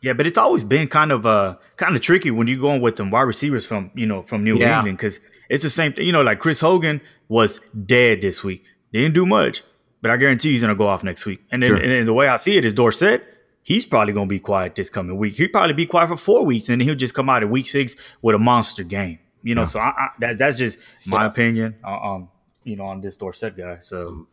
Yeah, 0.00 0.12
but 0.12 0.26
it's 0.26 0.38
always 0.38 0.62
been 0.62 0.86
kind 0.86 1.10
of 1.10 1.26
uh 1.26 1.56
kind 1.76 1.96
of 1.96 2.02
tricky 2.02 2.30
when 2.30 2.46
you're 2.46 2.60
going 2.60 2.80
with 2.80 2.96
them 2.96 3.10
wide 3.10 3.22
receivers 3.22 3.66
from 3.66 3.90
you 3.94 4.06
know 4.06 4.22
from 4.22 4.44
New 4.44 4.56
Yeah. 4.56 4.76
England 4.78 4.98
because 4.98 5.20
it's 5.50 5.64
the 5.64 5.70
same 5.70 5.92
thing. 5.92 6.06
You 6.06 6.12
know, 6.12 6.22
like 6.22 6.38
Chris 6.38 6.60
Hogan 6.60 7.00
was 7.28 7.60
dead 7.84 8.20
this 8.22 8.44
week. 8.44 8.62
Didn't 8.92 9.14
do 9.14 9.26
much, 9.26 9.64
but 10.02 10.10
I 10.10 10.16
guarantee 10.16 10.52
he's 10.52 10.60
gonna 10.62 10.74
go 10.74 10.86
off 10.86 11.02
next 11.04 11.26
week. 11.26 11.40
And 11.50 11.62
then 11.62 11.68
Sure. 11.68 11.76
and 11.76 11.90
then 11.90 12.06
the 12.06 12.14
way 12.14 12.28
I 12.28 12.36
see 12.36 12.56
it 12.56 12.64
is 12.64 12.74
Dorsett. 12.74 13.24
He's 13.62 13.84
probably 13.84 14.14
gonna 14.14 14.26
be 14.26 14.38
quiet 14.40 14.74
this 14.76 14.88
coming 14.88 15.16
week. 15.18 15.34
He'll 15.34 15.48
probably 15.50 15.74
be 15.74 15.84
quiet 15.86 16.08
for 16.08 16.16
four 16.16 16.44
weeks, 16.46 16.68
and 16.68 16.80
then 16.80 16.86
he'll 16.88 16.96
just 16.96 17.12
come 17.14 17.28
out 17.28 17.42
in 17.42 17.50
week 17.50 17.68
six 17.68 17.96
with 18.22 18.34
a 18.34 18.38
monster 18.38 18.82
game. 18.82 19.18
You 19.42 19.54
know, 19.54 19.64
so 19.64 19.78
I, 19.78 19.88
I, 19.88 20.08
that, 20.20 20.38
that's 20.38 20.56
just 20.58 20.78
my 21.06 21.26
opinion. 21.26 21.76
Uh, 21.84 21.96
um, 21.98 22.28
you 22.64 22.76
know, 22.76 22.84
on 22.84 23.00
this 23.00 23.16
Dorsett 23.18 23.56
guy. 23.56 23.78
So 23.80 24.26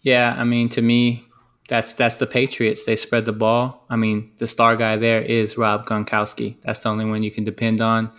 Yeah, 0.00 0.34
I 0.36 0.44
mean, 0.44 0.68
to 0.70 0.82
me, 0.82 1.24
that's 1.68 1.92
that's 1.94 2.16
the 2.16 2.26
Patriots. 2.26 2.84
They 2.84 2.96
spread 2.96 3.24
the 3.26 3.32
ball. 3.32 3.84
I 3.90 3.96
mean, 3.96 4.32
the 4.38 4.46
star 4.46 4.76
guy 4.76 4.96
there 4.96 5.20
is 5.22 5.56
Rob 5.58 5.86
Gronkowski. 5.86 6.60
That's 6.62 6.80
the 6.80 6.88
only 6.88 7.04
one 7.04 7.22
you 7.22 7.30
can 7.30 7.44
depend 7.44 7.80
on. 7.80 8.10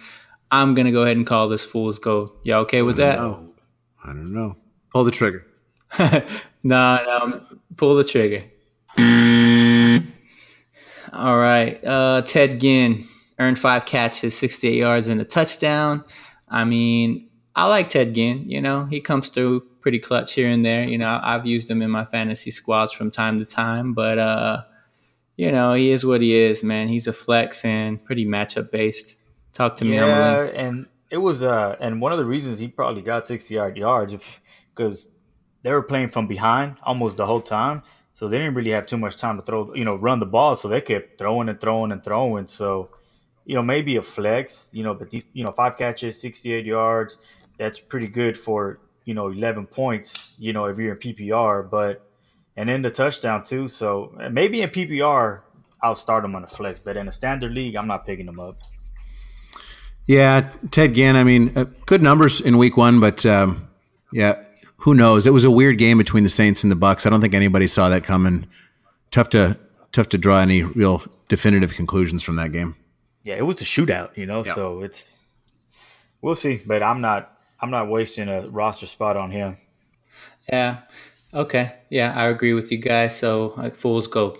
I'm 0.51 0.73
gonna 0.75 0.91
go 0.91 1.03
ahead 1.03 1.17
and 1.17 1.25
call 1.25 1.49
this 1.49 1.65
fool's 1.65 1.99
gold. 1.99 2.31
Y'all 2.43 2.61
okay 2.61 2.81
with 2.81 2.97
that? 2.97 3.17
I 3.19 4.07
don't 4.07 4.33
know. 4.33 4.57
Pull 4.93 5.03
the 5.03 5.11
trigger. 5.11 5.45
No, 6.65 7.03
no, 7.05 7.41
pull 7.75 7.95
the 7.95 8.05
trigger. 8.05 8.45
All 11.11 11.37
right. 11.37 11.83
Uh, 11.83 12.21
Ted 12.21 12.59
Ginn 12.59 13.03
earned 13.37 13.59
five 13.59 13.85
catches, 13.85 14.37
68 14.37 14.77
yards, 14.77 15.09
and 15.09 15.19
a 15.21 15.25
touchdown. 15.25 16.03
I 16.47 16.63
mean, 16.63 17.29
I 17.55 17.67
like 17.67 17.89
Ted 17.89 18.15
Ginn. 18.15 18.49
You 18.49 18.61
know, 18.61 18.85
he 18.85 19.01
comes 19.01 19.29
through 19.29 19.61
pretty 19.81 19.99
clutch 19.99 20.33
here 20.33 20.49
and 20.49 20.65
there. 20.65 20.87
You 20.87 20.97
know, 20.97 21.19
I've 21.21 21.45
used 21.45 21.69
him 21.69 21.81
in 21.81 21.91
my 21.91 22.05
fantasy 22.05 22.49
squads 22.49 22.91
from 22.93 23.11
time 23.11 23.37
to 23.39 23.45
time, 23.45 23.93
but, 23.93 24.17
uh, 24.17 24.63
you 25.35 25.51
know, 25.51 25.73
he 25.73 25.91
is 25.91 26.05
what 26.05 26.21
he 26.21 26.33
is, 26.33 26.63
man. 26.63 26.87
He's 26.87 27.07
a 27.07 27.13
flex 27.13 27.65
and 27.65 28.03
pretty 28.03 28.25
matchup 28.25 28.71
based. 28.71 29.19
Talk 29.51 29.75
to 29.77 29.85
me, 29.85 29.95
Yeah, 29.97 30.43
and 30.45 30.87
it 31.11 31.17
was 31.17 31.43
uh 31.43 31.75
and 31.79 32.01
one 32.01 32.11
of 32.11 32.17
the 32.17 32.25
reasons 32.25 32.57
he 32.57 32.67
probably 32.67 33.03
got 33.03 33.27
60 33.27 33.53
yard 33.53 33.77
yards 33.77 34.15
because 34.73 35.09
they 35.63 35.71
were 35.71 35.81
playing 35.81 36.09
from 36.09 36.27
behind 36.27 36.75
almost 36.83 37.17
the 37.17 37.25
whole 37.25 37.41
time. 37.41 37.81
So 38.13 38.27
they 38.27 38.37
didn't 38.37 38.53
really 38.53 38.71
have 38.71 38.85
too 38.85 38.97
much 38.97 39.17
time 39.17 39.37
to 39.37 39.43
throw, 39.43 39.73
you 39.73 39.85
know, 39.85 39.95
run 39.95 40.19
the 40.19 40.25
ball. 40.25 40.55
So 40.55 40.67
they 40.67 40.81
kept 40.81 41.17
throwing 41.17 41.49
and 41.49 41.59
throwing 41.59 41.91
and 41.91 42.03
throwing. 42.03 42.47
So, 42.47 42.89
you 43.45 43.55
know, 43.55 43.63
maybe 43.63 43.95
a 43.95 44.01
flex, 44.01 44.69
you 44.71 44.83
know, 44.83 44.93
but 44.93 45.09
these, 45.09 45.25
you 45.33 45.43
know, 45.43 45.51
five 45.51 45.77
catches, 45.77 46.21
68 46.21 46.65
yards, 46.65 47.17
that's 47.57 47.79
pretty 47.79 48.07
good 48.07 48.37
for, 48.37 48.79
you 49.05 49.13
know, 49.13 49.29
11 49.29 49.65
points, 49.65 50.35
you 50.37 50.53
know, 50.53 50.65
if 50.65 50.77
you're 50.77 50.93
in 50.93 50.99
PPR. 50.99 51.67
But, 51.67 52.07
and 52.55 52.69
then 52.69 52.83
the 52.83 52.91
touchdown 52.91 53.43
too. 53.43 53.67
So 53.67 54.15
maybe 54.29 54.61
in 54.61 54.69
PPR, 54.69 55.41
I'll 55.81 55.95
start 55.95 56.23
him 56.23 56.35
on 56.35 56.43
a 56.43 56.47
flex. 56.47 56.79
But 56.79 56.97
in 56.97 57.07
a 57.07 57.11
standard 57.11 57.51
league, 57.51 57.75
I'm 57.75 57.87
not 57.87 58.05
picking 58.05 58.27
him 58.27 58.39
up. 58.39 58.57
Yeah, 60.05 60.51
Ted 60.69 60.93
Ginn. 60.93 61.15
I 61.15 61.23
mean, 61.23 61.57
uh, 61.57 61.65
good 61.85 62.03
numbers 62.03 62.41
in 62.41 62.57
Week 62.57 62.75
One, 62.75 62.99
but 62.99 63.25
um, 63.25 63.69
yeah, 64.11 64.42
who 64.83 64.93
knows? 64.93 65.25
It 65.25 65.31
was 65.31 65.45
a 65.45 65.51
weird 65.51 65.77
game 65.77 65.97
between 65.97 66.25
the 66.25 66.29
Saints 66.29 66.63
and 66.63 66.71
the 66.71 66.75
Bucks. 66.75 67.05
I 67.05 67.09
don't 67.09 67.21
think 67.21 67.33
anybody 67.33 67.67
saw 67.67 67.87
that 67.87 68.03
coming. 68.03 68.47
Tough 69.11 69.29
to 69.29 69.57
tough 69.93 70.09
to 70.09 70.17
draw 70.17 70.39
any 70.39 70.63
real 70.63 71.01
definitive 71.29 71.73
conclusions 71.73 72.21
from 72.21 72.35
that 72.35 72.51
game. 72.51 72.75
yeah, 73.23 73.35
it 73.35 73.45
was 73.45 73.61
a 73.61 73.63
shootout, 73.63 74.17
you 74.17 74.25
know. 74.25 74.43
So 74.43 74.81
it's 74.81 75.09
we'll 76.21 76.35
see, 76.35 76.61
but 76.65 76.83
I'm 76.83 76.99
not 76.99 77.31
I'm 77.61 77.71
not 77.71 77.87
wasting 77.87 78.27
a 78.27 78.47
roster 78.49 78.85
spot 78.85 79.15
on 79.15 79.31
him. 79.31 79.55
Yeah. 80.51 80.81
Okay. 81.33 81.75
Yeah, 81.89 82.13
I 82.13 82.27
agree 82.27 82.53
with 82.53 82.69
you 82.69 82.77
guys. 82.77 83.17
So, 83.17 83.53
like, 83.55 83.75
fools 83.75 84.07
go. 84.07 84.37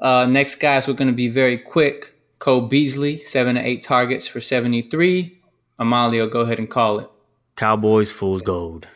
Uh, 0.00 0.26
next, 0.26 0.54
guys, 0.56 0.86
we're 0.86 0.94
going 0.94 1.08
to 1.10 1.14
be 1.14 1.28
very 1.28 1.58
quick. 1.58 2.14
Cole 2.38 2.60
Beasley, 2.60 3.16
seven 3.18 3.56
to 3.56 3.60
eight 3.60 3.82
targets 3.82 4.28
for 4.28 4.40
73. 4.40 5.40
Amalio, 5.80 6.30
go 6.30 6.42
ahead 6.42 6.60
and 6.60 6.70
call 6.70 7.00
it. 7.00 7.10
Cowboys 7.58 8.12
fool's 8.12 8.40
gold. 8.40 8.86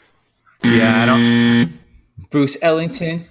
Yeah, 0.63 1.03
I 1.03 1.07
don't. 1.07 1.81
Bruce 2.31 2.57
Ellington. 2.63 3.25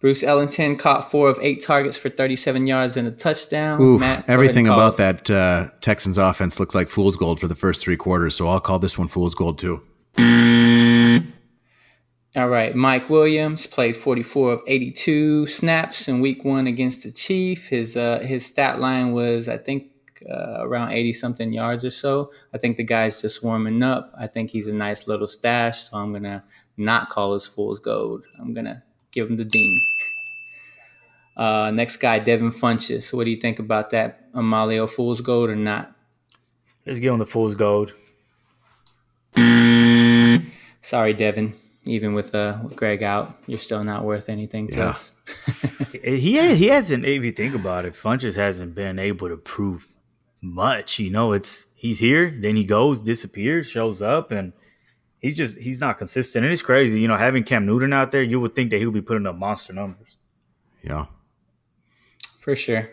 Bruce 0.00 0.22
Ellington 0.22 0.76
caught 0.76 1.10
four 1.10 1.28
of 1.28 1.38
eight 1.42 1.62
targets 1.62 1.98
for 1.98 2.08
37 2.08 2.66
yards 2.66 2.96
and 2.96 3.06
a 3.06 3.10
touchdown. 3.10 3.82
Oof, 3.82 4.00
Matt, 4.00 4.08
go 4.08 4.12
ahead 4.12 4.24
and 4.24 4.30
everything 4.32 4.66
about 4.66 4.94
it. 4.94 4.96
that 4.96 5.30
uh, 5.30 5.68
Texans 5.82 6.16
offense 6.16 6.58
looked 6.58 6.74
like 6.74 6.88
fool's 6.88 7.16
gold 7.16 7.38
for 7.38 7.48
the 7.48 7.54
first 7.54 7.82
three 7.82 7.98
quarters. 7.98 8.34
So 8.34 8.48
I'll 8.48 8.60
call 8.60 8.78
this 8.78 8.96
one 8.96 9.08
fool's 9.08 9.34
gold 9.34 9.58
too. 9.58 9.82
All 12.34 12.48
right. 12.48 12.74
Mike 12.74 13.10
Williams 13.10 13.66
played 13.66 13.94
44 13.94 14.52
of 14.52 14.62
82 14.66 15.48
snaps 15.48 16.08
in 16.08 16.20
week 16.20 16.46
one 16.46 16.66
against 16.66 17.02
the 17.02 17.10
Chief. 17.10 17.68
His 17.68 17.94
uh, 17.94 18.20
his 18.20 18.46
stat 18.46 18.80
line 18.80 19.12
was, 19.12 19.50
I 19.50 19.58
think, 19.58 19.90
uh, 20.28 20.58
around 20.60 20.92
80 20.92 21.12
something 21.12 21.52
yards 21.52 21.84
or 21.84 21.90
so. 21.90 22.30
I 22.54 22.58
think 22.58 22.76
the 22.76 22.84
guy's 22.84 23.20
just 23.22 23.42
warming 23.42 23.82
up. 23.82 24.12
I 24.18 24.26
think 24.26 24.50
he's 24.50 24.66
a 24.68 24.74
nice 24.74 25.06
little 25.06 25.28
stash. 25.28 25.90
So 25.90 25.96
I'm 25.98 26.10
going 26.12 26.22
to 26.24 26.42
not 26.76 27.08
call 27.10 27.34
his 27.34 27.46
fool's 27.46 27.78
gold. 27.80 28.26
I'm 28.38 28.52
going 28.54 28.64
to 28.66 28.82
give 29.10 29.28
him 29.30 29.36
the 29.36 29.44
dean. 29.44 29.80
Uh, 31.36 31.70
next 31.70 31.98
guy, 31.98 32.18
Devin 32.18 32.50
Funchess. 32.50 33.12
What 33.14 33.22
do 33.22 33.30
you 33.30 33.36
think 33.36 33.60
about 33.60 33.90
that? 33.90 34.32
Amalio 34.32 34.90
fool's 34.90 35.20
gold 35.20 35.50
or 35.50 35.54
not? 35.54 35.94
Let's 36.84 36.98
give 36.98 37.12
him 37.12 37.20
the 37.20 37.26
fool's 37.26 37.54
gold. 37.54 37.92
Sorry, 40.80 41.12
Devin. 41.14 41.54
Even 41.84 42.12
with, 42.12 42.34
uh, 42.34 42.58
with 42.64 42.74
Greg 42.74 43.04
out, 43.04 43.38
you're 43.46 43.58
still 43.60 43.84
not 43.84 44.04
worth 44.04 44.28
anything 44.28 44.66
to 44.68 44.78
Yeah. 44.78 44.88
us. 44.88 45.12
He 46.02 46.54
he 46.56 46.66
hasn't. 46.66 47.04
If 47.04 47.24
you 47.24 47.30
think 47.30 47.54
about 47.54 47.84
it, 47.86 47.94
Funchess 47.94 48.34
hasn't 48.36 48.74
been 48.74 48.98
able 48.98 49.28
to 49.28 49.36
prove 49.36 49.86
much. 50.40 50.98
You 50.98 51.10
know, 51.10 51.32
it's 51.32 51.66
he's 51.74 52.00
here, 52.00 52.34
then 52.36 52.56
he 52.56 52.64
goes, 52.64 53.02
disappears, 53.02 53.68
shows 53.68 54.02
up, 54.02 54.30
and 54.30 54.52
he's 55.20 55.36
just 55.36 55.58
he's 55.58 55.80
not 55.80 55.98
consistent. 55.98 56.44
And 56.44 56.52
it's 56.52 56.62
crazy. 56.62 57.00
You 57.00 57.08
know, 57.08 57.16
having 57.16 57.44
Cam 57.44 57.66
Newton 57.66 57.92
out 57.92 58.12
there, 58.12 58.22
you 58.22 58.40
would 58.40 58.54
think 58.54 58.70
that 58.70 58.78
he 58.78 58.86
would 58.86 58.94
be 58.94 59.02
putting 59.02 59.26
up 59.26 59.36
monster 59.36 59.72
numbers. 59.72 60.16
Yeah. 60.82 61.06
For 62.38 62.54
sure. 62.54 62.90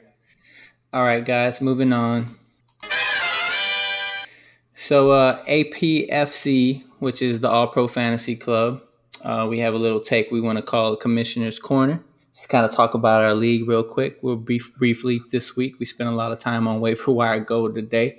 All 0.93 1.03
right, 1.03 1.23
guys, 1.23 1.61
moving 1.61 1.91
on. 1.91 2.27
So, 4.73 5.11
uh, 5.11 5.43
APFC, 5.45 6.83
which 6.99 7.21
is 7.21 7.39
the 7.39 7.49
All 7.49 7.67
Pro 7.67 7.87
Fantasy 7.87 8.35
Club, 8.35 8.81
uh, 9.23 9.47
we 9.49 9.59
have 9.59 9.73
a 9.73 9.77
little 9.77 9.99
take 9.99 10.31
we 10.31 10.41
want 10.41 10.57
to 10.57 10.61
call 10.61 10.91
the 10.91 10.97
Commissioner's 10.97 11.59
Corner. 11.59 12.03
Just 12.35 12.49
kind 12.49 12.65
of 12.65 12.71
talk 12.71 12.93
about 12.93 13.21
our 13.21 13.33
league 13.33 13.65
real 13.65 13.81
quick. 13.81 14.19
We'll 14.21 14.35
brief 14.35 14.75
briefly 14.75 15.21
this 15.31 15.55
week. 15.55 15.79
We 15.79 15.85
spent 15.85 16.09
a 16.09 16.13
lot 16.13 16.33
of 16.33 16.37
time 16.37 16.67
on 16.67 16.81
waiver 16.81 17.13
wire 17.13 17.39
go 17.39 17.69
today, 17.69 18.17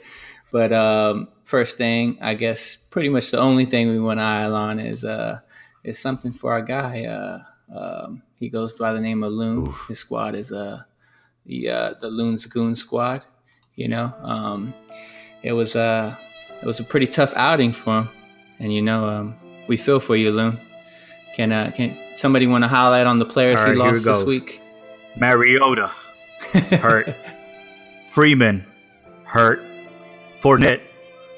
But 0.50 0.72
um, 0.72 1.28
first 1.44 1.76
thing, 1.76 2.16
I 2.22 2.32
guess, 2.32 2.76
pretty 2.76 3.10
much 3.10 3.30
the 3.30 3.38
only 3.38 3.66
thing 3.66 3.90
we 3.90 4.00
want 4.00 4.18
to 4.18 4.24
eye 4.24 4.46
on 4.46 4.80
is 4.80 5.04
uh, 5.04 5.40
is 5.84 5.98
something 5.98 6.32
for 6.32 6.50
our 6.50 6.62
guy. 6.62 7.04
Uh, 7.04 7.40
um, 7.70 8.22
he 8.36 8.48
goes 8.48 8.72
by 8.72 8.94
the 8.94 9.02
name 9.02 9.22
of 9.22 9.32
Loon. 9.32 9.68
Oof. 9.68 9.84
His 9.88 9.98
squad 9.98 10.34
is 10.34 10.50
uh, 10.50 10.84
the 11.44 11.68
uh, 11.68 11.94
the 12.00 12.08
Loon's 12.08 12.46
Goon 12.46 12.74
Squad. 12.74 13.22
You 13.74 13.88
know, 13.88 14.14
um, 14.22 14.72
it 15.42 15.52
was 15.52 15.76
uh, 15.76 16.16
it 16.62 16.64
was 16.64 16.80
a 16.80 16.84
pretty 16.84 17.06
tough 17.06 17.34
outing 17.36 17.74
for 17.74 17.98
him, 17.98 18.08
and 18.60 18.72
you 18.72 18.80
know, 18.80 19.06
um, 19.06 19.34
we 19.68 19.76
feel 19.76 20.00
for 20.00 20.16
you, 20.16 20.32
Loon. 20.32 20.58
Can 21.36 21.52
uh, 21.52 21.70
can 21.70 21.94
somebody 22.14 22.46
want 22.46 22.64
to 22.64 22.68
highlight 22.68 23.06
on 23.06 23.18
the 23.18 23.26
players 23.26 23.60
right, 23.60 23.72
he 23.72 23.76
lost 23.76 24.06
this 24.06 24.22
week? 24.22 24.62
Mariota. 25.18 25.88
Hurt, 26.80 27.14
Freeman. 28.08 28.64
Hurt, 29.24 29.62
Fournette. 30.40 30.80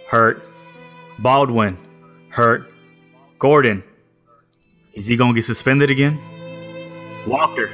Hurt, 0.06 0.48
Baldwin. 1.18 1.76
Hurt, 2.28 2.72
Gordon. 3.40 3.82
Is 4.94 5.08
he 5.08 5.16
gonna 5.16 5.34
get 5.34 5.44
suspended 5.44 5.90
again? 5.90 6.16
Walker. 7.26 7.68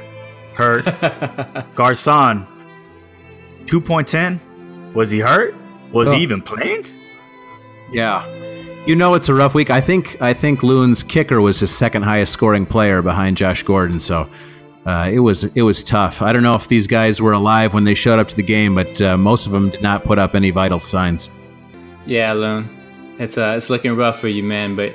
Hurt, 0.55 0.83
Garcon. 1.75 2.47
2.10 3.65 4.39
was 4.95 5.11
he 5.11 5.19
hurt? 5.19 5.53
Was 5.91 6.07
oh. 6.07 6.13
he 6.13 6.23
even 6.23 6.41
playing? 6.41 6.87
Yeah. 7.91 8.25
You 8.85 8.95
know 8.95 9.15
it's 9.15 9.29
a 9.29 9.33
rough 9.33 9.55
week. 9.55 9.71
I 9.71 9.81
think 9.81 10.21
I 10.21 10.33
think 10.35 10.61
Loon's 10.61 11.01
kicker 11.01 11.41
was 11.41 11.59
his 11.59 11.75
second 11.75 12.03
highest 12.03 12.31
scoring 12.31 12.67
player 12.67 13.01
behind 13.01 13.35
Josh 13.35 13.63
Gordon, 13.63 13.99
so 13.99 14.29
uh, 14.85 15.09
it 15.11 15.19
was 15.19 15.43
it 15.55 15.63
was 15.63 15.83
tough. 15.83 16.21
I 16.21 16.31
don't 16.31 16.43
know 16.43 16.53
if 16.53 16.67
these 16.67 16.85
guys 16.85 17.19
were 17.19 17.31
alive 17.31 17.73
when 17.73 17.83
they 17.83 17.95
showed 17.95 18.19
up 18.19 18.27
to 18.27 18.35
the 18.35 18.43
game, 18.43 18.75
but 18.75 19.01
uh, 19.01 19.17
most 19.17 19.47
of 19.47 19.51
them 19.51 19.71
did 19.71 19.81
not 19.81 20.03
put 20.03 20.19
up 20.19 20.35
any 20.35 20.51
vital 20.51 20.79
signs. 20.79 21.35
Yeah, 22.05 22.33
Loon, 22.33 22.69
it's 23.17 23.39
uh, 23.39 23.55
it's 23.57 23.71
looking 23.71 23.95
rough 23.95 24.19
for 24.19 24.27
you, 24.27 24.43
man. 24.43 24.75
But 24.75 24.93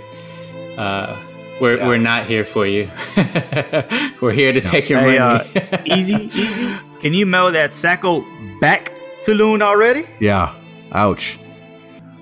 uh, 0.78 1.16
we're 1.60 1.78
yeah. 1.78 1.88
we're 1.88 1.98
not 1.98 2.26
here 2.26 2.44
for 2.44 2.68
you. 2.68 2.88
we're 4.20 4.30
here 4.30 4.52
to 4.52 4.60
take 4.60 4.88
your 4.88 5.00
hey, 5.00 5.18
money. 5.18 5.18
Uh, 5.18 5.78
easy, 5.84 6.30
easy. 6.32 6.76
Can 7.00 7.12
you 7.12 7.26
mail 7.26 7.50
that 7.50 7.74
Sacco 7.74 8.24
back 8.60 8.92
to 9.24 9.34
Loon 9.34 9.62
already? 9.62 10.06
Yeah. 10.20 10.54
Ouch. 10.92 11.40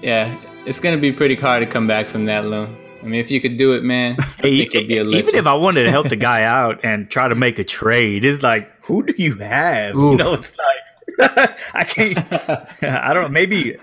Yeah, 0.01 0.35
it's 0.69 0.79
gonna 0.79 0.99
be 0.99 1.13
pretty 1.13 1.35
hard 1.35 1.61
to 1.61 1.67
come 1.67 1.87
back 1.87 2.07
from 2.07 2.27
that 2.27 2.45
loan. 2.45 2.77
I 3.01 3.07
mean, 3.07 3.21
if 3.21 3.31
you 3.31 3.41
could 3.41 3.57
do 3.57 3.73
it, 3.73 3.83
man, 3.83 4.17
I 4.19 4.23
think 4.23 4.75
it'd 4.75 4.89
be 4.89 4.99
a 4.99 5.05
Even 5.05 5.35
if 5.35 5.47
I 5.47 5.55
wanted 5.55 5.85
to 5.85 5.91
help 5.91 6.09
the 6.09 6.17
guy 6.17 6.43
out 6.45 6.81
and 6.85 7.09
try 7.09 7.29
to 7.29 7.35
make 7.35 7.59
a 7.59 7.65
trade, 7.65 8.25
it's 8.25 8.43
like, 8.43 8.71
who 8.83 9.05
do 9.05 9.15
you 9.17 9.37
have? 9.37 9.97
Oof. 9.97 10.13
You 10.13 10.17
know, 10.19 10.35
it's 10.35 10.53
like 10.59 11.59
I 11.75 11.85
can't. 11.85 12.19
I 12.83 13.15
don't 13.15 13.25
know. 13.25 13.29
Maybe. 13.29 13.77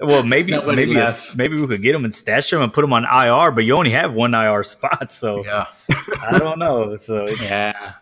Well, 0.00 0.22
maybe 0.22 0.52
maybe 0.52 0.96
maybe 1.36 1.60
we 1.60 1.66
could 1.66 1.82
get 1.82 1.94
him 1.94 2.04
and 2.04 2.14
stash 2.14 2.52
him 2.52 2.62
and 2.62 2.72
put 2.72 2.84
him 2.84 2.92
on 2.92 3.04
IR, 3.04 3.52
but 3.52 3.64
you 3.64 3.76
only 3.76 3.90
have 3.90 4.12
one 4.12 4.34
IR 4.34 4.64
spot, 4.64 5.12
so 5.12 5.44
yeah. 5.44 5.66
I 6.30 6.38
don't 6.38 6.58
know. 6.58 6.96
So 6.96 7.28
yeah. 7.42 7.94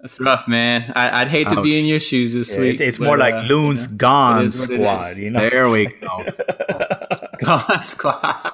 That's 0.00 0.20
rough, 0.20 0.46
man. 0.46 0.92
I, 0.94 1.24
would 1.24 1.28
hate 1.28 1.48
Ouch. 1.48 1.56
to 1.56 1.62
be 1.62 1.80
in 1.80 1.86
your 1.86 1.98
shoes 1.98 2.32
this 2.32 2.54
yeah, 2.54 2.60
week. 2.60 2.74
It's, 2.74 2.80
it's 2.80 2.98
but, 2.98 3.04
more 3.06 3.18
like 3.18 3.34
uh, 3.34 3.42
Loon's 3.48 3.86
you 3.86 3.92
know, 3.92 3.96
Gone 3.96 4.50
Squad. 4.52 5.16
You 5.16 5.30
know, 5.30 5.48
there 5.48 5.68
we 5.70 5.86
go. 5.86 6.24
gone 7.44 7.82
Squad. 7.82 8.14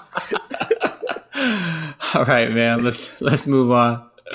All 2.15 2.25
right, 2.25 2.51
man. 2.51 2.85
Let's 2.85 3.21
let's 3.21 3.47
move 3.47 3.71
on. 3.71 4.09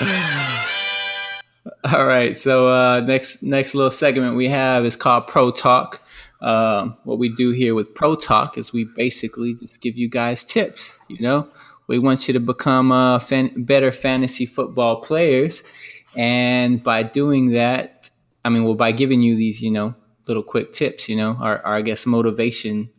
All 1.92 2.06
right. 2.06 2.36
So 2.36 2.68
uh, 2.68 3.00
next 3.00 3.42
next 3.42 3.74
little 3.74 3.90
segment 3.90 4.36
we 4.36 4.48
have 4.48 4.84
is 4.84 4.96
called 4.96 5.26
Pro 5.26 5.50
Talk. 5.50 6.02
Um, 6.40 6.96
what 7.04 7.18
we 7.18 7.28
do 7.28 7.50
here 7.50 7.74
with 7.74 7.94
Pro 7.94 8.14
Talk 8.16 8.56
is 8.56 8.72
we 8.72 8.84
basically 8.84 9.54
just 9.54 9.80
give 9.80 9.98
you 9.98 10.08
guys 10.08 10.44
tips. 10.44 10.98
You 11.08 11.20
know, 11.20 11.48
we 11.86 11.98
want 11.98 12.28
you 12.28 12.34
to 12.34 12.40
become 12.40 12.92
uh, 12.92 13.18
fan- 13.18 13.64
better 13.64 13.92
fantasy 13.92 14.46
football 14.46 15.00
players 15.00 15.62
and 16.16 16.82
by 16.82 17.02
doing 17.02 17.50
that, 17.50 18.10
I 18.44 18.48
mean, 18.48 18.64
well, 18.64 18.74
by 18.74 18.92
giving 18.92 19.22
you 19.22 19.36
these, 19.36 19.62
you 19.62 19.70
know, 19.70 19.94
little 20.26 20.42
quick 20.42 20.72
tips, 20.72 21.08
you 21.08 21.16
know, 21.16 21.36
our, 21.40 21.60
our 21.64 21.76
I 21.76 21.82
guess, 21.82 22.06
motivation, 22.06 22.90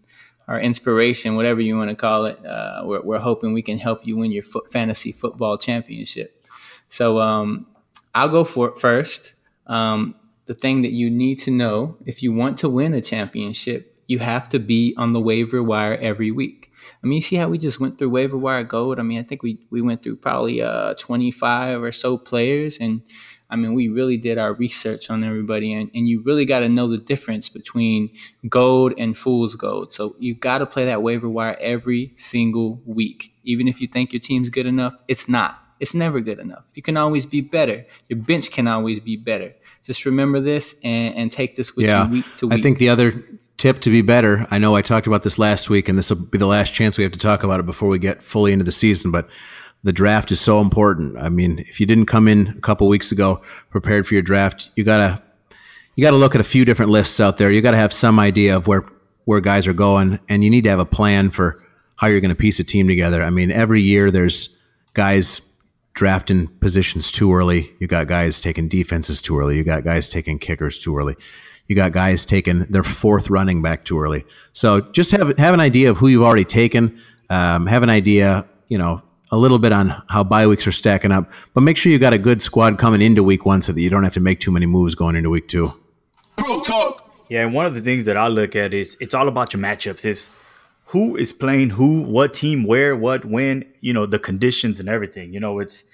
our 0.52 0.60
inspiration, 0.60 1.38
whatever 1.38 1.62
you 1.62 1.78
want 1.78 1.90
to 1.90 1.96
call 1.96 2.26
it, 2.26 2.46
uh, 2.46 2.82
we're, 2.84 3.02
we're 3.02 3.20
hoping 3.20 3.54
we 3.54 3.62
can 3.62 3.78
help 3.78 4.06
you 4.06 4.18
win 4.18 4.34
your 4.34 4.44
foot, 4.44 4.70
fantasy 4.70 5.14
football 5.14 5.58
championship. 5.58 6.46
So 6.90 7.20
um, 7.20 7.68
I'll 8.14 8.28
go 8.28 8.44
for 8.44 8.68
it 8.68 8.78
first. 8.78 9.34
Um, 9.68 10.14
the 10.48 10.54
thing 10.54 10.82
that 10.82 10.92
you 10.92 11.10
need 11.10 11.40
to 11.40 11.52
know 11.52 11.96
if 12.06 12.22
you 12.22 12.34
want 12.34 12.58
to 12.58 12.70
win 12.70 12.94
a 12.94 13.00
championship, 13.00 13.96
you 14.08 14.20
have 14.20 14.50
to 14.50 14.60
be 14.60 14.94
on 14.98 15.14
the 15.14 15.22
waiver 15.22 15.64
wire 15.64 15.96
every 15.96 16.32
week. 16.32 16.70
I 17.02 17.08
mean, 17.08 17.18
you 17.18 17.22
see 17.22 17.38
how 17.38 17.48
we 17.48 17.58
just 17.58 17.80
went 17.80 17.98
through 17.98 18.10
waiver 18.10 18.36
wire 18.36 18.66
gold. 18.66 19.00
I 19.00 19.04
mean, 19.04 19.20
I 19.20 19.24
think 19.24 19.44
we 19.44 19.66
we 19.70 19.82
went 19.82 20.04
through 20.04 20.18
probably 20.18 20.62
uh 20.62 20.96
25 20.96 21.82
or 21.82 21.94
so 21.94 22.18
players, 22.18 22.78
and 22.78 23.04
I 23.52 23.58
mean, 23.58 23.74
we 23.74 23.90
really 23.90 24.16
did 24.16 24.38
our 24.38 24.54
research 24.54 25.10
on 25.10 25.24
everybody, 25.24 25.74
and, 25.74 25.92
and 25.94 26.08
you 26.08 26.22
really 26.22 26.46
got 26.46 26.60
to 26.60 26.70
know 26.70 26.88
the 26.88 26.98
difference 26.98 27.50
between 27.50 28.10
gold 28.48 28.94
and 28.98 29.18
fool's 29.18 29.56
gold. 29.56 29.92
So 29.92 30.16
you 30.20 30.34
got 30.34 30.60
to 30.60 30.66
play 30.66 30.86
that 30.86 31.04
waiver 31.04 31.28
wire 31.28 31.58
every 31.60 32.14
single 32.16 32.82
week, 32.86 33.34
even 33.44 33.68
if 33.68 33.82
you 33.82 33.88
think 33.88 34.14
your 34.14 34.22
team's 34.22 34.50
good 34.50 34.66
enough. 34.66 34.96
It's 35.10 35.28
not. 35.28 35.60
It's 35.82 35.94
never 35.94 36.22
good 36.22 36.40
enough. 36.40 36.70
You 36.76 36.82
can 36.82 36.96
always 36.96 37.26
be 37.26 37.42
better. 37.42 37.86
Your 38.08 38.20
bench 38.20 38.52
can 38.52 38.68
always 38.68 39.00
be 39.00 39.18
better. 39.18 39.54
Just 39.84 40.06
remember 40.06 40.40
this 40.40 40.76
and, 40.84 41.16
and 41.16 41.32
take 41.32 41.56
this 41.56 41.76
with 41.76 41.88
yeah. 41.88 42.06
you 42.06 42.12
week 42.12 42.26
to 42.38 42.48
week. 42.48 42.60
I 42.60 42.62
think 42.62 42.78
the 42.78 42.90
other 42.90 43.24
tip 43.58 43.80
to 43.82 43.90
be 43.90 44.02
better. 44.02 44.48
I 44.50 44.60
know 44.60 44.76
I 44.76 44.82
talked 44.82 45.08
about 45.08 45.24
this 45.24 45.38
last 45.38 45.70
week, 45.70 45.90
and 45.90 45.98
this 45.98 46.10
will 46.10 46.26
be 46.26 46.38
the 46.38 46.48
last 46.48 46.74
chance 46.74 46.98
we 46.98 47.04
have 47.04 47.14
to 47.14 47.20
talk 47.20 47.44
about 47.44 47.60
it 47.60 47.66
before 47.66 47.90
we 47.90 48.00
get 48.00 48.24
fully 48.24 48.54
into 48.54 48.64
the 48.64 48.72
season. 48.72 49.12
But 49.12 49.30
the 49.84 49.94
draft 49.94 50.32
is 50.32 50.40
so 50.40 50.62
important. 50.62 51.18
I 51.18 51.30
mean, 51.30 51.60
if 51.60 51.80
you 51.80 51.86
didn't 51.86 52.06
come 52.06 52.28
in 52.28 52.50
a 52.50 52.62
couple 52.62 52.88
weeks 52.88 53.12
ago 53.12 53.42
prepared 53.70 54.08
for 54.08 54.14
your 54.14 54.24
draft, 54.24 54.70
you 54.76 54.84
gotta 54.84 55.22
you 55.96 56.04
gotta 56.04 56.18
look 56.18 56.36
at 56.36 56.42
a 56.42 56.46
few 56.46 56.66
different 56.66 56.92
lists 56.92 57.20
out 57.20 57.38
there. 57.38 57.52
You 57.52 57.62
gotta 57.62 57.78
have 57.78 57.94
some 57.94 58.20
idea 58.20 58.56
of 58.56 58.68
where 58.68 58.86
where 59.26 59.42
guys 59.42 59.68
are 59.68 59.74
going, 59.74 60.20
and 60.30 60.44
you 60.44 60.50
need 60.50 60.64
to 60.64 60.70
have 60.70 60.80
a 60.80 60.86
plan 60.86 61.30
for 61.30 61.64
how 61.96 62.08
you're 62.08 62.22
to 62.22 62.36
piece 62.36 62.60
a 62.60 62.64
team 62.64 62.88
together. 62.88 63.22
I 63.22 63.30
mean, 63.30 63.52
every 63.52 63.82
year 63.82 64.10
there's 64.10 64.60
guys 64.94 65.56
drafting 65.94 66.48
positions 66.48 67.12
too 67.12 67.34
early. 67.34 67.72
You 67.80 67.88
got 67.88 68.08
guys 68.08 68.42
taking 68.42 68.68
defenses 68.68 69.22
too 69.22 69.38
early. 69.38 69.58
You 69.58 69.64
got 69.64 69.84
guys 69.84 70.10
taking 70.10 70.40
kickers 70.40 70.80
too 70.80 70.98
early. 70.98 71.16
You 71.68 71.76
got 71.76 71.92
guys 71.92 72.26
taking 72.26 72.60
their 72.60 72.84
fourth 72.84 73.30
running 73.30 73.62
back 73.62 73.86
too 73.86 74.00
early. 74.00 74.26
So 74.54 74.82
just 74.82 75.12
have 75.12 75.38
have 75.38 75.54
an 75.54 75.60
idea 75.60 75.90
of 75.90 75.98
who 75.98 76.08
you've 76.08 76.24
already 76.24 76.46
taken. 76.46 77.00
Um, 77.30 77.68
have 77.68 77.84
an 77.84 77.90
idea, 77.90 78.48
you 78.68 78.78
know, 78.78 79.02
a 79.32 79.38
little 79.38 79.60
bit 79.60 79.72
on 79.72 80.02
how 80.10 80.24
bye 80.24 80.46
weeks 80.46 80.68
are 80.68 80.72
stacking 80.72 81.12
up, 81.12 81.32
but 81.54 81.62
make 81.62 81.78
sure 81.78 81.92
you 81.92 82.00
got 82.00 82.14
a 82.14 82.18
good 82.18 82.42
squad 82.42 82.78
coming 82.78 83.02
into 83.02 83.24
week 83.24 83.46
one 83.46 83.62
so 83.62 83.72
that 83.72 83.82
you 83.82 83.90
don't 83.90 84.04
have 84.04 84.14
to 84.14 84.20
make 84.20 84.40
too 84.40 84.52
many 84.52 84.66
moves 84.66 84.96
going 84.96 85.16
into 85.16 85.30
week 85.30 85.48
two. 85.48 85.74
Pro 86.38 86.60
talk. 86.62 87.10
Yeah, 87.30 87.46
and 87.46 87.54
one 87.54 87.66
of 87.66 87.74
the 87.74 87.82
things 87.82 88.06
that 88.06 88.18
I 88.18 88.28
look 88.28 88.56
at 88.56 88.74
is 88.74 88.98
it's 89.00 89.14
all 89.14 89.30
about 89.30 89.54
your 89.54 89.62
matchups. 89.62 90.04
Is 90.04 90.36
who 90.88 91.16
is 91.16 91.32
playing 91.32 91.72
who, 91.72 92.02
what 92.02 92.34
team, 92.34 92.66
where, 92.66 92.96
what, 92.98 93.24
when, 93.24 93.64
you 93.80 93.94
know, 93.94 94.06
the 94.06 94.20
conditions 94.20 94.82
and 94.82 94.90
everything. 94.90 95.34
You 95.34 95.40
know, 95.40 95.60
it's 95.60 95.86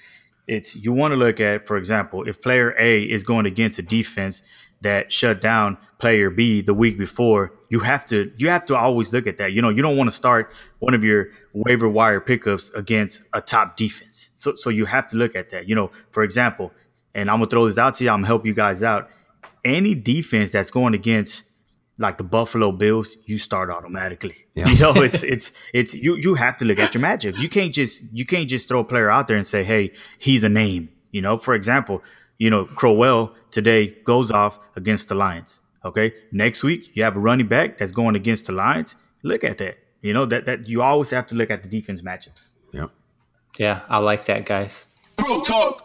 it's 0.48 0.76
you 0.76 0.92
want 0.92 1.12
to 1.12 1.16
look 1.16 1.40
at, 1.40 1.68
for 1.68 1.78
example, 1.78 2.28
if 2.28 2.42
player 2.42 2.74
A 2.80 3.04
is 3.04 3.24
going 3.24 3.46
against 3.46 3.78
a 3.78 3.84
defense 3.84 4.42
that 4.82 5.14
shut 5.14 5.40
down 5.40 5.78
player 6.00 6.32
B 6.32 6.62
the 6.62 6.74
week 6.74 6.98
before, 6.98 7.54
you 7.70 7.80
have 7.82 8.06
to 8.06 8.32
you 8.38 8.50
have 8.50 8.66
to 8.68 8.76
always 8.76 9.12
look 9.14 9.28
at 9.28 9.38
that. 9.38 9.52
You 9.52 9.62
know, 9.62 9.70
you 9.70 9.82
don't 9.82 9.98
want 9.98 10.10
to 10.10 10.16
start 10.16 10.52
one 10.80 10.94
of 10.94 11.04
your 11.04 11.30
waiver 11.54 11.90
wire 11.90 12.20
pickups 12.20 12.70
against 12.70 13.24
a 13.34 13.42
top 13.42 13.76
defense. 13.76 14.32
So 14.36 14.56
so 14.56 14.70
you 14.70 14.86
have 14.86 15.08
to 15.10 15.18
look 15.18 15.36
at 15.36 15.50
that. 15.50 15.68
You 15.68 15.76
know, 15.76 15.92
for 16.12 16.24
example, 16.24 16.72
and 17.14 17.30
I'm 17.30 17.38
gonna 17.38 17.50
throw 17.50 17.66
this 17.66 17.78
out 17.78 17.96
to 17.96 18.04
you, 18.04 18.10
I'm 18.10 18.18
gonna 18.18 18.28
help 18.28 18.46
you 18.46 18.54
guys 18.54 18.84
out. 18.84 19.10
Any 19.66 19.96
defense 19.96 20.52
that's 20.52 20.72
going 20.72 20.94
against 20.94 21.44
like 21.98 22.18
the 22.18 22.24
Buffalo 22.24 22.72
Bills, 22.72 23.18
you 23.26 23.38
start 23.38 23.70
automatically. 23.70 24.36
Yeah. 24.54 24.68
You 24.70 24.80
know, 24.80 24.94
it's 25.02 25.24
it's 25.34 25.52
it's 25.74 25.94
you 25.94 26.16
you 26.16 26.36
have 26.36 26.58
to 26.58 26.66
look 26.66 26.80
at 26.80 26.94
your 26.94 27.04
matchup. 27.04 27.38
You 27.38 27.50
can't 27.50 27.74
just 27.74 28.04
you 28.14 28.26
can't 28.26 28.50
just 28.50 28.68
throw 28.68 28.80
a 28.82 28.86
player 28.86 29.10
out 29.10 29.28
there 29.28 29.38
and 29.38 29.46
say, 29.46 29.64
hey, 29.64 29.92
he's 30.20 30.44
a 30.44 30.50
name. 30.50 30.90
You 31.12 31.22
know, 31.22 31.38
for 31.38 31.54
example, 31.54 32.04
you 32.38 32.50
know, 32.50 32.66
Crowell 32.66 33.34
today 33.52 33.88
goes 34.04 34.32
off 34.32 34.60
against 34.76 35.10
the 35.10 35.16
Lions. 35.16 35.62
Okay. 35.88 36.14
Next 36.32 36.64
week, 36.64 36.92
you 36.94 37.04
have 37.04 37.18
a 37.18 37.20
running 37.20 37.48
back 37.48 37.78
that's 37.78 37.92
going 37.92 38.16
against 38.16 38.48
the 38.48 38.52
Lions. 38.54 38.96
Look 39.24 39.44
at 39.44 39.58
that. 39.58 39.78
You 40.02 40.14
know, 40.14 40.26
that 40.26 40.46
that 40.46 40.68
you 40.68 40.82
always 40.82 41.10
have 41.10 41.28
to 41.28 41.36
look 41.36 41.50
at 41.50 41.64
the 41.64 41.70
defense 41.70 42.02
matchups. 42.02 42.52
Yeah. 42.72 42.88
Yeah, 43.58 43.82
I 43.90 43.98
like 43.98 44.26
that, 44.26 44.46
guys. 44.46 44.88
Pro 45.18 45.42
talk. 45.42 45.84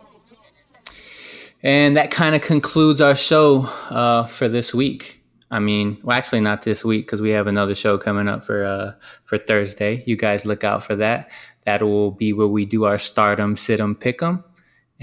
And 1.63 1.97
that 1.97 2.11
kind 2.11 2.35
of 2.35 2.43
concludes 2.43 3.01
our 3.01 3.15
show 3.15 3.63
uh, 3.89 4.27
for 4.27 4.49
this 4.49 4.75
week. 4.75 5.23
I 5.51 5.59
mean, 5.61 5.99
well, 6.03 6.17
actually, 6.17 6.41
not 6.41 6.63
this 6.63 6.85
week 6.85 7.07
because 7.07 7.23
we 7.23 7.31
have 7.31 7.47
another 7.47 7.75
show 7.75 7.99
coming 7.99 8.29
up 8.29 8.45
for 8.45 8.65
uh, 8.65 8.93
for 9.25 9.39
Thursday. 9.39 10.03
You 10.07 10.17
guys 10.17 10.45
look 10.45 10.65
out 10.65 10.83
for 10.83 10.97
that. 10.97 11.31
That 11.65 11.83
will 11.83 12.11
be 12.11 12.33
where 12.33 12.49
we 12.49 12.65
do 12.65 12.85
our 12.85 12.99
stardom, 12.99 13.57
sit 13.57 13.81
'em, 13.81 13.95
pick 13.95 14.23
'em 14.23 14.45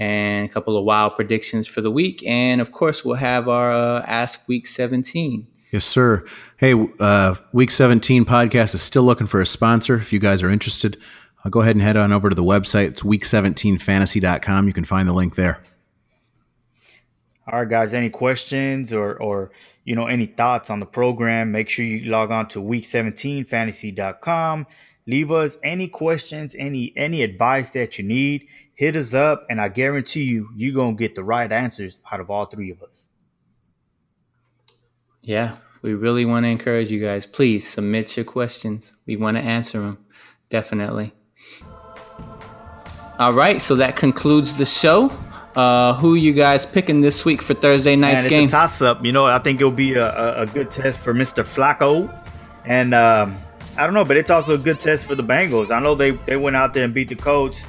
and 0.00 0.48
a 0.48 0.50
couple 0.52 0.78
of 0.78 0.84
wild 0.84 1.14
predictions 1.14 1.68
for 1.68 1.82
the 1.82 1.90
week. 1.90 2.24
And 2.26 2.62
of 2.62 2.72
course, 2.72 3.04
we'll 3.04 3.16
have 3.16 3.48
our 3.48 3.70
uh, 3.70 4.00
Ask 4.06 4.48
Week 4.48 4.66
17. 4.66 5.46
Yes, 5.70 5.84
sir. 5.84 6.24
Hey, 6.56 6.74
uh, 6.98 7.34
Week 7.52 7.70
17 7.70 8.24
podcast 8.24 8.74
is 8.74 8.82
still 8.82 9.04
looking 9.04 9.28
for 9.28 9.42
a 9.42 9.46
sponsor. 9.46 9.94
If 9.96 10.10
you 10.12 10.18
guys 10.18 10.42
are 10.42 10.50
interested, 10.50 10.96
I'll 11.44 11.50
go 11.50 11.60
ahead 11.60 11.76
and 11.76 11.82
head 11.82 11.98
on 11.98 12.12
over 12.12 12.30
to 12.30 12.34
the 12.34 12.42
website. 12.42 12.88
It's 12.88 13.02
week17fantasy.com. 13.02 14.66
You 14.66 14.72
can 14.72 14.84
find 14.84 15.06
the 15.06 15.12
link 15.12 15.34
there. 15.36 15.60
All 17.46 17.60
right, 17.60 17.68
guys. 17.68 17.94
Any 17.94 18.10
questions 18.10 18.92
or 18.92 19.16
or 19.16 19.50
you 19.84 19.94
know 19.96 20.06
any 20.06 20.26
thoughts 20.26 20.70
on 20.70 20.78
the 20.80 20.86
program? 20.86 21.52
Make 21.52 21.68
sure 21.68 21.84
you 21.84 22.10
log 22.10 22.30
on 22.30 22.48
to 22.48 22.60
week17fantasy.com. 22.60 24.66
Leave 25.06 25.30
us 25.30 25.56
any 25.62 25.88
questions, 25.88 26.54
any 26.58 26.92
any 26.96 27.22
advice 27.22 27.70
that 27.70 27.98
you 27.98 28.04
need. 28.04 28.46
Hit 28.74 28.96
us 28.96 29.14
up, 29.14 29.46
and 29.50 29.60
I 29.60 29.68
guarantee 29.68 30.24
you, 30.24 30.50
you're 30.56 30.74
gonna 30.74 30.96
get 30.96 31.14
the 31.14 31.24
right 31.24 31.50
answers 31.50 32.00
out 32.10 32.20
of 32.20 32.30
all 32.30 32.46
three 32.46 32.70
of 32.70 32.82
us. 32.82 33.08
Yeah, 35.22 35.56
we 35.82 35.94
really 35.94 36.24
want 36.24 36.44
to 36.44 36.48
encourage 36.48 36.90
you 36.90 36.98
guys. 36.98 37.26
Please 37.26 37.68
submit 37.68 38.16
your 38.16 38.24
questions. 38.24 38.94
We 39.06 39.16
want 39.16 39.36
to 39.36 39.42
answer 39.42 39.80
them. 39.80 39.98
Definitely. 40.48 41.12
All 43.18 43.32
right, 43.32 43.60
so 43.60 43.76
that 43.76 43.96
concludes 43.96 44.56
the 44.56 44.64
show. 44.64 45.12
Uh, 45.54 45.94
who 45.94 46.14
you 46.14 46.32
guys 46.32 46.64
picking 46.64 47.00
this 47.00 47.24
week 47.24 47.42
for 47.42 47.54
Thursday 47.54 47.96
night's 47.96 48.28
game? 48.28 48.48
Toss 48.48 48.80
up. 48.80 49.04
You 49.04 49.12
know, 49.12 49.26
I 49.26 49.40
think 49.40 49.60
it'll 49.60 49.72
be 49.72 49.94
a, 49.94 50.06
a, 50.06 50.42
a 50.42 50.46
good 50.46 50.70
test 50.70 51.00
for 51.00 51.12
Mr. 51.12 51.44
Flacco, 51.44 52.08
and 52.64 52.94
um, 52.94 53.36
I 53.76 53.84
don't 53.84 53.94
know, 53.94 54.04
but 54.04 54.16
it's 54.16 54.30
also 54.30 54.54
a 54.54 54.58
good 54.58 54.80
test 54.80 55.06
for 55.06 55.14
the 55.14 55.22
Bengals. 55.22 55.70
I 55.70 55.80
know 55.80 55.94
they 55.94 56.10
they 56.10 56.36
went 56.36 56.56
out 56.56 56.74
there 56.74 56.84
and 56.84 56.92
beat 56.92 57.08
the 57.08 57.14
Colts. 57.14 57.64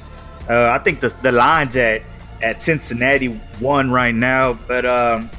Uh, 0.48 0.70
I 0.70 0.78
think 0.78 1.00
the 1.00 1.14
the 1.22 1.32
lines 1.32 1.76
at 1.76 2.02
at 2.42 2.60
Cincinnati 2.60 3.28
one 3.60 3.90
right 3.90 4.14
now, 4.14 4.54
but 4.66 4.84
um, 4.84 5.30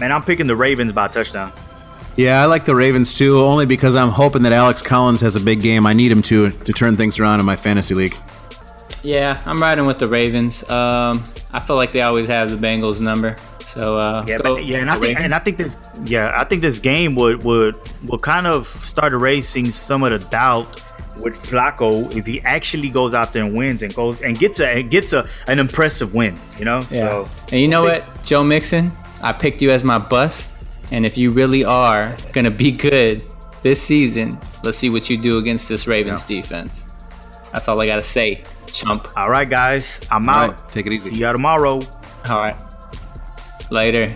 man, 0.00 0.12
I'm 0.12 0.22
picking 0.22 0.46
the 0.46 0.56
Ravens 0.56 0.92
by 0.92 1.08
touchdown. 1.08 1.52
Yeah, 2.16 2.42
I 2.42 2.46
like 2.46 2.66
the 2.66 2.74
Ravens 2.74 3.14
too, 3.14 3.38
only 3.38 3.64
because 3.64 3.96
I'm 3.96 4.10
hoping 4.10 4.42
that 4.42 4.52
Alex 4.52 4.82
Collins 4.82 5.20
has 5.22 5.34
a 5.36 5.40
big 5.40 5.62
game. 5.62 5.86
I 5.86 5.92
need 5.92 6.12
him 6.12 6.22
to 6.22 6.50
to 6.50 6.72
turn 6.72 6.96
things 6.96 7.18
around 7.18 7.40
in 7.40 7.46
my 7.46 7.56
fantasy 7.56 7.94
league. 7.94 8.16
Yeah, 9.02 9.40
I'm 9.46 9.60
riding 9.60 9.86
with 9.86 9.98
the 9.98 10.08
Ravens. 10.08 10.62
Um, 10.70 11.22
I 11.52 11.60
feel 11.60 11.76
like 11.76 11.92
they 11.92 12.02
always 12.02 12.28
have 12.28 12.50
the 12.50 12.56
Bengals 12.56 13.00
number. 13.00 13.36
So 13.72 13.94
uh, 13.94 14.22
yeah, 14.28 14.36
but, 14.42 14.66
yeah, 14.66 14.80
and 14.80 14.90
I 14.90 14.98
think 14.98 15.18
and 15.18 15.34
I 15.34 15.38
think 15.38 15.56
this 15.56 15.78
yeah, 16.04 16.34
I 16.38 16.44
think 16.44 16.60
this 16.60 16.78
game 16.78 17.14
would 17.14 17.42
would 17.42 17.78
would 18.06 18.20
kind 18.20 18.46
of 18.46 18.66
start 18.66 19.14
erasing 19.14 19.70
some 19.70 20.02
of 20.02 20.10
the 20.12 20.18
doubt 20.28 20.82
with 21.16 21.34
Flacco 21.36 22.14
if 22.14 22.26
he 22.26 22.42
actually 22.42 22.90
goes 22.90 23.14
out 23.14 23.32
there 23.32 23.44
and 23.44 23.56
wins 23.56 23.82
and 23.82 23.94
goes 23.94 24.20
and 24.20 24.38
gets 24.38 24.60
a 24.60 24.82
gets 24.82 25.14
a 25.14 25.26
an 25.46 25.58
impressive 25.58 26.14
win, 26.14 26.38
you 26.58 26.66
know. 26.66 26.80
Yeah. 26.90 27.24
So 27.24 27.28
and 27.50 27.62
you 27.62 27.68
know 27.68 27.84
what, 27.84 28.22
Joe 28.22 28.44
Mixon, 28.44 28.92
I 29.22 29.32
picked 29.32 29.62
you 29.62 29.70
as 29.70 29.84
my 29.84 29.96
bust, 29.96 30.52
and 30.90 31.06
if 31.06 31.16
you 31.16 31.30
really 31.30 31.64
are 31.64 32.14
gonna 32.34 32.50
be 32.50 32.72
good 32.72 33.24
this 33.62 33.80
season, 33.80 34.38
let's 34.62 34.76
see 34.76 34.90
what 34.90 35.08
you 35.08 35.16
do 35.16 35.38
against 35.38 35.66
this 35.66 35.86
Ravens 35.86 36.28
yeah. 36.28 36.42
defense. 36.42 36.92
That's 37.54 37.68
all 37.68 37.80
I 37.80 37.86
gotta 37.86 38.02
say, 38.02 38.44
chump. 38.66 39.08
All 39.16 39.30
right, 39.30 39.48
guys, 39.48 40.06
I'm 40.10 40.28
out. 40.28 40.60
Right, 40.60 40.68
take 40.68 40.84
it 40.84 40.92
easy. 40.92 41.08
See 41.08 41.20
you 41.20 41.32
tomorrow. 41.32 41.80
All 42.28 42.38
right. 42.38 42.71
Later. 43.72 44.14